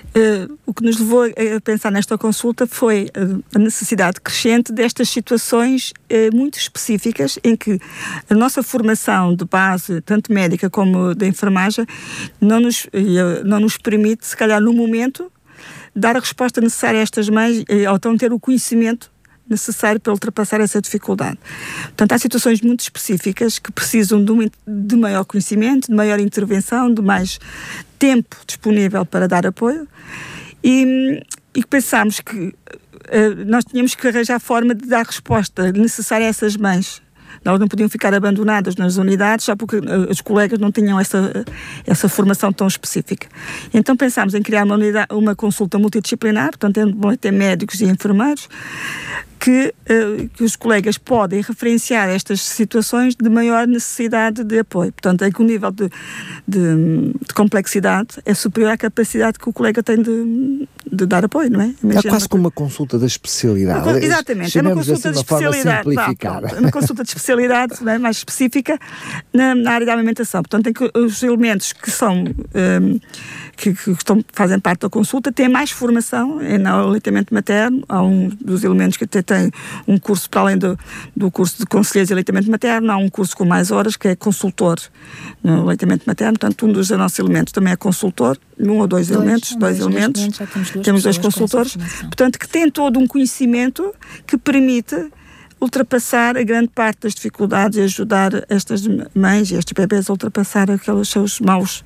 Uh, 0.09 0.57
o 0.65 0.73
que 0.73 0.83
nos 0.83 0.97
levou 0.97 1.23
a 1.23 1.61
pensar 1.63 1.91
nesta 1.91 2.17
consulta 2.17 2.65
foi 2.65 3.11
uh, 3.15 3.43
a 3.53 3.59
necessidade 3.59 4.19
crescente 4.19 4.73
destas 4.73 5.07
situações 5.07 5.93
uh, 6.11 6.35
muito 6.35 6.57
específicas 6.57 7.37
em 7.43 7.55
que 7.55 7.79
a 8.27 8.33
nossa 8.33 8.63
formação 8.63 9.35
de 9.35 9.45
base, 9.45 10.01
tanto 10.01 10.33
médica 10.33 10.67
como 10.67 11.13
de 11.13 11.27
enfermagem, 11.27 11.85
não 12.41 12.59
nos, 12.59 12.87
não 13.45 13.59
nos 13.59 13.77
permite, 13.77 14.25
se 14.25 14.35
calhar 14.35 14.59
no 14.59 14.73
momento, 14.73 15.31
dar 15.95 16.15
a 16.15 16.19
resposta 16.19 16.59
necessária 16.59 16.99
a 16.99 17.03
estas 17.03 17.29
mães, 17.29 17.63
ou 17.87 17.95
então 17.95 18.17
ter 18.17 18.33
o 18.33 18.39
conhecimento 18.39 19.11
necessário 19.49 19.99
para 19.99 20.13
ultrapassar 20.13 20.61
essa 20.61 20.81
dificuldade. 20.81 21.37
Portanto, 21.83 22.13
há 22.13 22.17
situações 22.17 22.61
muito 22.61 22.81
específicas 22.81 23.59
que 23.59 23.71
precisam 23.71 24.23
de, 24.23 24.31
um, 24.31 24.49
de 24.67 24.95
maior 24.95 25.25
conhecimento, 25.25 25.87
de 25.87 25.95
maior 25.95 26.19
intervenção, 26.19 26.93
de 26.93 27.01
mais 27.01 27.39
tempo 27.97 28.37
disponível 28.47 29.05
para 29.05 29.27
dar 29.27 29.45
apoio 29.45 29.87
e, 30.63 31.21
e 31.53 31.65
pensámos 31.65 32.21
que 32.21 32.37
uh, 32.37 32.53
nós 33.45 33.65
tínhamos 33.65 33.95
que 33.95 34.07
arranjar 34.07 34.39
forma 34.39 34.73
de 34.73 34.87
dar 34.87 35.05
resposta 35.05 35.71
necessária 35.71 36.25
a 36.25 36.29
essas 36.29 36.55
mães 36.55 37.01
elas 37.43 37.59
não 37.59 37.67
podiam 37.67 37.89
ficar 37.89 38.13
abandonadas 38.13 38.75
nas 38.75 38.97
unidades 38.97 39.45
só 39.45 39.55
porque 39.55 39.77
uh, 39.77 40.09
os 40.09 40.21
colegas 40.21 40.59
não 40.59 40.71
tinham 40.71 40.99
essa, 40.99 41.45
essa 41.85 42.09
formação 42.09 42.51
tão 42.51 42.67
específica. 42.67 43.27
Então 43.73 43.95
pensámos 43.95 44.33
em 44.33 44.41
criar 44.41 44.65
uma, 44.65 44.75
unidade, 44.75 45.07
uma 45.11 45.35
consulta 45.35 45.77
multidisciplinar, 45.77 46.49
portanto, 46.49 46.75
tendo 46.75 47.17
ter 47.17 47.31
médicos 47.31 47.81
e 47.81 47.85
enfermeiros, 47.85 48.47
que, 49.39 49.73
uh, 49.89 50.29
que, 50.29 50.43
os 50.43 50.55
colegas 50.55 50.97
podem 50.97 51.41
referenciar 51.41 52.09
estas 52.09 52.41
situações 52.41 53.15
de 53.15 53.29
maior 53.29 53.65
necessidade 53.65 54.43
de 54.43 54.59
apoio. 54.59 54.91
Portanto, 54.91 55.23
é 55.23 55.31
que 55.31 55.41
o 55.41 55.45
nível 55.45 55.71
de, 55.71 55.89
de, 56.47 57.13
de, 57.25 57.33
complexidade 57.33 58.17
é 58.25 58.33
superior 58.33 58.71
à 58.71 58.77
capacidade 58.77 59.39
que 59.39 59.47
o 59.47 59.53
colega 59.53 59.81
tem 59.81 60.01
de, 60.01 60.67
de 60.91 61.05
dar 61.05 61.25
apoio, 61.25 61.49
não 61.49 61.61
é? 61.61 61.67
É 61.67 61.73
Imagina 61.83 62.03
quase 62.03 62.25
uma 62.25 62.29
como 62.29 62.43
uma 62.43 62.51
consulta 62.51 62.97
da 62.97 63.05
especialidade. 63.05 63.87
uma 63.87 63.99
Exatamente, 63.99 64.57
é 64.57 64.61
uma 64.61 64.71
consulta 64.71 65.09
assim 65.09 65.11
de 65.11 65.17
especialidade. 65.17 65.83
pronto, 65.83 66.55
é 66.55 66.59
uma 66.59 66.71
consulta 66.71 67.03
de 67.03 67.09
especialidade 67.09 67.89
é, 67.89 67.97
mais 67.97 68.17
específica 68.17 68.79
na, 69.33 69.55
na 69.55 69.71
área 69.71 69.85
da 69.85 69.93
alimentação. 69.93 70.41
Portanto, 70.41 70.63
tem 70.63 70.73
que, 70.73 70.91
os 70.97 71.21
elementos 71.23 71.73
que 71.73 71.91
são 71.91 72.23
hum, 72.23 72.99
que, 73.59 73.73
que 73.73 73.91
estão, 73.91 74.23
fazem 74.31 74.59
parte 74.59 74.81
da 74.81 74.89
consulta 74.89 75.31
têm 75.31 75.49
mais 75.49 75.71
formação 75.71 76.41
em 76.41 76.57
no 76.57 76.69
aleitamento 76.69 77.33
materno. 77.33 77.83
Há 77.87 78.01
um 78.01 78.29
dos 78.29 78.63
elementos 78.63 78.97
que 78.97 79.03
até 79.03 79.21
tem 79.21 79.51
um 79.87 79.97
curso 79.97 80.29
para 80.29 80.41
além 80.41 80.57
do, 80.57 80.77
do 81.15 81.29
curso 81.29 81.59
de 81.59 81.65
conselheiros 81.65 82.07
de 82.07 82.13
aleitamento 82.13 82.49
materno, 82.49 82.91
há 82.91 82.97
um 82.97 83.09
curso 83.09 83.35
com 83.35 83.45
mais 83.45 83.69
horas 83.69 83.97
que 83.97 84.07
é 84.07 84.15
consultor 84.15 84.79
no 85.43 85.63
aleitamento 85.63 86.03
materno. 86.07 86.39
Portanto, 86.39 86.65
um 86.65 86.71
dos 86.71 86.89
nossos 86.91 87.19
elementos 87.19 87.51
também 87.51 87.73
é 87.73 87.75
consultor, 87.75 88.37
um 88.59 88.79
ou 88.79 88.87
dois, 88.87 89.07
Dois, 89.07 89.19
elementos, 89.19 89.55
dois, 89.55 89.77
dois, 89.77 89.79
elementos. 89.79 90.21
temos 90.37 90.71
duas 90.71 90.85
temos 90.85 91.03
dois 91.03 91.17
consultores. 91.17 91.77
Portanto, 92.01 92.37
que 92.37 92.47
tem 92.47 92.69
todo 92.69 92.99
um 92.99 93.07
conhecimento 93.07 93.93
que 94.27 94.37
permite 94.37 95.09
ultrapassar 95.61 96.37
a 96.37 96.43
grande 96.43 96.69
parte 96.69 96.99
das 97.01 97.13
dificuldades 97.13 97.77
e 97.77 97.81
ajudar 97.81 98.31
estas 98.49 98.87
mães 99.13 99.51
e 99.51 99.55
estes 99.55 99.73
bebés 99.73 100.09
a 100.09 100.13
ultrapassar 100.13 100.71
aqueles 100.71 101.09
seus 101.09 101.39
maus 101.39 101.83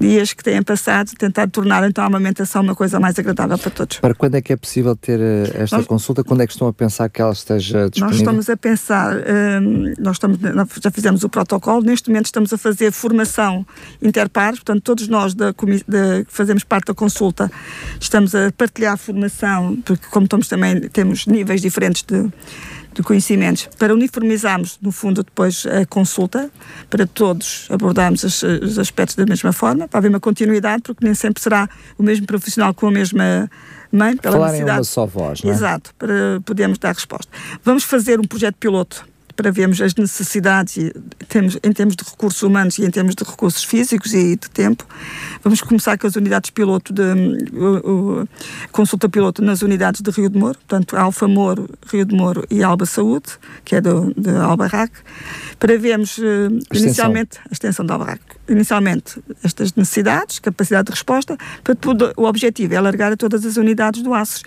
dias 0.00 0.32
que 0.32 0.42
têm 0.44 0.62
passado, 0.62 1.10
tentar 1.18 1.48
tornar 1.48 1.88
então 1.88 2.04
a 2.04 2.06
amamentação 2.06 2.62
uma 2.62 2.74
coisa 2.74 3.00
mais 3.00 3.18
agradável 3.18 3.56
para 3.58 3.70
todos. 3.70 3.98
Para 3.98 4.14
quando 4.14 4.34
é 4.34 4.42
que 4.42 4.52
é 4.52 4.56
possível 4.56 4.94
ter 4.96 5.18
eh, 5.20 5.50
esta 5.62 5.76
Nós- 5.78 5.86
consulta? 5.86 6.22
Quando 6.24 6.42
é 6.42 6.46
que 6.46 6.52
estão 6.52 6.68
a 6.68 6.72
pensar 6.72 7.08
que 7.08 7.20
ela 7.22 7.32
esteja 7.32 7.88
disponível? 7.88 8.06
Nós 8.08 8.16
estamos 8.16 8.50
a 8.50 8.56
pensar, 8.56 9.14
hum, 9.16 9.94
nós, 9.98 10.16
estamos, 10.16 10.38
já 10.82 10.90
fizemos 10.90 11.24
o 11.24 11.28
protocolo, 11.28 11.82
neste 11.82 12.08
momento 12.10 12.26
estamos 12.26 12.52
a 12.52 12.58
fazer 12.58 12.92
formação 12.92 13.66
interpares, 14.02 14.58
portanto, 14.58 14.82
todos 14.82 15.08
nós 15.08 15.32
da- 15.34 15.52
que 15.54 15.64
fazemos 16.28 16.64
parte 16.64 16.86
da 16.88 16.94
consulta 16.94 17.50
estamos 18.00 18.34
a 18.34 18.52
partilhar 18.52 18.98
formação, 18.98 19.76
porque 19.84 20.06
como 20.10 20.24
estamos 20.24 20.48
também, 20.48 20.80
temos 20.88 21.26
níveis 21.26 21.60
diferentes 21.62 22.02
de, 22.02 22.30
de 22.94 23.02
conhecimentos, 23.02 23.68
para 23.78 23.92
uniformizarmos, 23.92 24.78
no 24.80 24.92
fundo, 24.92 25.22
depois 25.22 25.66
a 25.66 25.84
consulta, 25.86 26.50
para 26.88 27.06
todos 27.06 27.66
abordarmos 27.70 28.22
os, 28.22 28.42
os 28.42 28.78
aspectos 28.78 29.16
da 29.16 29.26
mesma 29.26 29.52
forma, 29.52 29.88
para 29.88 29.98
haver 29.98 30.08
uma 30.08 30.20
continuidade, 30.20 30.82
porque 30.82 31.04
nem 31.04 31.14
sempre 31.14 31.42
será 31.42 31.68
o 31.98 32.02
mesmo 32.02 32.26
profissional 32.26 32.72
com 32.72 32.86
a 32.86 32.90
mesma 32.90 33.50
mãe, 33.90 34.16
pela 34.16 34.34
Falarem 34.34 34.52
necessidade. 34.52 34.78
uma 34.78 34.84
só 34.84 35.06
voz, 35.06 35.42
não 35.42 35.50
é? 35.50 35.54
Exato, 35.54 35.94
para 35.98 36.40
podermos 36.44 36.78
dar 36.78 36.94
resposta. 36.94 37.30
Vamos 37.62 37.84
fazer 37.84 38.18
um 38.18 38.24
projeto 38.24 38.56
piloto 38.56 39.06
para 39.36 39.50
vermos 39.50 39.80
as 39.80 39.94
necessidades 39.94 40.76
e 40.76 40.92
temos, 41.28 41.58
em 41.62 41.72
termos 41.72 41.96
de 41.96 42.04
recursos 42.04 42.42
humanos 42.42 42.78
e 42.78 42.84
em 42.84 42.90
termos 42.90 43.14
de 43.14 43.24
recursos 43.24 43.64
físicos 43.64 44.14
e 44.14 44.36
de 44.36 44.50
tempo. 44.50 44.86
Vamos 45.42 45.60
começar 45.60 45.98
com 45.98 46.06
as 46.06 46.16
unidades 46.16 46.50
piloto 46.50 46.92
de 46.92 47.02
consulta 48.70 49.08
piloto 49.08 49.42
nas 49.42 49.62
unidades 49.62 50.00
de 50.00 50.10
Rio 50.10 50.30
de 50.30 50.38
Moro, 50.38 50.58
portanto 50.58 50.96
Alfa 50.96 51.26
Moro, 51.26 51.68
Rio 51.86 52.04
de 52.04 52.14
Moro 52.14 52.44
e 52.50 52.62
Alba 52.62 52.86
Saúde, 52.86 53.26
que 53.64 53.76
é 53.76 53.80
do, 53.80 54.12
de 54.16 54.30
Albarraque, 54.30 54.98
para 55.58 55.76
vermos 55.78 56.18
eh, 56.18 56.48
inicialmente 56.72 57.38
a 57.48 57.52
extensão 57.52 57.84
do 57.84 57.92
Albarraque. 57.92 58.22
Inicialmente 58.48 59.22
estas 59.42 59.74
necessidades, 59.74 60.38
capacidade 60.38 60.86
de 60.86 60.92
resposta, 60.92 61.36
para 61.62 61.74
tudo, 61.74 62.12
o 62.16 62.24
objetivo 62.24 62.74
é 62.74 62.76
alargar 62.76 63.12
a 63.12 63.16
todas 63.16 63.44
as 63.44 63.56
unidades 63.56 64.02
do 64.02 64.14
ACES 64.14 64.42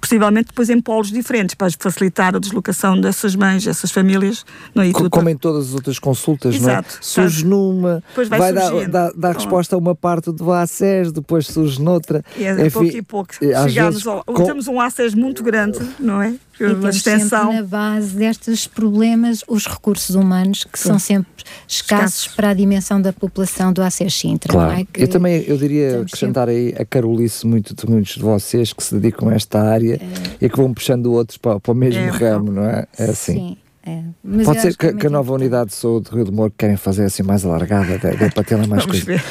possivelmente 0.00 0.48
depois 0.48 0.70
em 0.70 0.80
polos 0.80 1.10
diferentes, 1.10 1.54
para 1.54 1.68
facilitar 1.78 2.34
a 2.34 2.38
deslocação 2.38 3.00
dessas 3.00 3.36
mães, 3.36 3.64
dessas 3.64 3.90
famílias. 3.90 4.44
Não 4.74 4.82
é? 4.82 4.90
Como 4.92 5.28
em 5.28 5.36
todas 5.36 5.68
as 5.68 5.74
outras 5.74 5.98
consultas, 5.98 6.58
não 6.60 6.68
é? 6.68 6.72
Exato. 6.72 6.98
Surge 7.00 7.44
numa, 7.44 8.02
Depois 8.08 8.28
vai 8.28 8.38
vai, 8.38 8.52
dar, 8.52 8.88
dar, 8.88 9.12
dar 9.14 9.34
resposta 9.34 9.76
a 9.76 9.78
uma 9.78 9.94
parte 9.94 10.32
do 10.32 10.52
ACES, 10.52 11.12
depois 11.12 11.46
surge 11.46 11.80
noutra. 11.80 12.24
É 12.38 12.52
Enfim, 12.52 12.70
pouco 12.70 12.96
e 12.96 13.02
pouco. 13.02 13.34
Chegamos 13.34 13.74
vezes 13.74 14.06
ao, 14.06 14.24
com- 14.24 14.44
Temos 14.44 14.66
um 14.68 14.80
ACES 14.80 15.14
muito 15.14 15.42
grande, 15.42 15.78
não 15.98 16.22
é? 16.22 16.34
E 16.64 16.68
temos 16.68 16.96
extensão. 16.96 17.40
sempre 17.52 17.56
na 17.56 17.62
base 17.62 18.16
destes 18.16 18.66
problemas 18.66 19.42
os 19.48 19.66
recursos 19.66 20.14
humanos 20.14 20.64
que 20.64 20.78
são 20.78 20.98
sempre 20.98 21.30
escassos 21.66 22.20
Escassos. 22.20 22.28
para 22.34 22.50
a 22.50 22.54
dimensão 22.54 23.00
da 23.00 23.12
população 23.12 23.72
do 23.72 23.82
ACES 23.82 24.14
Sintra, 24.14 24.52
não 24.52 24.60
Claro. 24.60 24.80
é? 24.80 24.84
Que 24.92 25.02
Eu 25.02 25.08
também, 25.08 25.44
eu 25.46 25.56
diria, 25.56 26.02
acrescentar 26.02 26.48
aí 26.48 26.74
a 26.78 26.84
carolice 26.84 27.46
muito 27.46 27.74
de 27.74 27.90
muitos 27.90 28.14
de 28.14 28.22
vocês 28.22 28.72
que 28.72 28.82
se 28.82 28.94
dedicam 28.94 29.28
a 29.28 29.34
esta 29.34 29.60
área 29.60 30.00
e 30.40 30.48
que 30.48 30.56
vão 30.56 30.72
puxando 30.74 31.06
outros 31.12 31.38
para, 31.38 31.58
para 31.58 31.72
o 31.72 31.74
mesmo 31.74 32.00
É, 32.02 32.08
ramo, 32.10 32.52
não 32.52 32.64
é? 32.64 32.86
É 32.98 33.04
assim. 33.04 33.32
Sim, 33.34 33.56
é. 33.86 34.02
Mas 34.22 34.46
Pode 34.46 34.60
ser 34.60 34.68
acho 34.68 34.78
que, 34.78 34.86
é 34.86 34.92
que 34.92 35.06
a 35.06 35.10
nova 35.10 35.32
unidade 35.32 35.70
de 35.70 35.76
saúde 35.76 36.10
de 36.10 36.14
Rio 36.16 36.24
de 36.26 36.30
Moro 36.32 36.52
querem 36.56 36.76
fazer 36.76 37.04
assim 37.04 37.22
mais 37.22 37.44
alargada, 37.44 37.98
dê, 37.98 38.16
dê 38.16 38.30
para 38.30 38.44
ter 38.44 38.56
lá 38.56 38.66
mais 38.66 38.84
Vamos 38.86 39.02
coisas. 39.02 39.04
ver. 39.04 39.22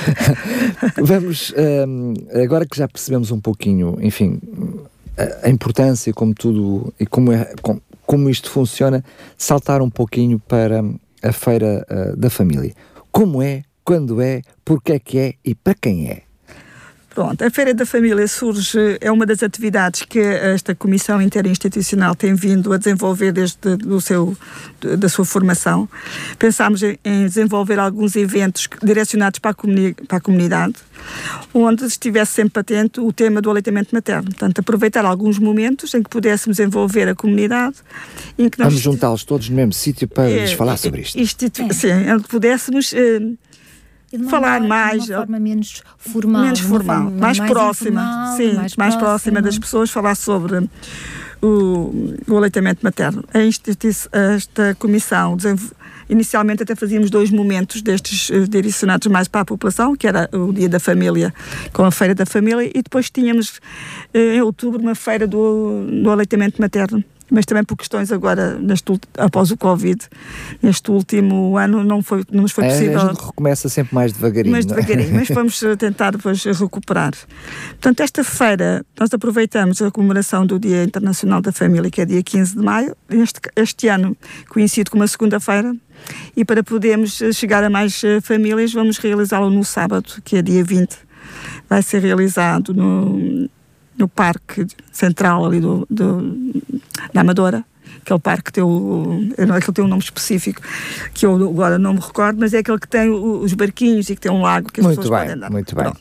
Vamos, 1.03 1.53
hum, 1.87 2.13
agora 2.43 2.65
que 2.65 2.77
já 2.77 2.87
percebemos 2.87 3.31
um 3.31 3.39
pouquinho, 3.39 3.97
enfim, 4.01 4.39
a, 5.43 5.49
importância 5.49 6.13
como 6.13 6.33
tudo 6.33 6.93
e 6.99 7.05
como, 7.05 7.31
é, 7.31 7.53
como, 7.61 7.81
como 8.05 8.29
isto 8.29 8.49
funciona, 8.49 9.03
saltar 9.37 9.81
um 9.81 9.89
pouquinho 9.89 10.39
para 10.39 10.83
a 11.21 11.31
Feira 11.31 11.85
ah, 11.89 12.15
da 12.15 12.29
Família. 12.29 12.73
Como 13.11 13.41
é, 13.41 13.63
quando 13.83 14.21
é, 14.21 14.41
porque 14.63 14.93
é 14.93 14.99
que 14.99 15.17
é 15.17 15.33
e 15.43 15.53
para 15.53 15.75
quem 15.75 16.09
é? 16.09 16.28
Pronto, 17.19 17.43
a 17.43 17.49
Feira 17.51 17.73
da 17.73 17.85
Família 17.85 18.25
surge, 18.29 18.97
é 19.01 19.11
uma 19.11 19.25
das 19.25 19.43
atividades 19.43 20.03
que 20.03 20.19
esta 20.19 20.73
Comissão 20.73 21.21
Interinstitucional 21.21 22.15
tem 22.15 22.33
vindo 22.33 22.71
a 22.71 22.77
desenvolver 22.77 23.33
desde 23.33 23.75
do 23.75 23.99
seu, 23.99 24.37
da 24.97 25.09
sua 25.09 25.25
formação. 25.25 25.89
Pensámos 26.37 26.81
em, 26.81 26.97
desenvolver 27.25 27.77
alguns 27.77 28.15
eventos 28.15 28.69
direcionados 28.81 29.37
para 29.39 29.51
a, 29.51 29.53
comuni 29.53 29.93
para 30.07 30.17
a 30.19 30.21
comunidade, 30.21 30.75
onde 31.53 31.83
estivesse 31.83 32.31
sempre 32.35 32.51
patente 32.51 33.01
o 33.01 33.11
tema 33.11 33.41
do 33.41 33.49
aleitamento 33.49 33.93
materno. 33.93 34.23
Portanto, 34.23 34.59
aproveitar 34.59 35.03
alguns 35.03 35.37
momentos 35.37 35.93
em 35.93 36.01
que 36.01 36.09
pudéssemos 36.09 36.57
envolver 36.57 37.09
a 37.09 37.15
comunidade, 37.15 37.75
em 38.37 38.47
que 38.49 38.57
nós 38.59 38.69
Vamos 38.69 38.79
juntá-los 38.81 39.25
todos 39.25 39.49
no 39.49 39.57
mesmo 39.57 39.73
sítio 39.73 40.07
para 40.07 40.29
É, 40.29 40.43
lhes 40.43 40.53
falar 40.53 40.77
sobre 40.77 41.01
isto. 41.01 41.19
institu- 41.19 41.73
Sim, 41.73 42.09
onde 42.15 42.23
pudéssemos 42.29 42.93
eh, 42.93 43.19
falar 44.29 44.61
mais, 44.61 45.05
De 45.05 45.11
uma 45.11 45.19
forma 45.19 45.39
menos 45.39 45.83
formal. 45.97 46.41
menos 46.43 46.59
formal, 46.59 47.03
forma 47.03 47.17
mais, 47.17 47.39
próxima, 47.39 48.01
informal, 48.01 48.37
sim, 48.37 48.75
mais, 48.77 48.95
próxima 48.95 49.41
das 49.41 49.59
pessoas, 49.59 49.89
falar 49.89 50.15
sobre 50.15 50.69
o, 51.41 52.15
o 52.27 52.37
aleitamento 52.37 52.79
materno. 52.83 53.23
Esta 53.33 54.75
comissão 54.75 55.37
Inicialmente 56.09 56.63
até 56.63 56.75
fazíamos 56.75 57.11
dois 57.11 57.29
momentos 57.29 57.83
destes 57.83 58.31
eh, 58.31 58.39
direcionados 58.49 59.05
mais 59.07 59.27
para 59.27 59.41
a 59.41 59.45
população, 59.45 59.95
que 59.95 60.07
era 60.07 60.27
o 60.33 60.51
Dia 60.51 60.67
da 60.67 60.79
Família 60.79 61.31
com 61.71 61.85
a 61.85 61.91
Feira 61.91 62.15
da 62.15 62.25
Família, 62.25 62.67
e 62.67 62.81
depois 62.81 63.11
tínhamos 63.11 63.61
eh, 64.11 64.37
em 64.37 64.41
outubro 64.41 64.81
uma 64.81 64.95
feira 64.95 65.27
do, 65.27 65.85
do 66.01 66.09
aleitamento 66.09 66.59
materno. 66.59 67.03
Mas 67.31 67.45
também 67.45 67.63
por 67.63 67.75
questões 67.77 68.11
agora, 68.11 68.57
neste, 68.57 68.99
após 69.17 69.51
o 69.51 69.57
Covid, 69.57 69.99
neste 70.61 70.89
último 70.89 71.57
ano, 71.57 71.83
não, 71.83 72.01
foi, 72.01 72.23
não 72.31 72.43
nos 72.43 72.51
foi 72.51 72.65
É, 72.65 72.69
possível. 72.69 72.99
a 72.99 73.07
gente 73.07 73.21
recomeça 73.25 73.69
sempre 73.69 73.95
mais 73.95 74.11
devagarinho. 74.11 74.51
Não 74.51 74.59
é? 74.59 74.63
devagarinho, 74.63 75.13
mas 75.13 75.27
vamos 75.33 75.61
eh, 75.63 75.75
tentar 75.75 76.11
depois 76.11 76.43
recuperar. 76.43 77.13
Portanto, 77.69 77.99
esta 78.01 78.23
feira, 78.23 78.85
nós 78.99 79.13
aproveitamos 79.13 79.81
a 79.81 79.91
comemoração 79.91 80.45
do 80.45 80.59
Dia 80.59 80.83
Internacional 80.83 81.41
da 81.41 81.51
Família, 81.51 81.89
que 81.91 82.01
é 82.01 82.05
dia 82.05 82.23
15 82.23 82.55
de 82.55 82.63
maio, 82.63 82.95
este, 83.09 83.39
este 83.55 83.87
ano 83.87 84.15
coincide 84.49 84.89
com 84.89 84.97
uma 84.97 85.07
segunda-feira, 85.07 85.75
e 86.35 86.43
para 86.45 86.63
podermos 86.63 87.21
eh, 87.21 87.31
chegar 87.31 87.63
a 87.63 87.69
mais 87.69 88.03
eh, 88.03 88.21
famílias, 88.21 88.73
vamos 88.73 88.97
realizá-lo 88.97 89.49
no 89.49 89.63
sábado, 89.63 90.21
que 90.23 90.37
é 90.37 90.41
dia 90.41 90.63
20. 90.63 90.97
Vai 91.69 91.83
ser 91.83 92.01
realizado 92.01 92.73
no, 92.73 93.49
no 93.97 94.07
Parque 94.07 94.65
Central 94.91 95.45
ali 95.45 95.59
do, 95.59 95.85
do, 95.89 96.61
da 97.13 97.21
Amadora. 97.21 97.63
Aquele 98.01 98.19
parque 98.19 98.43
que 98.45 98.53
tem, 98.53 98.63
o, 98.63 99.29
não 99.47 99.55
é 99.55 99.59
que 99.59 99.65
ele 99.67 99.73
tem 99.73 99.83
um 99.83 99.87
nome 99.87 100.01
específico, 100.01 100.61
que 101.13 101.25
eu 101.25 101.33
agora 101.49 101.77
não 101.79 101.93
me 101.93 101.99
recordo, 101.99 102.39
mas 102.39 102.53
é 102.53 102.59
aquele 102.59 102.77
que 102.79 102.87
tem 102.87 103.09
os 103.09 103.53
barquinhos 103.53 104.09
e 104.09 104.15
que 104.15 104.21
tem 104.21 104.31
um 104.31 104.41
lago 104.41 104.71
que 104.71 104.79
as 104.79 104.85
Muito 104.85 105.01
pessoas 105.01 105.17
bem, 105.19 105.27
podem 105.27 105.35
andar. 105.35 105.51
muito 105.51 105.75
bem. 105.75 105.83
Pronto. 105.85 105.99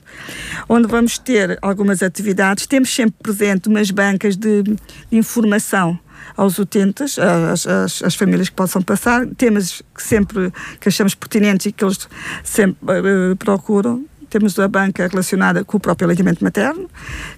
Onde 0.68 0.86
vamos 0.86 1.18
ter 1.18 1.58
algumas 1.62 2.02
atividades. 2.02 2.66
Temos 2.66 2.94
sempre 2.94 3.14
presente 3.22 3.68
umas 3.68 3.90
bancas 3.90 4.36
de, 4.36 4.62
de 4.62 4.76
informação 5.10 5.98
aos 6.36 6.58
utentes, 6.58 7.18
às, 7.18 7.66
às- 7.66 8.02
às 8.02 8.14
famílias 8.14 8.48
que 8.50 8.54
possam 8.54 8.82
passar, 8.82 9.26
temas 9.36 9.82
que 9.94 10.02
sempre 10.02 10.52
que 10.80 10.88
achamos 10.88 11.14
pertinentes 11.14 11.66
e 11.66 11.72
que 11.72 11.82
eles 11.84 12.06
sempre 12.44 12.76
eh, 12.88 13.34
procuram. 13.38 14.04
Temos 14.28 14.58
a 14.58 14.68
banca 14.68 15.06
relacionada 15.06 15.64
com 15.64 15.76
o 15.76 15.80
próprio 15.80 16.06
aleitamento 16.06 16.42
materno, 16.44 16.88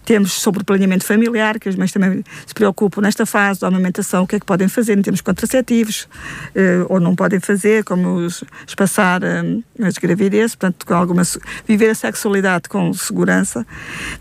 temos 0.04 0.32
sobre 0.32 0.62
o 0.62 0.64
planeamento 0.64 1.04
familiar, 1.04 1.58
que 1.58 1.68
as 1.68 1.76
mães 1.76 1.92
também 1.92 2.24
se 2.46 2.54
preocupam 2.54 3.00
nesta 3.00 3.24
fase 3.24 3.60
da 3.60 3.68
amamentação, 3.68 4.24
o 4.24 4.26
que 4.26 4.36
é 4.36 4.40
que 4.40 4.46
podem 4.46 4.68
fazer 4.68 4.98
em 4.98 5.02
termos 5.02 5.20
contraceptivos, 5.20 6.08
eh, 6.54 6.84
ou 6.88 6.98
não 7.00 7.14
podem 7.14 7.40
fazer, 7.40 7.84
como 7.84 8.26
espaçar 8.66 9.22
eh, 9.22 9.60
as 9.82 9.94
gravidezes, 9.94 10.54
portanto, 10.56 10.84
com 10.86 10.94
alguma, 10.94 11.22
viver 11.66 11.90
a 11.90 11.94
sexualidade 11.94 12.68
com 12.68 12.92
segurança. 12.92 13.66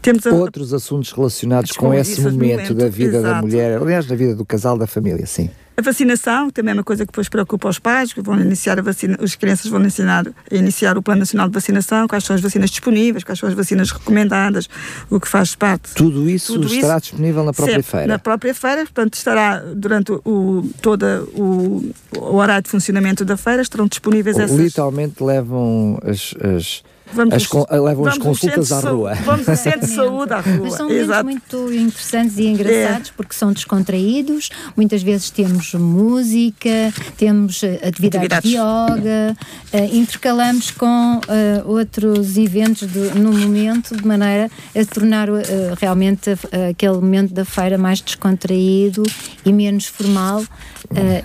Temos 0.02 0.26
a, 0.28 0.32
Outros 0.32 0.74
assuntos 0.74 1.12
relacionados 1.12 1.72
com 1.72 1.88
Com 1.88 1.94
esse 1.94 2.22
momento, 2.22 2.40
momento, 2.40 2.74
da 2.74 2.88
vida 2.90 3.22
da 3.22 3.30
exato. 3.30 3.48
mulher, 3.48 3.82
aliás, 3.82 4.06
da 4.06 4.16
vida 4.16 4.36
do 4.36 4.46
casal, 4.46 4.78
da 4.78 4.88
família, 4.88 5.26
sim. 5.26 5.50
A 5.80 5.82
vacinação 5.82 6.50
também 6.50 6.72
é 6.72 6.74
uma 6.74 6.84
coisa 6.84 7.06
que 7.06 7.12
depois 7.14 7.30
preocupa 7.30 7.70
os 7.70 7.80
pais, 7.80 8.12
que 8.12 8.20
vão 8.20 8.38
iniciar 8.38 8.78
a 8.78 8.82
vacina, 8.82 9.18
as 9.22 9.34
crianças 9.36 9.68
vão 9.72 9.80
a 9.80 10.54
iniciar 10.54 10.98
o 10.98 11.02
Plano 11.02 11.20
Nacional 11.20 11.48
de 11.48 11.54
Vacinação, 11.54 12.06
quais 12.06 12.26
são 12.26 12.36
as 12.36 12.42
vacinas 12.42 12.70
disponíveis, 12.70 13.24
quais 13.24 13.40
são 13.40 13.48
as 13.48 13.56
vacinas 13.56 13.90
recomendadas, 13.90 14.68
o 15.10 15.22
que 15.22 15.28
faz 15.30 15.56
parte. 15.56 15.94
Tudo 15.96 16.30
isso 16.30 16.52
Tudo 16.56 16.66
estará 16.68 16.98
isso, 16.98 17.12
disponível 17.12 17.46
na 17.46 17.54
própria 17.54 17.82
feira? 17.82 18.08
Na 18.08 18.20
própria 18.20 18.54
feira, 18.54 18.82
portanto, 18.82 19.14
estará 19.14 19.60
durante 19.74 20.12
o, 20.12 20.70
todo 20.82 21.06
o, 21.34 21.94
o 22.18 22.36
horário 22.36 22.64
de 22.64 22.70
funcionamento 22.70 23.24
da 23.24 23.38
feira, 23.38 23.62
estarão 23.62 23.88
disponíveis 23.88 24.38
essas... 24.38 24.60
Literalmente 24.60 25.24
levam 25.24 25.98
as, 26.04 26.36
as 26.44 26.84
Vamos, 27.14 27.34
as, 27.34 27.48
con 27.48 27.66
levam 27.72 28.08
as 28.08 28.18
consultas 28.18 28.72
à 28.72 28.80
rua. 28.80 29.16
Vamos 29.26 29.50
ao 29.50 29.56
centro 29.56 29.82
de 29.82 29.88
saúde 29.88 30.34
à 30.34 30.40
rua. 30.40 30.60
Mas 30.62 30.74
são 30.74 30.88
momentos 30.88 31.24
muito 31.24 31.74
interessantes 31.74 32.38
e 32.38 32.48
engraçados 32.48 33.10
é. 33.10 33.14
porque 33.16 33.34
são 33.34 33.52
descontraídos. 33.52 34.50
Muitas 34.76 35.02
vezes 35.02 35.30
temos 35.30 35.74
música, 35.74 36.94
temos 37.18 37.64
uh, 37.64 37.68
atividades, 37.88 38.16
atividades, 38.16 38.52
de 38.52 38.58
yoga, 38.58 39.36
uh, 39.74 39.96
intercalamos 39.96 40.72
com 40.72 41.18
uh, 41.18 41.22
outros 41.68 42.38
eventos 42.38 42.88
de, 42.88 43.20
no 43.20 43.34
momento, 43.34 43.96
de 43.96 44.06
maneira 44.06 44.50
a 44.76 44.86
tornar 44.86 45.30
realmente 45.80 46.32
aquele 46.70 46.94
momento 46.94 47.34
da 47.34 47.46
feira 47.46 47.78
mais 47.78 48.02
descontraído 48.02 49.04
e 49.46 49.52
menos 49.52 49.86
formal. 49.86 50.44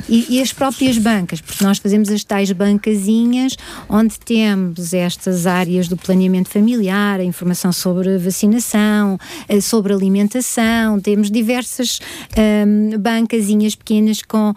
E, 0.08 0.36
e 0.36 0.42
as 0.42 0.52
próprias 0.52 0.98
bancas, 0.98 1.40
porque 1.40 1.64
nós 1.64 1.78
fazemos 1.78 2.10
as 2.10 2.22
tais 2.22 2.52
bancazinhas 2.52 3.56
onde 3.88 4.18
temos 4.18 4.92
estas 4.92 5.46
áreas 5.46 5.88
do 5.88 5.96
planeamento 5.96 6.50
familiar, 6.50 7.20
a 7.20 7.24
informação 7.24 7.72
sobre 7.72 8.18
vacinação, 8.18 9.18
eh, 9.48 9.60
sobre 9.60 9.92
alimentação, 9.92 11.00
temos 11.00 11.30
diversas 11.30 12.00
um, 12.36 12.92
ehm, 12.92 12.98
bancazinhas 12.98 13.74
pequenas 13.74 14.22
com 14.22 14.50
uh, 14.50 14.54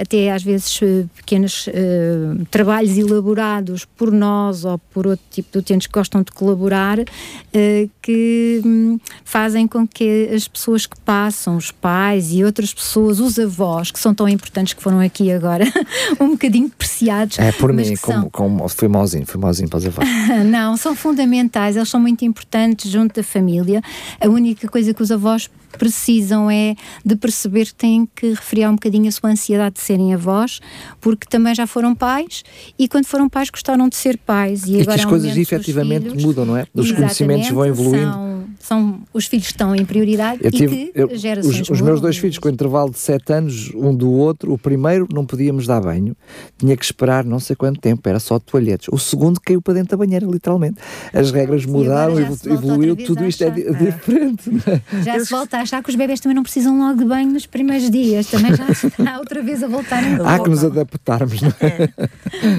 até 0.00 0.32
às 0.32 0.42
vezes 0.42 0.80
pequenos 1.14 1.66
uh, 1.66 2.44
trabalhos 2.50 2.96
elaborados 2.96 3.84
por 3.84 4.10
nós 4.10 4.64
ou 4.64 4.78
por 4.78 5.06
outro 5.06 5.24
tipo 5.30 5.52
de 5.52 5.58
utentes 5.58 5.86
que 5.86 5.92
gostam 5.92 6.22
de 6.22 6.32
colaborar, 6.32 6.98
uh, 7.00 7.90
que 8.02 8.60
um, 8.64 8.98
fazem 9.24 9.66
com 9.66 9.86
que 9.86 10.30
as 10.34 10.48
pessoas 10.48 10.86
que 10.86 10.98
passam, 11.00 11.56
os 11.56 11.70
pais 11.70 12.32
e 12.32 12.44
outras 12.44 12.72
pessoas, 12.72 13.20
os 13.20 13.38
avós, 13.38 13.90
que 13.90 13.98
são 13.98 14.14
tão 14.14 14.28
importantes 14.34 14.74
que 14.74 14.82
foram 14.82 15.00
aqui 15.00 15.30
agora, 15.32 15.64
um 16.20 16.30
bocadinho 16.30 16.68
preciados. 16.70 17.38
É 17.38 17.52
por 17.52 17.72
mim, 17.72 17.96
como, 17.96 18.30
como, 18.30 18.68
fui 18.68 18.88
mauzinho, 18.88 19.26
fui 19.26 19.40
mauzinho 19.40 19.68
para 19.68 19.78
os 19.78 19.86
avós. 19.88 20.08
Não, 20.46 20.76
são 20.76 20.94
fundamentais, 20.94 21.76
eles 21.76 21.88
são 21.88 22.00
muito 22.00 22.24
importantes 22.24 22.90
junto 22.90 23.14
da 23.14 23.22
família. 23.22 23.80
A 24.20 24.28
única 24.28 24.68
coisa 24.68 24.92
que 24.92 25.02
os 25.02 25.10
avós 25.10 25.48
precisam 25.78 26.50
é 26.50 26.74
de 27.04 27.16
perceber 27.16 27.66
que 27.66 27.74
têm 27.74 28.08
que 28.14 28.30
refriar 28.30 28.70
um 28.70 28.74
bocadinho 28.74 29.08
a 29.08 29.12
sua 29.12 29.30
ansiedade 29.30 29.76
de 29.76 29.80
serem 29.80 30.14
avós, 30.14 30.60
porque 31.00 31.26
também 31.28 31.54
já 31.54 31.66
foram 31.66 31.94
pais 31.94 32.44
e 32.78 32.88
quando 32.88 33.06
foram 33.06 33.28
pais 33.28 33.50
gostaram 33.50 33.88
de 33.88 33.96
ser 33.96 34.16
pais. 34.18 34.64
E, 34.64 34.72
e 34.76 34.82
agora 34.82 34.96
que 34.96 35.04
as 35.04 35.04
coisas 35.04 35.36
efetivamente 35.36 36.10
filhos, 36.10 36.24
mudam, 36.24 36.44
não 36.44 36.56
é? 36.56 36.66
Os 36.74 36.92
conhecimentos 36.92 37.48
vão 37.50 37.66
evoluindo. 37.66 38.12
São, 38.12 38.33
são, 38.64 39.02
os 39.12 39.26
filhos 39.26 39.46
estão 39.46 39.74
em 39.76 39.84
prioridade 39.84 40.40
eu 40.42 40.50
tive, 40.50 40.74
e 40.74 40.86
que 40.86 41.00
eu, 41.00 41.16
gerações 41.16 41.60
Os, 41.60 41.70
os 41.70 41.80
meus 41.82 42.00
dois 42.00 42.16
filhos, 42.16 42.38
com 42.38 42.48
intervalo 42.48 42.90
de 42.90 42.98
7 42.98 43.32
anos, 43.32 43.70
um 43.74 43.94
do 43.94 44.10
outro, 44.10 44.54
o 44.54 44.58
primeiro 44.58 45.06
não 45.12 45.26
podíamos 45.26 45.66
dar 45.66 45.82
banho, 45.82 46.16
tinha 46.56 46.74
que 46.74 46.84
esperar 46.84 47.24
não 47.24 47.38
sei 47.38 47.54
quanto 47.54 47.78
tempo, 47.78 48.08
era 48.08 48.18
só 48.18 48.38
toalhetes. 48.38 48.88
O 48.90 48.98
segundo 48.98 49.38
caiu 49.38 49.60
para 49.60 49.74
dentro 49.74 49.90
da 49.90 49.96
banheira, 49.98 50.26
literalmente. 50.26 50.76
As 51.12 51.30
regras 51.30 51.66
mudaram, 51.66 52.18
evoluiu, 52.18 52.96
tudo 52.96 53.26
isto 53.26 53.44
é, 53.44 53.48
é 53.48 53.50
diferente. 53.50 54.50
É? 54.66 55.02
Já 55.02 55.20
se 55.20 55.30
volta 55.30 55.58
a 55.58 55.60
achar 55.60 55.82
que 55.82 55.90
os 55.90 55.96
bebés 55.96 56.20
também 56.20 56.34
não 56.34 56.42
precisam 56.42 56.78
logo 56.78 56.98
de 56.98 57.04
banho 57.04 57.30
nos 57.30 57.44
primeiros 57.44 57.90
dias, 57.90 58.28
também 58.28 58.54
já 58.54 58.66
está 58.70 59.18
outra 59.20 59.42
vez 59.42 59.62
a 59.62 59.68
voltar. 59.68 60.02
Há 60.24 60.38
que 60.38 60.48
nos 60.48 60.64
adaptarmos, 60.64 61.42
não 61.42 61.52
é? 61.60 61.84
é. 61.84 62.08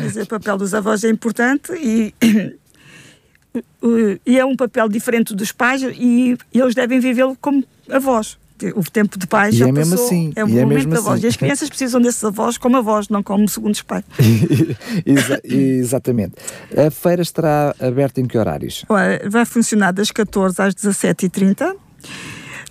Mas 0.03 0.15
o 0.17 0.27
papel 0.27 0.57
dos 0.57 0.75
avós 0.75 1.03
é 1.03 1.09
importante 1.09 1.73
e 1.73 2.13
e 4.25 4.39
é 4.39 4.45
um 4.45 4.55
papel 4.55 4.87
diferente 4.89 5.33
dos 5.35 5.51
pais 5.51 5.81
e 5.81 6.37
eles 6.53 6.75
devem 6.75 6.99
vivê-lo 6.99 7.37
como 7.39 7.63
avós. 7.89 8.37
O 8.73 8.83
tempo 8.89 9.19
de 9.19 9.27
pais 9.27 9.53
e 9.53 9.57
já 9.57 9.67
é 9.67 9.73
passou, 9.73 9.89
mesmo 9.91 10.05
assim, 10.05 10.33
é 10.33 10.43
o 10.43 10.47
e 10.47 10.57
é 10.57 10.63
momento 10.63 10.87
da 10.87 11.01
voz. 11.01 11.17
Assim. 11.17 11.25
E 11.25 11.27
as 11.27 11.35
crianças 11.35 11.67
precisam 11.67 12.01
desses 12.01 12.23
avós 12.23 12.57
como 12.57 12.77
avós, 12.77 13.09
não 13.09 13.21
como 13.21 13.47
segundos 13.49 13.81
pais. 13.81 14.05
Exa 15.05 15.41
exatamente. 15.43 16.35
A 16.75 16.89
feira 16.89 17.21
estará 17.21 17.75
aberta 17.79 18.21
em 18.21 18.25
que 18.25 18.37
horários? 18.37 18.85
vai 19.29 19.45
funcionar 19.45 19.91
das 19.91 20.09
14 20.09 20.61
às 20.61 20.73
17h30 20.73 21.75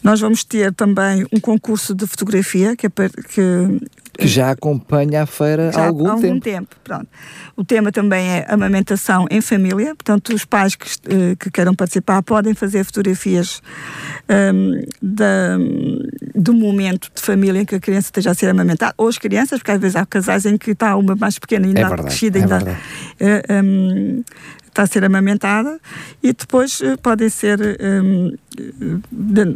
nós 0.04 0.20
vamos 0.20 0.44
ter 0.44 0.70
também 0.74 1.26
um 1.32 1.40
concurso 1.40 1.94
de 1.94 2.06
fotografia 2.06 2.76
que, 2.76 2.86
é 2.86 2.90
que 2.90 3.80
que 4.18 4.26
já 4.26 4.50
acompanha 4.50 5.22
a 5.22 5.26
feira 5.26 5.70
há 5.74 5.86
algum, 5.86 6.06
há 6.06 6.12
algum 6.12 6.22
tempo. 6.22 6.40
tempo. 6.40 6.76
Pronto. 6.82 7.06
O 7.56 7.64
tema 7.64 7.92
também 7.92 8.26
é 8.26 8.46
amamentação 8.48 9.26
em 9.30 9.40
família, 9.40 9.94
portanto, 9.94 10.32
os 10.32 10.44
pais 10.44 10.74
que, 10.74 10.88
eh, 11.08 11.36
que 11.38 11.50
queiram 11.50 11.74
participar 11.74 12.22
podem 12.22 12.54
fazer 12.54 12.84
fotografias 12.84 13.62
um, 14.28 14.82
da, 15.00 15.56
do 16.34 16.52
momento 16.52 17.10
de 17.14 17.22
família 17.22 17.60
em 17.60 17.64
que 17.64 17.74
a 17.74 17.80
criança 17.80 18.08
esteja 18.08 18.30
a 18.30 18.34
ser 18.34 18.48
amamentada, 18.48 18.94
ou 18.96 19.08
as 19.08 19.18
crianças, 19.18 19.58
porque 19.58 19.72
às 19.72 19.80
vezes 19.80 19.96
há 19.96 20.06
casais 20.06 20.46
em 20.46 20.56
que 20.56 20.72
está 20.72 20.96
uma 20.96 21.14
mais 21.14 21.38
pequena 21.38 21.66
ainda 21.66 21.80
é 21.80 21.84
verdade, 21.84 22.08
crescida, 22.08 22.38
ainda. 22.38 22.78
É 23.20 23.62
um, 23.62 24.22
está 24.74 24.82
a 24.82 24.86
ser 24.86 25.04
amamentada 25.04 25.78
e 26.20 26.32
depois 26.32 26.80
uh, 26.80 26.98
podem 27.00 27.28
ser 27.28 27.60
um, 27.80 28.34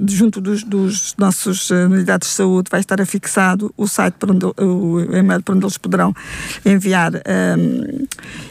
junto 0.06 0.40
dos, 0.40 0.62
dos 0.62 1.14
nossos 1.16 1.70
uh, 1.70 1.86
unidades 1.86 2.28
de 2.28 2.34
saúde 2.34 2.68
vai 2.70 2.80
estar 2.80 3.00
afixado 3.00 3.72
o 3.76 3.86
site 3.86 4.14
para 4.14 4.32
onde, 4.32 4.46
o 4.46 5.00
e-mail 5.14 5.42
para 5.42 5.54
onde 5.54 5.64
eles 5.64 5.78
poderão 5.78 6.14
enviar 6.64 7.12
um, 7.14 8.06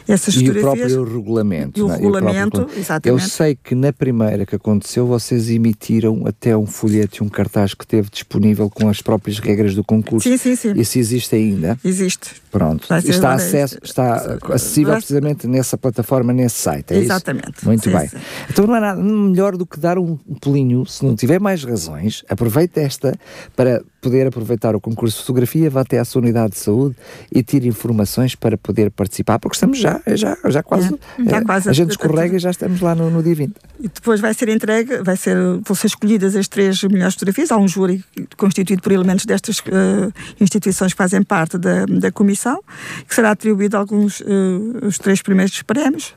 essas 0.08 0.36
e 0.36 0.45
fotografias. 0.45 0.91
E 0.91 0.95
o 0.95 0.98
próprio 0.98 1.18
regulamento. 1.18 1.80
E 1.80 1.84
o 1.84 1.91
é? 1.91 1.95
regulamento, 1.95 2.62
e 2.62 2.78
o 2.78 2.80
exatamente. 2.80 3.08
Eu 3.08 3.20
sei 3.20 3.56
que 3.56 3.76
na 3.76 3.91
primeira 3.91 4.45
que 4.45 4.56
aconteceu 4.56 5.06
vocês 5.06 5.50
emitiram 5.50 6.24
até 6.26 6.56
um 6.56 6.66
folheto 6.66 7.24
e 7.24 7.26
um 7.26 7.30
cartaz 7.30 7.74
que 7.74 7.86
teve 7.86 8.10
disponível 8.10 8.70
com 8.70 8.89
as 8.89 9.02
próprias 9.02 9.39
regras 9.39 9.76
do 9.76 9.84
concurso. 9.84 10.28
Sim, 10.28 10.38
sim, 10.38 10.56
sim. 10.56 10.74
Isso 10.76 10.98
existe 10.98 11.36
ainda? 11.36 11.78
Existe. 11.84 12.41
Pronto. 12.52 12.88
Está, 13.06 13.34
acesso, 13.34 13.78
está 13.84 14.38
acessível 14.50 14.93
precisamente 14.93 15.48
nessa 15.48 15.78
plataforma, 15.78 16.34
nesse 16.34 16.56
site, 16.56 16.93
é 16.93 16.98
Exatamente. 16.98 17.58
Isso? 17.58 17.66
Muito 17.66 17.84
sim, 17.84 17.91
bem. 17.91 18.08
Sim. 18.08 18.18
Então 18.50 18.66
não 18.66 18.74
há 18.74 18.80
nada 18.80 19.02
melhor 19.02 19.56
do 19.58 19.66
que 19.66 19.80
dar 19.80 19.98
um 19.98 20.18
pulinho, 20.40 20.86
se 20.86 21.06
não 21.06 21.16
tiver 21.16 21.40
mais 21.40 21.64
razões, 21.64 22.24
aproveite 22.30 22.80
esta 22.80 23.18
para 23.56 23.82
poder 24.02 24.28
aproveitar 24.28 24.76
o 24.76 24.80
concurso 24.80 25.18
de 25.18 25.22
fotografia, 25.24 25.70
vá 25.70 25.82
até 25.82 26.00
à 26.00 26.06
sua 26.06 26.22
unidade 26.22 26.54
de 26.54 26.60
saúde 26.60 26.96
e 27.32 27.44
tire 27.44 27.68
informações 27.68 28.36
para 28.36 28.58
poder 28.58 28.90
participar, 28.92 29.40
porque 29.40 29.56
estamos 29.56 29.80
já, 29.80 30.02
já, 30.08 30.38
já 30.46 30.64
quase, 30.64 30.94
é, 30.94 31.30
já 31.30 31.44
quase 31.44 31.70
a, 31.70 31.74
gente 31.74 31.92
escorrega 31.92 32.38
e 32.38 32.40
já 32.40 32.52
estamos 32.52 32.80
lá 32.80 32.96
no, 32.96 33.10
no, 33.10 33.22
dia 33.22 33.36
20. 33.36 33.54
E 33.80 33.88
depois 33.90 34.22
vai 34.22 34.34
ser 34.34 34.50
entregue, 34.50 35.04
vai 35.04 35.18
ser, 35.18 35.36
vão 35.36 35.76
ser 35.76 35.88
escolhidas 35.88 36.36
as 36.36 36.48
três 36.48 36.82
melhores 36.84 37.16
fotografias, 37.16 37.52
há 37.52 37.58
um 37.58 37.68
júri 37.68 38.04
constituído 38.38 38.82
por 38.82 38.92
elementos 38.92 39.26
destas 39.26 39.60
uh, 39.60 40.14
instituições 40.40 40.94
que 40.94 40.98
fazem 40.98 41.22
parte 41.24 41.58
da, 41.58 41.86
da 41.86 42.12
comissão, 42.12 42.62
que 43.08 43.14
será 43.14 43.32
atribuído 43.32 43.76
alguns, 43.76 44.22
uh, 44.22 44.86
os 44.86 44.98
três 44.98 45.22
primeiros 45.22 45.62
prémios 45.64 46.14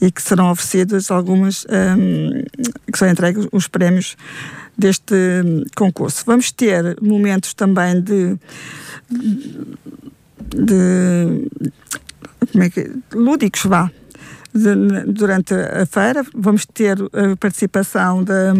e 0.00 0.10
que 0.10 0.22
serão 0.22 0.50
oferecidos 0.50 1.10
algumas, 1.10 1.64
um, 1.64 2.44
que 2.92 2.98
são 2.98 3.08
entregues 3.08 3.48
os 3.54 3.68
prémios 3.68 4.16
deste 4.76 5.14
concurso. 5.76 6.24
Vamos 6.26 6.50
ter 6.50 6.96
momentos 7.00 7.54
também 7.54 8.00
de, 8.00 8.36
de 10.54 11.48
como 12.52 12.64
é 12.64 12.70
que 12.70 12.90
lúdicos 13.12 13.62
vá 13.64 13.90
durante 15.06 15.52
a 15.54 15.84
feira. 15.84 16.24
Vamos 16.34 16.64
ter 16.64 16.96
a 17.00 17.36
participação 17.36 18.22
da, 18.22 18.52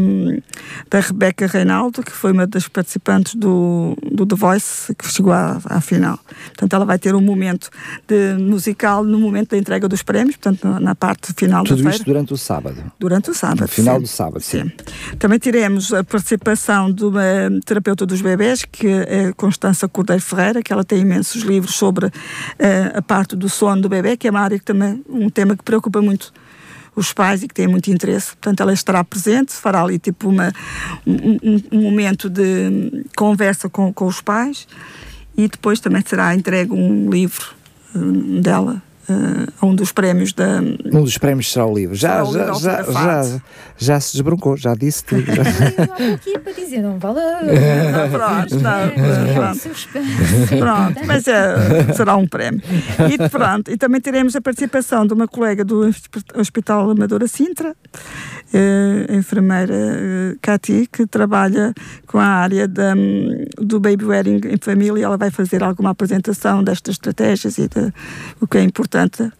da 0.90 1.01
Rebeca 1.01 1.47
Reinaldo, 1.47 2.03
que 2.03 2.11
foi 2.11 2.32
uma 2.32 2.47
das 2.47 2.66
participantes 2.68 3.34
do, 3.34 3.97
do 4.11 4.26
The 4.26 4.36
Voice, 4.36 4.95
que 4.95 5.09
chegou 5.09 5.32
à, 5.32 5.61
à 5.66 5.80
final. 5.80 6.18
Portanto, 6.47 6.72
ela 6.74 6.84
vai 6.84 6.99
ter 6.99 7.14
um 7.14 7.20
momento 7.20 7.70
de 8.09 8.34
musical 8.38 9.05
no 9.05 9.20
momento 9.20 9.51
da 9.51 9.59
entrega 9.59 9.88
dos 9.88 10.03
prémios, 10.03 10.36
portanto, 10.36 10.66
na, 10.66 10.80
na 10.80 10.95
parte 10.95 11.32
final 11.32 11.64
Tudo 11.64 11.76
da 11.76 11.82
feira. 11.82 11.90
Tudo 11.92 12.01
isto 12.01 12.05
durante 12.05 12.32
o 12.32 12.36
sábado? 12.36 12.92
Durante 12.99 13.30
o 13.30 13.34
sábado, 13.34 13.61
No 13.61 13.68
final 13.68 13.97
sim. 13.97 14.03
do 14.03 14.09
sábado, 14.09 14.40
sim. 14.40 14.62
sim. 14.64 15.16
Também 15.18 15.38
teremos 15.38 15.92
a 15.92 16.03
participação 16.03 16.90
de 16.90 17.05
uma 17.05 17.22
terapeuta 17.64 18.05
dos 18.05 18.20
bebés, 18.20 18.64
que 18.64 18.88
é 18.88 19.32
Constança 19.36 19.88
Cordeiro 19.88 20.22
Ferreira, 20.22 20.62
que 20.62 20.72
ela 20.72 20.84
tem 20.84 21.01
imensos 21.01 21.42
livros 21.42 21.74
sobre 21.76 22.07
uh, 22.07 22.11
a 22.95 23.03
parte 23.03 23.36
do 23.36 23.49
sono 23.49 23.82
do 23.82 23.88
bebê, 23.88 24.16
que 24.16 24.26
é 24.26 24.30
uma 24.30 24.40
área 24.40 24.59
que 24.59 24.64
também, 24.64 25.05
um 25.09 25.28
tema 25.30 25.57
que 25.57 25.62
preocupa 25.62 25.84
preocupa 25.85 26.01
muito 26.01 26.32
os 26.97 27.12
pais 27.12 27.43
e 27.43 27.49
que 27.49 27.55
têm 27.55 27.66
muito 27.66 27.91
interesse. 27.91 28.28
Portanto, 28.28 28.61
ela 28.61 28.72
estará 28.72 29.03
presente, 29.03 29.53
fará 29.53 29.82
ali 29.82 29.99
tipo 29.99 30.28
uma, 30.28 30.53
um, 31.07 31.61
um 31.72 31.82
momento 31.82 32.30
de 32.30 33.05
conversa 33.16 33.68
com, 33.68 33.93
com 33.93 34.07
os 34.07 34.20
pais 34.20 34.66
e 35.37 35.49
depois 35.49 35.80
também 35.80 36.03
será 36.07 36.35
entregue 36.35 36.72
um 36.72 37.11
livro 37.11 37.55
hum, 37.95 38.41
dela 38.41 38.82
a 39.61 39.67
um 39.67 39.75
dos 39.75 39.93
prémios 39.93 40.33
da. 40.33 40.61
Um 40.61 41.03
dos 41.03 41.19
prémios 41.19 41.53
será 41.53 41.67
o 41.67 41.75
livro. 41.75 41.95
Já, 41.95 42.25
já, 42.25 42.53
já, 42.55 42.83
já, 42.83 43.41
já, 43.77 44.01
se 44.01 44.15
desbroncou, 44.15 44.57
já 44.57 44.75
disse 44.75 45.05
tudo. 45.05 45.25
Eu 45.99 46.15
aqui 46.15 46.39
para 46.39 46.53
dizer, 46.53 46.83
não 46.83 46.99
vale. 46.99 47.21
Pronto, 48.11 48.57
não, 48.61 48.91
pronto. 50.59 51.01
mas 51.07 51.27
é, 51.29 51.93
será 51.95 52.17
um 52.17 52.27
prémio. 52.27 52.63
E 53.13 53.29
pronto, 53.29 53.71
e 53.71 53.77
também 53.77 54.01
teremos 54.01 54.35
a 54.37 54.41
participação 54.41 55.07
de 55.07 55.13
uma 55.13 55.29
colega 55.29 55.65
do 55.65 55.91
Hospital 56.35 56.91
Amadora 56.91 57.27
Sintra, 57.27 57.75
eh, 58.53 59.07
a 59.13 59.17
enfermeira 59.17 59.75
eh, 59.75 60.37
Cati, 60.41 60.89
que 60.91 61.07
trabalha 61.07 61.75
com 62.07 62.19
a 62.19 62.27
área 62.27 62.69
da, 62.69 62.95
do 63.59 63.81
baby 63.81 64.05
wearing 64.05 64.41
em 64.45 64.57
família. 64.61 65.05
Ela 65.07 65.17
vai 65.17 65.31
fazer 65.31 65.63
alguma 65.63 65.91
apresentação 65.91 66.63
destas 66.63 66.95
estratégias 66.95 67.59
e 67.59 67.67
de, 67.67 67.93
o 68.41 68.47
que 68.47 68.59
é 68.59 68.63
importante, 68.63 68.93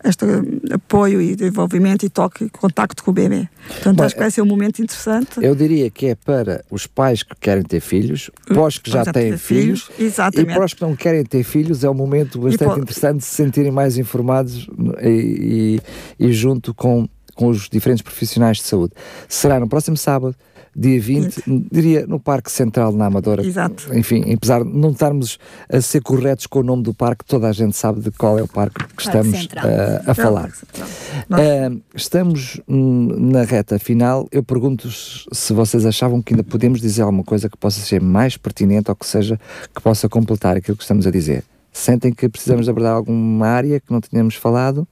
este 0.05 0.25
apoio 0.73 1.21
e 1.21 1.35
desenvolvimento 1.37 2.05
e 2.05 2.09
toque, 2.09 2.49
contacto 2.51 3.03
com 3.03 3.11
o 3.11 3.15
bebê. 3.15 3.49
Portanto, 3.67 3.97
Bom, 3.97 4.05
acho 4.05 4.15
que 4.15 4.21
vai 4.21 4.31
ser 4.31 4.43
um 4.43 4.47
momento 4.47 4.81
interessante. 4.83 5.43
Eu 5.43 5.55
diria 5.55 5.91
que 5.91 6.07
é 6.07 6.15
para 6.15 6.65
os 6.71 6.87
pais 6.87 7.23
que 7.23 7.35
querem 7.41 7.63
ter 7.63 7.81
filhos, 7.81 8.31
para 8.47 8.63
os 8.63 8.79
que 8.79 8.91
já, 8.91 9.05
têm 9.05 9.37
filhos, 9.37 9.85
filhos 9.85 10.17
e 10.37 10.45
para 10.45 10.65
os 10.65 10.75
que 10.75 10.83
não 10.83 10.95
querem 10.97 11.25
ter 11.25 11.43
filhos, 11.43 11.85
é 11.85 11.91
um 11.91 11.95
momento 11.95 12.39
bastante 12.41 12.81
interessante 12.81 13.19
de 13.19 13.25
se 13.25 13.35
sentirem 13.35 13.71
mais 13.71 13.99
informados 13.99 14.69
e, 15.03 15.81
e, 16.19 16.27
e 16.27 16.33
junto 16.33 16.75
com 16.75 17.09
com 17.35 17.49
os 17.49 17.69
diferentes 17.69 18.03
profissionais 18.03 18.59
de 18.59 18.63
saúde. 18.63 18.93
Será 19.29 19.59
no 19.59 19.69
próximo 19.69 19.97
sábado, 19.97 20.37
dia 20.77 21.01
20, 21.01 21.43
diria 21.71 22.07
no 22.07 22.19
Parque 22.19 22.51
Central 22.51 22.93
na 22.93 23.07
Amadora. 23.07 23.45
Exato. 23.45 23.97
Enfim, 23.97 24.33
apesar 24.33 24.65
de 24.65 24.71
não 24.71 24.91
estarmos 24.91 25.39
a 25.69 25.81
ser 25.81 26.01
corretos 26.03 26.47
com 26.47 26.61
o 26.61 26.63
nome 26.63 26.83
do 26.83 26.93
parque, 26.93 27.25
toda 27.25 27.49
a 27.49 27.53
gente 27.53 27.77
sabe 27.77 28.01
de 28.01 28.11
qual 28.11 28.39
é 28.39 28.43
o 28.43 28.49
parque 28.49 28.85
que 28.97 29.03
estamos 29.03 29.45
uh, 29.45 30.11
a 30.11 30.15
falar. 30.15 30.49
Uh, 30.49 31.81
estamos 31.95 32.61
na 32.67 33.43
reta 33.43 33.79
final. 33.79 34.29
Eu 34.33 34.43
pergunto 34.43 34.89
se 34.91 35.53
vocês 35.53 35.87
achavam 35.87 36.21
que 36.21 36.35
ainda 36.35 36.45
podemos 36.45 36.81
dizer 36.81 37.03
alguma 37.03 37.25
coisa 37.25 37.49
que 37.49 37.57
possa 37.57 37.81
ser 37.81 38.01
mais 38.01 38.37
pertinente 38.37 38.91
ou 38.91 38.97
que 38.97 39.07
seja 39.07 39.39
que 39.75 39.81
possa 39.81 40.09
completar 40.09 40.57
aquilo 40.57 40.77
que 40.77 40.83
estamos 40.83 41.07
a 41.07 41.11
dizer. 41.11 41.45
Sentem 41.73 42.13
que 42.13 42.29
precisamos 42.29 42.69
abordar 42.69 42.95
alguma 42.95 43.49
área 43.49 43.81
que 43.81 43.93
não 43.93 44.01
tínhamos 44.01 44.37
falado? 44.37 44.87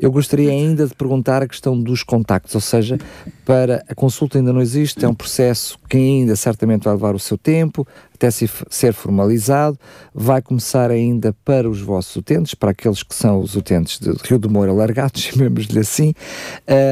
Eu 0.00 0.10
gostaria 0.10 0.50
ainda 0.50 0.86
de 0.86 0.94
perguntar 0.94 1.42
a 1.42 1.46
questão 1.46 1.78
dos 1.78 2.02
contactos, 2.02 2.54
ou 2.54 2.60
seja, 2.60 2.96
para 3.44 3.84
a 3.86 3.94
consulta 3.94 4.38
ainda 4.38 4.50
não 4.50 4.62
existe, 4.62 5.04
é 5.04 5.08
um 5.08 5.14
processo 5.14 5.78
que 5.90 5.98
ainda 5.98 6.34
certamente 6.36 6.84
vai 6.84 6.94
levar 6.94 7.14
o 7.14 7.18
seu 7.18 7.36
tempo, 7.36 7.86
até 8.14 8.30
se 8.30 8.48
ser 8.70 8.94
formalizado, 8.94 9.78
vai 10.14 10.40
começar 10.40 10.90
ainda 10.90 11.36
para 11.44 11.68
os 11.68 11.82
vossos 11.82 12.16
utentes, 12.16 12.54
para 12.54 12.70
aqueles 12.70 13.02
que 13.02 13.14
são 13.14 13.40
os 13.40 13.54
utentes 13.54 13.98
de 13.98 14.10
Rio 14.26 14.38
do 14.38 14.48
Moura 14.48 14.72
largados, 14.72 15.20
chamemos-lhe 15.20 15.80
assim, 15.80 16.14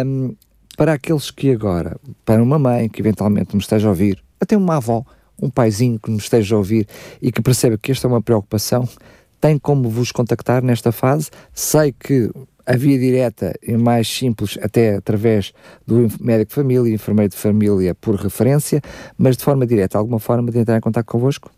um, 0.05 0.35
para 0.77 0.93
aqueles 0.93 1.31
que 1.31 1.51
agora, 1.51 1.97
para 2.27 2.43
uma 2.43 2.59
mãe 2.59 2.91
que 2.91 3.01
eventualmente 3.01 3.57
me 3.57 3.63
esteja 3.63 3.89
a 3.89 3.91
ouvir, 3.91 4.23
até 4.39 4.55
uma 4.55 4.77
avó, 4.77 5.03
um 5.41 5.49
paizinho 5.49 5.99
que 5.99 6.11
me 6.11 6.19
esteja 6.19 6.55
a 6.55 6.59
ouvir 6.59 6.87
e 7.23 7.33
que 7.33 7.41
perceba 7.41 7.79
que 7.79 7.91
esta 7.91 8.07
é 8.07 8.11
uma 8.11 8.21
preocupação, 8.21 8.87
tem 9.41 9.59
como 9.59 9.89
vos 9.89 10.13
contactar 10.13 10.63
nesta 10.63 10.93
fase. 10.93 11.31
Sei 11.55 11.93
que 11.93 12.31
a 12.69 12.77
via 12.77 12.99
direta 12.99 13.55
e 13.63 13.79
mais 13.79 14.07
simples, 14.07 14.59
até 14.61 14.97
através 14.97 15.55
do 15.87 16.07
médico 16.21 16.51
de 16.51 16.55
família, 16.55 16.95
enfermeiro 16.95 17.31
de 17.31 17.39
família 17.39 17.95
por 17.95 18.15
referência, 18.17 18.83
mas 19.17 19.39
de 19.39 19.43
forma 19.43 19.67
direta, 19.67 19.97
alguma 19.97 20.21
forma 20.21 20.53
de 20.53 20.59
entrar 20.59 20.77
em 20.77 20.81
contato 20.81 21.07
convosco? 21.07 21.51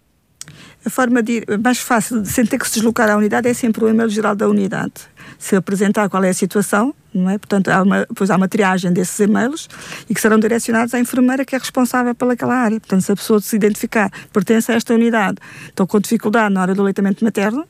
A 0.84 0.88
forma 0.88 1.20
de, 1.22 1.44
mais 1.62 1.78
fácil, 1.78 2.24
sem 2.24 2.46
ter 2.46 2.58
que 2.58 2.66
se 2.66 2.74
deslocar 2.74 3.10
à 3.10 3.16
unidade, 3.16 3.48
é 3.48 3.52
sempre 3.52 3.84
o 3.84 3.88
e-mail 3.88 4.08
geral 4.08 4.36
da 4.36 4.48
unidade. 4.48 4.92
Se 5.36 5.56
apresentar 5.56 6.08
qual 6.08 6.22
é 6.22 6.28
a 6.28 6.34
situação, 6.34 6.94
não 7.12 7.28
é? 7.28 7.38
Portanto, 7.38 7.68
há 7.68 7.82
uma, 7.82 8.06
depois 8.06 8.30
há 8.30 8.36
uma 8.36 8.48
triagem 8.48 8.92
desses 8.92 9.18
e-mails 9.18 9.68
e 10.08 10.14
que 10.14 10.20
serão 10.20 10.38
direcionados 10.38 10.94
à 10.94 11.00
enfermeira 11.00 11.44
que 11.44 11.56
é 11.56 11.58
responsável 11.58 12.14
pelaquela 12.14 12.54
área. 12.54 12.78
Portanto, 12.80 13.02
se 13.02 13.12
a 13.12 13.16
pessoa 13.16 13.40
se 13.40 13.56
identificar 13.56 14.10
pertence 14.32 14.70
a 14.70 14.76
esta 14.76 14.94
unidade, 14.94 15.38
estão 15.68 15.86
com 15.86 15.98
dificuldade 15.98 16.54
na 16.54 16.62
hora 16.62 16.74
do 16.74 16.82
aleitamento 16.82 17.24
materno, 17.24 17.66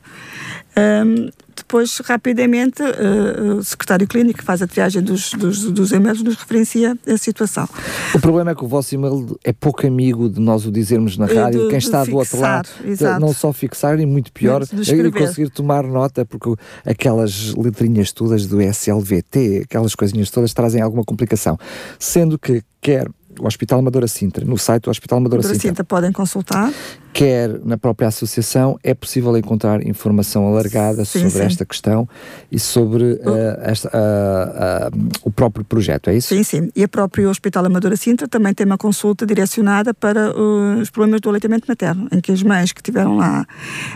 um, 0.76 1.30
depois, 1.60 1.98
rapidamente, 1.98 2.82
uh, 2.82 3.56
o 3.58 3.64
secretário 3.64 4.06
clínico 4.06 4.42
faz 4.42 4.62
a 4.62 4.66
triagem 4.66 5.02
dos, 5.02 5.32
dos, 5.34 5.70
dos 5.70 5.92
e-mails 5.92 6.22
nos 6.22 6.36
referencia 6.36 6.96
a 7.06 7.16
situação. 7.16 7.68
O 8.14 8.20
problema 8.20 8.50
é 8.50 8.54
que 8.54 8.64
o 8.64 8.68
vosso 8.68 8.94
e-mail 8.94 9.38
é 9.44 9.52
pouco 9.52 9.86
amigo 9.86 10.28
de 10.28 10.40
nós 10.40 10.66
o 10.66 10.72
dizermos 10.72 11.16
na 11.16 11.26
rádio, 11.26 11.68
quem 11.68 11.78
está 11.78 12.04
do 12.04 12.16
outro 12.16 12.40
lado, 12.40 12.68
exato. 12.84 13.20
não 13.20 13.32
só 13.32 13.52
fixar, 13.52 13.98
e 14.00 14.06
muito 14.06 14.32
pior, 14.32 14.62
e 14.62 15.12
conseguir 15.12 15.50
tomar 15.50 15.84
nota, 15.84 16.24
porque 16.24 16.54
aquelas 16.84 17.54
letrinhas 17.54 18.12
todas 18.12 18.46
do 18.46 18.60
SLVT, 18.60 19.62
aquelas 19.64 19.94
coisinhas 19.94 20.30
todas 20.30 20.52
trazem 20.52 20.80
alguma 20.80 21.04
complicação. 21.04 21.58
Sendo 21.98 22.38
que 22.38 22.62
quer 22.80 23.06
o 23.38 23.46
Hospital 23.46 23.78
Amadora 23.78 24.08
Sintra, 24.08 24.44
no 24.44 24.58
site 24.58 24.84
do 24.84 24.90
Hospital 24.90 25.18
Amadora 25.18 25.42
Sintra. 25.42 25.60
Sintra 25.60 25.84
podem 25.84 26.12
consultar. 26.12 26.72
Quer 27.12 27.60
na 27.64 27.76
própria 27.76 28.08
associação, 28.08 28.78
é 28.84 28.94
possível 28.94 29.36
encontrar 29.36 29.84
informação 29.86 30.46
alargada 30.46 31.04
sim, 31.04 31.20
sobre 31.20 31.30
sim. 31.30 31.40
esta 31.40 31.64
questão 31.64 32.08
e 32.50 32.58
sobre 32.58 33.04
uh, 33.14 33.58
esta, 33.62 33.88
uh, 33.88 34.96
uh, 34.96 35.08
o 35.24 35.30
próprio 35.30 35.64
projeto, 35.64 36.08
é 36.08 36.16
isso? 36.16 36.28
Sim, 36.28 36.42
sim. 36.44 36.70
E 36.74 36.84
a 36.84 36.88
própria 36.88 37.28
Hospital 37.28 37.66
Amadora 37.66 37.96
Sintra 37.96 38.28
também 38.28 38.54
tem 38.54 38.64
uma 38.64 38.78
consulta 38.78 39.26
direcionada 39.26 39.92
para 39.92 40.32
os 40.80 40.90
problemas 40.90 41.20
do 41.20 41.28
aleitamento 41.28 41.66
materno, 41.68 42.08
em 42.12 42.20
que 42.20 42.30
as 42.30 42.42
mães 42.42 42.72
que 42.72 42.82
tiveram 42.82 43.16
lá 43.16 43.44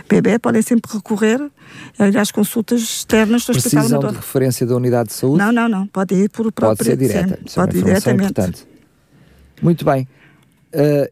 bebê 0.09 0.37
podem 0.37 0.61
sempre 0.61 0.91
recorrer 0.91 1.39
às 2.19 2.31
consultas 2.31 2.81
externas 2.81 3.45
do 3.45 3.53
Precisam 3.53 3.81
Hospital 3.81 3.99
Amadora. 3.99 4.13
de 4.13 4.17
referência 4.19 4.65
da 4.65 4.75
unidade 4.75 5.09
de 5.09 5.15
saúde? 5.15 5.37
Não, 5.37 5.51
não, 5.51 5.69
não. 5.69 5.87
Pode 5.87 6.15
ir 6.15 6.29
por 6.29 6.47
o 6.47 6.51
próprio... 6.51 6.77
Pode 6.77 6.89
ser 6.89 6.97
direta. 6.97 7.39
Sim, 7.47 7.55
pode 7.55 7.77
ir 7.77 7.83
diretamente. 7.83 8.31
Importante. 8.31 8.74
Muito 9.61 9.85
bem. 9.85 10.07
Uh, 10.73 11.09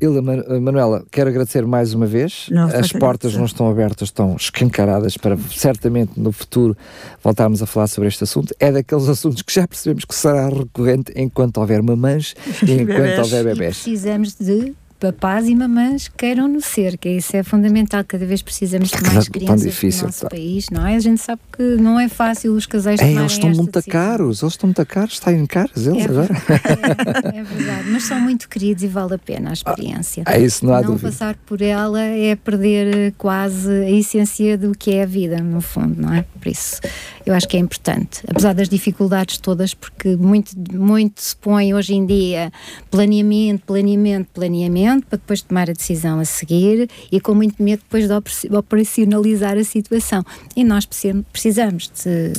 Ilha 0.00 0.20
Manuela, 0.60 1.04
quero 1.10 1.30
agradecer 1.30 1.64
mais 1.64 1.94
uma 1.94 2.06
vez. 2.06 2.48
Não, 2.50 2.66
As 2.68 2.92
portas 2.92 3.34
não 3.34 3.46
estão 3.46 3.68
abertas, 3.70 4.08
estão 4.08 4.36
escancaradas 4.36 5.16
para 5.16 5.38
certamente 5.38 6.20
no 6.20 6.32
futuro 6.32 6.76
voltarmos 7.22 7.62
a 7.62 7.66
falar 7.66 7.86
sobre 7.86 8.08
este 8.08 8.22
assunto. 8.24 8.54
É 8.60 8.70
daqueles 8.70 9.08
assuntos 9.08 9.40
que 9.40 9.52
já 9.54 9.66
percebemos 9.66 10.04
que 10.04 10.14
será 10.14 10.50
recorrente 10.50 11.12
enquanto 11.16 11.58
houver 11.58 11.82
mamães 11.82 12.34
e 12.66 12.72
enquanto 12.72 13.20
houver 13.20 13.44
bebés. 13.44 13.78
E 13.78 13.90
precisamos 13.90 14.34
de 14.34 14.74
papás 14.98 15.48
e 15.48 15.54
mamãs 15.54 16.08
queiram-no 16.08 16.60
ser, 16.60 16.96
que 16.96 17.08
isso 17.08 17.36
é 17.36 17.42
fundamental. 17.42 18.02
Cada 18.04 18.24
vez 18.24 18.42
precisamos 18.42 18.90
de 18.90 19.02
mais 19.02 19.28
crianças 19.28 19.62
difícil, 19.62 20.02
no 20.02 20.06
nosso 20.06 20.22
tá. 20.22 20.28
país, 20.30 20.70
não 20.70 20.86
é? 20.86 20.96
A 20.96 21.00
gente 21.00 21.20
sabe 21.20 21.40
que 21.54 21.62
não 21.62 22.00
é 22.00 22.08
fácil 22.08 22.54
os 22.54 22.66
casais 22.66 23.00
é, 23.00 23.12
Eles 23.12 23.32
estão 23.32 23.50
muito 23.50 23.72
decisão. 23.72 23.92
caros, 23.92 24.42
eles 24.42 24.54
estão 24.54 24.68
muito 24.68 24.86
caros, 24.86 25.14
está 25.14 25.32
em 25.32 25.46
caros 25.46 25.86
eles 25.86 26.04
é, 26.04 26.04
agora. 26.04 26.34
É, 27.34 27.38
é, 27.38 27.42
verdade, 27.42 27.90
mas 27.90 28.04
são 28.04 28.20
muito 28.20 28.48
queridos 28.48 28.82
e 28.82 28.88
vale 28.88 29.14
a 29.14 29.18
pena 29.18 29.50
a 29.50 29.52
experiência. 29.52 30.22
Ah, 30.26 30.36
é 30.36 30.42
isso, 30.42 30.64
não 30.64 30.74
há 30.74 30.80
não 30.80 30.92
dúvida. 30.92 31.10
passar 31.10 31.36
por 31.46 31.60
ela 31.60 32.00
é 32.00 32.34
perder 32.34 33.12
quase 33.18 33.70
a 33.70 33.90
essência 33.90 34.56
do 34.56 34.72
que 34.72 34.92
é 34.92 35.02
a 35.02 35.06
vida, 35.06 35.38
no 35.38 35.60
fundo, 35.60 36.00
não 36.00 36.14
é? 36.14 36.24
Por 36.40 36.48
isso, 36.48 36.80
eu 37.24 37.34
acho 37.34 37.46
que 37.46 37.56
é 37.56 37.60
importante, 37.60 38.22
apesar 38.26 38.54
das 38.54 38.68
dificuldades 38.68 39.38
todas, 39.38 39.74
porque 39.74 40.16
muito, 40.16 40.52
muito 40.72 41.20
se 41.20 41.36
põe 41.36 41.74
hoje 41.74 41.94
em 41.94 42.06
dia 42.06 42.50
planeamento, 42.90 43.64
planeamento, 43.66 44.28
planeamento 44.32 44.85
para 44.86 45.18
depois 45.18 45.42
tomar 45.42 45.68
a 45.68 45.72
decisão 45.72 46.18
a 46.20 46.24
seguir 46.24 46.88
e 47.10 47.20
com 47.20 47.34
muito 47.34 47.62
medo 47.62 47.82
depois 47.82 48.06
de 48.08 48.56
operacionalizar 48.56 49.58
a 49.58 49.64
situação. 49.64 50.24
E 50.54 50.64
nós 50.64 50.86
precisamos 50.86 51.90
de 52.04 52.32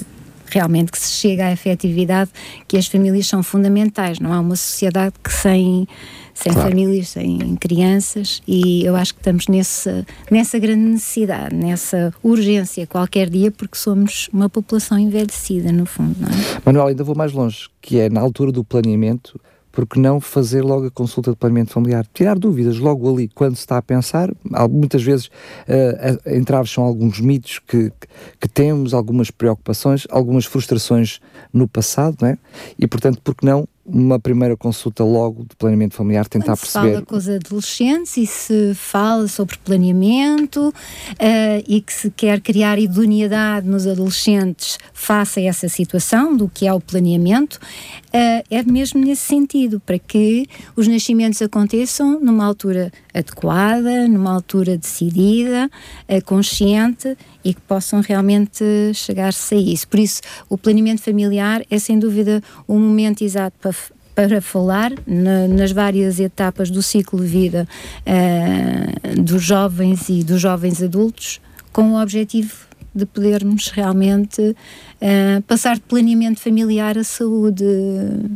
realmente 0.50 0.92
que 0.92 1.00
se 1.00 1.12
chegue 1.12 1.42
à 1.42 1.52
efetividade 1.52 2.32
que 2.68 2.78
as 2.78 2.88
famílias 2.88 3.28
são 3.28 3.44
fundamentais. 3.44 4.20
Não 4.20 4.34
há 4.34 4.40
uma 4.40 4.56
sociedade 4.56 5.16
que 5.24 5.32
sem, 5.32 5.88
sem 6.34 6.54
claro. 6.54 6.70
famílias, 6.70 7.10
sem 7.10 7.56
crianças, 7.58 8.42
e 8.48 8.84
eu 8.86 8.96
acho 8.96 9.14
que 9.14 9.20
estamos 9.20 9.48
nessa, 9.48 10.06
nessa 10.32 10.58
grande 10.60 10.92
necessidade, 10.92 11.56
nessa 11.56 12.14
urgência 12.24 12.88
qualquer 12.88 13.30
dia, 13.30 13.52
porque 13.52 13.78
somos 13.78 14.30
uma 14.32 14.50
população 14.50 14.98
envelhecida, 14.98 15.72
no 15.72 15.86
fundo. 15.86 16.16
Não 16.20 16.30
é? 16.30 16.62
Manuel, 16.66 16.88
ainda 16.88 17.04
vou 17.04 17.16
mais 17.16 17.32
longe, 17.34 17.68
que 17.82 18.00
é 18.00 18.10
na 18.10 18.22
altura 18.22 18.52
do 18.52 18.64
planeamento 18.64 19.40
porque 19.78 20.00
não 20.00 20.20
fazer 20.20 20.64
logo 20.64 20.88
a 20.88 20.90
consulta 20.90 21.30
de 21.30 21.38
planeamento 21.38 21.72
familiar? 21.72 22.04
Tirar 22.12 22.40
dúvidas 22.40 22.80
logo 22.80 23.14
ali, 23.14 23.28
quando 23.28 23.54
se 23.54 23.60
está 23.60 23.78
a 23.78 23.82
pensar. 23.84 24.34
Muitas 24.72 25.04
vezes 25.04 25.28
uh, 25.28 26.36
entraves 26.36 26.72
são 26.72 26.84
alguns 26.84 27.20
mitos 27.20 27.60
que, 27.60 27.94
que 28.40 28.50
temos, 28.50 28.92
algumas 28.92 29.30
preocupações, 29.30 30.08
algumas 30.10 30.46
frustrações 30.46 31.20
no 31.54 31.68
passado, 31.68 32.18
não 32.22 32.30
é? 32.30 32.40
E, 32.80 32.88
portanto, 32.88 33.22
por 33.24 33.36
que 33.36 33.46
não 33.46 33.68
uma 33.88 34.20
primeira 34.20 34.58
consulta 34.58 35.04
logo 35.04 35.46
de 35.46 35.56
planeamento 35.56 35.96
familiar, 35.96 36.28
tentar 36.28 36.58
Quando 36.58 36.60
perceber. 36.60 36.88
Se 36.88 36.94
fala 36.94 37.06
com 37.06 37.16
os 37.16 37.30
adolescentes 37.30 38.18
e 38.18 38.28
se 38.28 38.74
fala 38.76 39.28
sobre 39.30 39.58
planeamento 39.60 40.68
uh, 40.70 41.64
e 41.66 41.80
que 41.80 41.94
se 41.94 42.12
quer 42.12 42.42
criar 42.42 42.78
idoneidade 42.78 43.66
nos 43.66 43.88
adolescentes 43.88 44.78
face 44.94 45.40
a 45.40 45.44
essa 45.44 45.70
situação 45.70 46.36
do 46.36 46.50
que 46.50 46.68
é 46.68 46.74
o 46.74 46.82
planeamento, 46.82 47.56
uh, 47.56 48.44
é 48.52 48.64
mesmo 48.64 49.00
nesse 49.00 49.26
sentido, 49.26 49.80
para 49.80 49.98
que 49.98 50.48
os 50.76 50.86
nascimentos 50.88 51.42
aconteçam 51.42 52.20
numa 52.20 52.46
altura 52.46 52.92
adequada, 53.14 54.06
numa 54.08 54.34
altura 54.34 54.78
decidida, 54.78 55.72
uh, 56.10 56.26
consciente 56.26 57.18
e 57.48 57.54
que 57.54 57.62
possam 57.62 58.02
realmente 58.02 58.62
chegar-se 58.94 59.56
a 59.56 59.58
isso. 59.58 59.88
Por 59.88 60.00
isso, 60.02 60.22
o 60.50 60.58
planeamento 60.58 61.02
familiar 61.02 61.62
é 61.72 61.80
sem 61.80 61.98
dúvida 61.98 62.44
o 62.68 62.78
momento 62.78 63.24
exato 63.24 63.56
para, 63.62 63.74
para 64.14 64.42
falar 64.42 64.92
na, 65.08 65.48
nas 65.48 65.72
várias 65.72 66.20
etapas 66.20 66.70
do 66.70 66.84
ciclo 66.84 67.22
de 67.22 67.28
vida 67.28 67.66
uh, 68.06 69.22
dos 69.22 69.42
jovens 69.42 70.10
e 70.10 70.26
dos 70.26 70.42
jovens 70.42 70.84
adultos, 70.84 71.40
com 71.72 71.94
o 71.94 72.02
objetivo 72.02 72.67
de 72.98 73.06
podermos 73.06 73.70
realmente 73.70 74.42
uh, 74.42 75.42
passar 75.44 75.76
de 75.76 75.82
planeamento 75.82 76.40
familiar 76.40 76.98
à 76.98 77.04
saúde, 77.04 77.66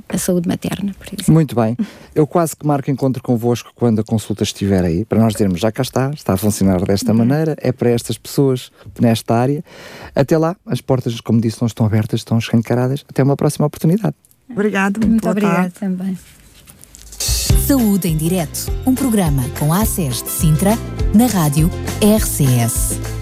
à 0.08 0.18
saúde 0.18 0.48
materna, 0.48 0.94
por 0.98 1.08
exemplo. 1.08 1.34
Muito 1.34 1.56
bem. 1.56 1.76
Eu 2.14 2.28
quase 2.28 2.56
que 2.56 2.66
marco 2.66 2.90
encontro 2.92 3.22
convosco 3.22 3.72
quando 3.76 4.00
a 4.00 4.04
consulta 4.04 4.44
estiver 4.44 4.84
aí, 4.84 5.06
para 5.06 5.20
nós 5.20 5.34
dizermos 5.34 5.60
já 5.60 5.72
cá 5.72 5.82
está, 5.82 6.12
está 6.12 6.34
a 6.34 6.38
funcionar 6.38 6.82
desta 6.84 7.12
uhum. 7.12 7.18
maneira, 7.18 7.56
é 7.60 7.72
para 7.72 7.90
estas 7.90 8.18
pessoas 8.18 8.72
nesta 9.00 9.36
área. 9.36 9.64
Até 10.16 10.38
lá, 10.38 10.56
as 10.66 10.82
portas, 10.82 11.20
como 11.22 11.42
disse, 11.42 11.62
não 11.62 11.68
estão 11.68 11.86
abertas, 11.86 12.22
estão 12.22 12.38
escancaradas. 12.38 13.04
Até 13.10 13.24
uma 13.24 13.36
próxima 13.36 13.66
oportunidade. 13.66 14.16
Obrigado. 14.50 15.06
Muito 15.06 15.28
obrigada 15.30 15.72
também. 15.72 16.18
Saúde 17.68 18.10
em 18.10 18.18
Direto, 18.18 18.72
um 18.86 18.94
programa 18.94 19.44
com 19.58 19.72
a 19.72 19.82
ACES 19.82 20.24
de 20.24 20.30
Sintra, 20.30 20.72
na 21.14 21.28
rádio 21.28 21.70
RCS. 22.02 23.21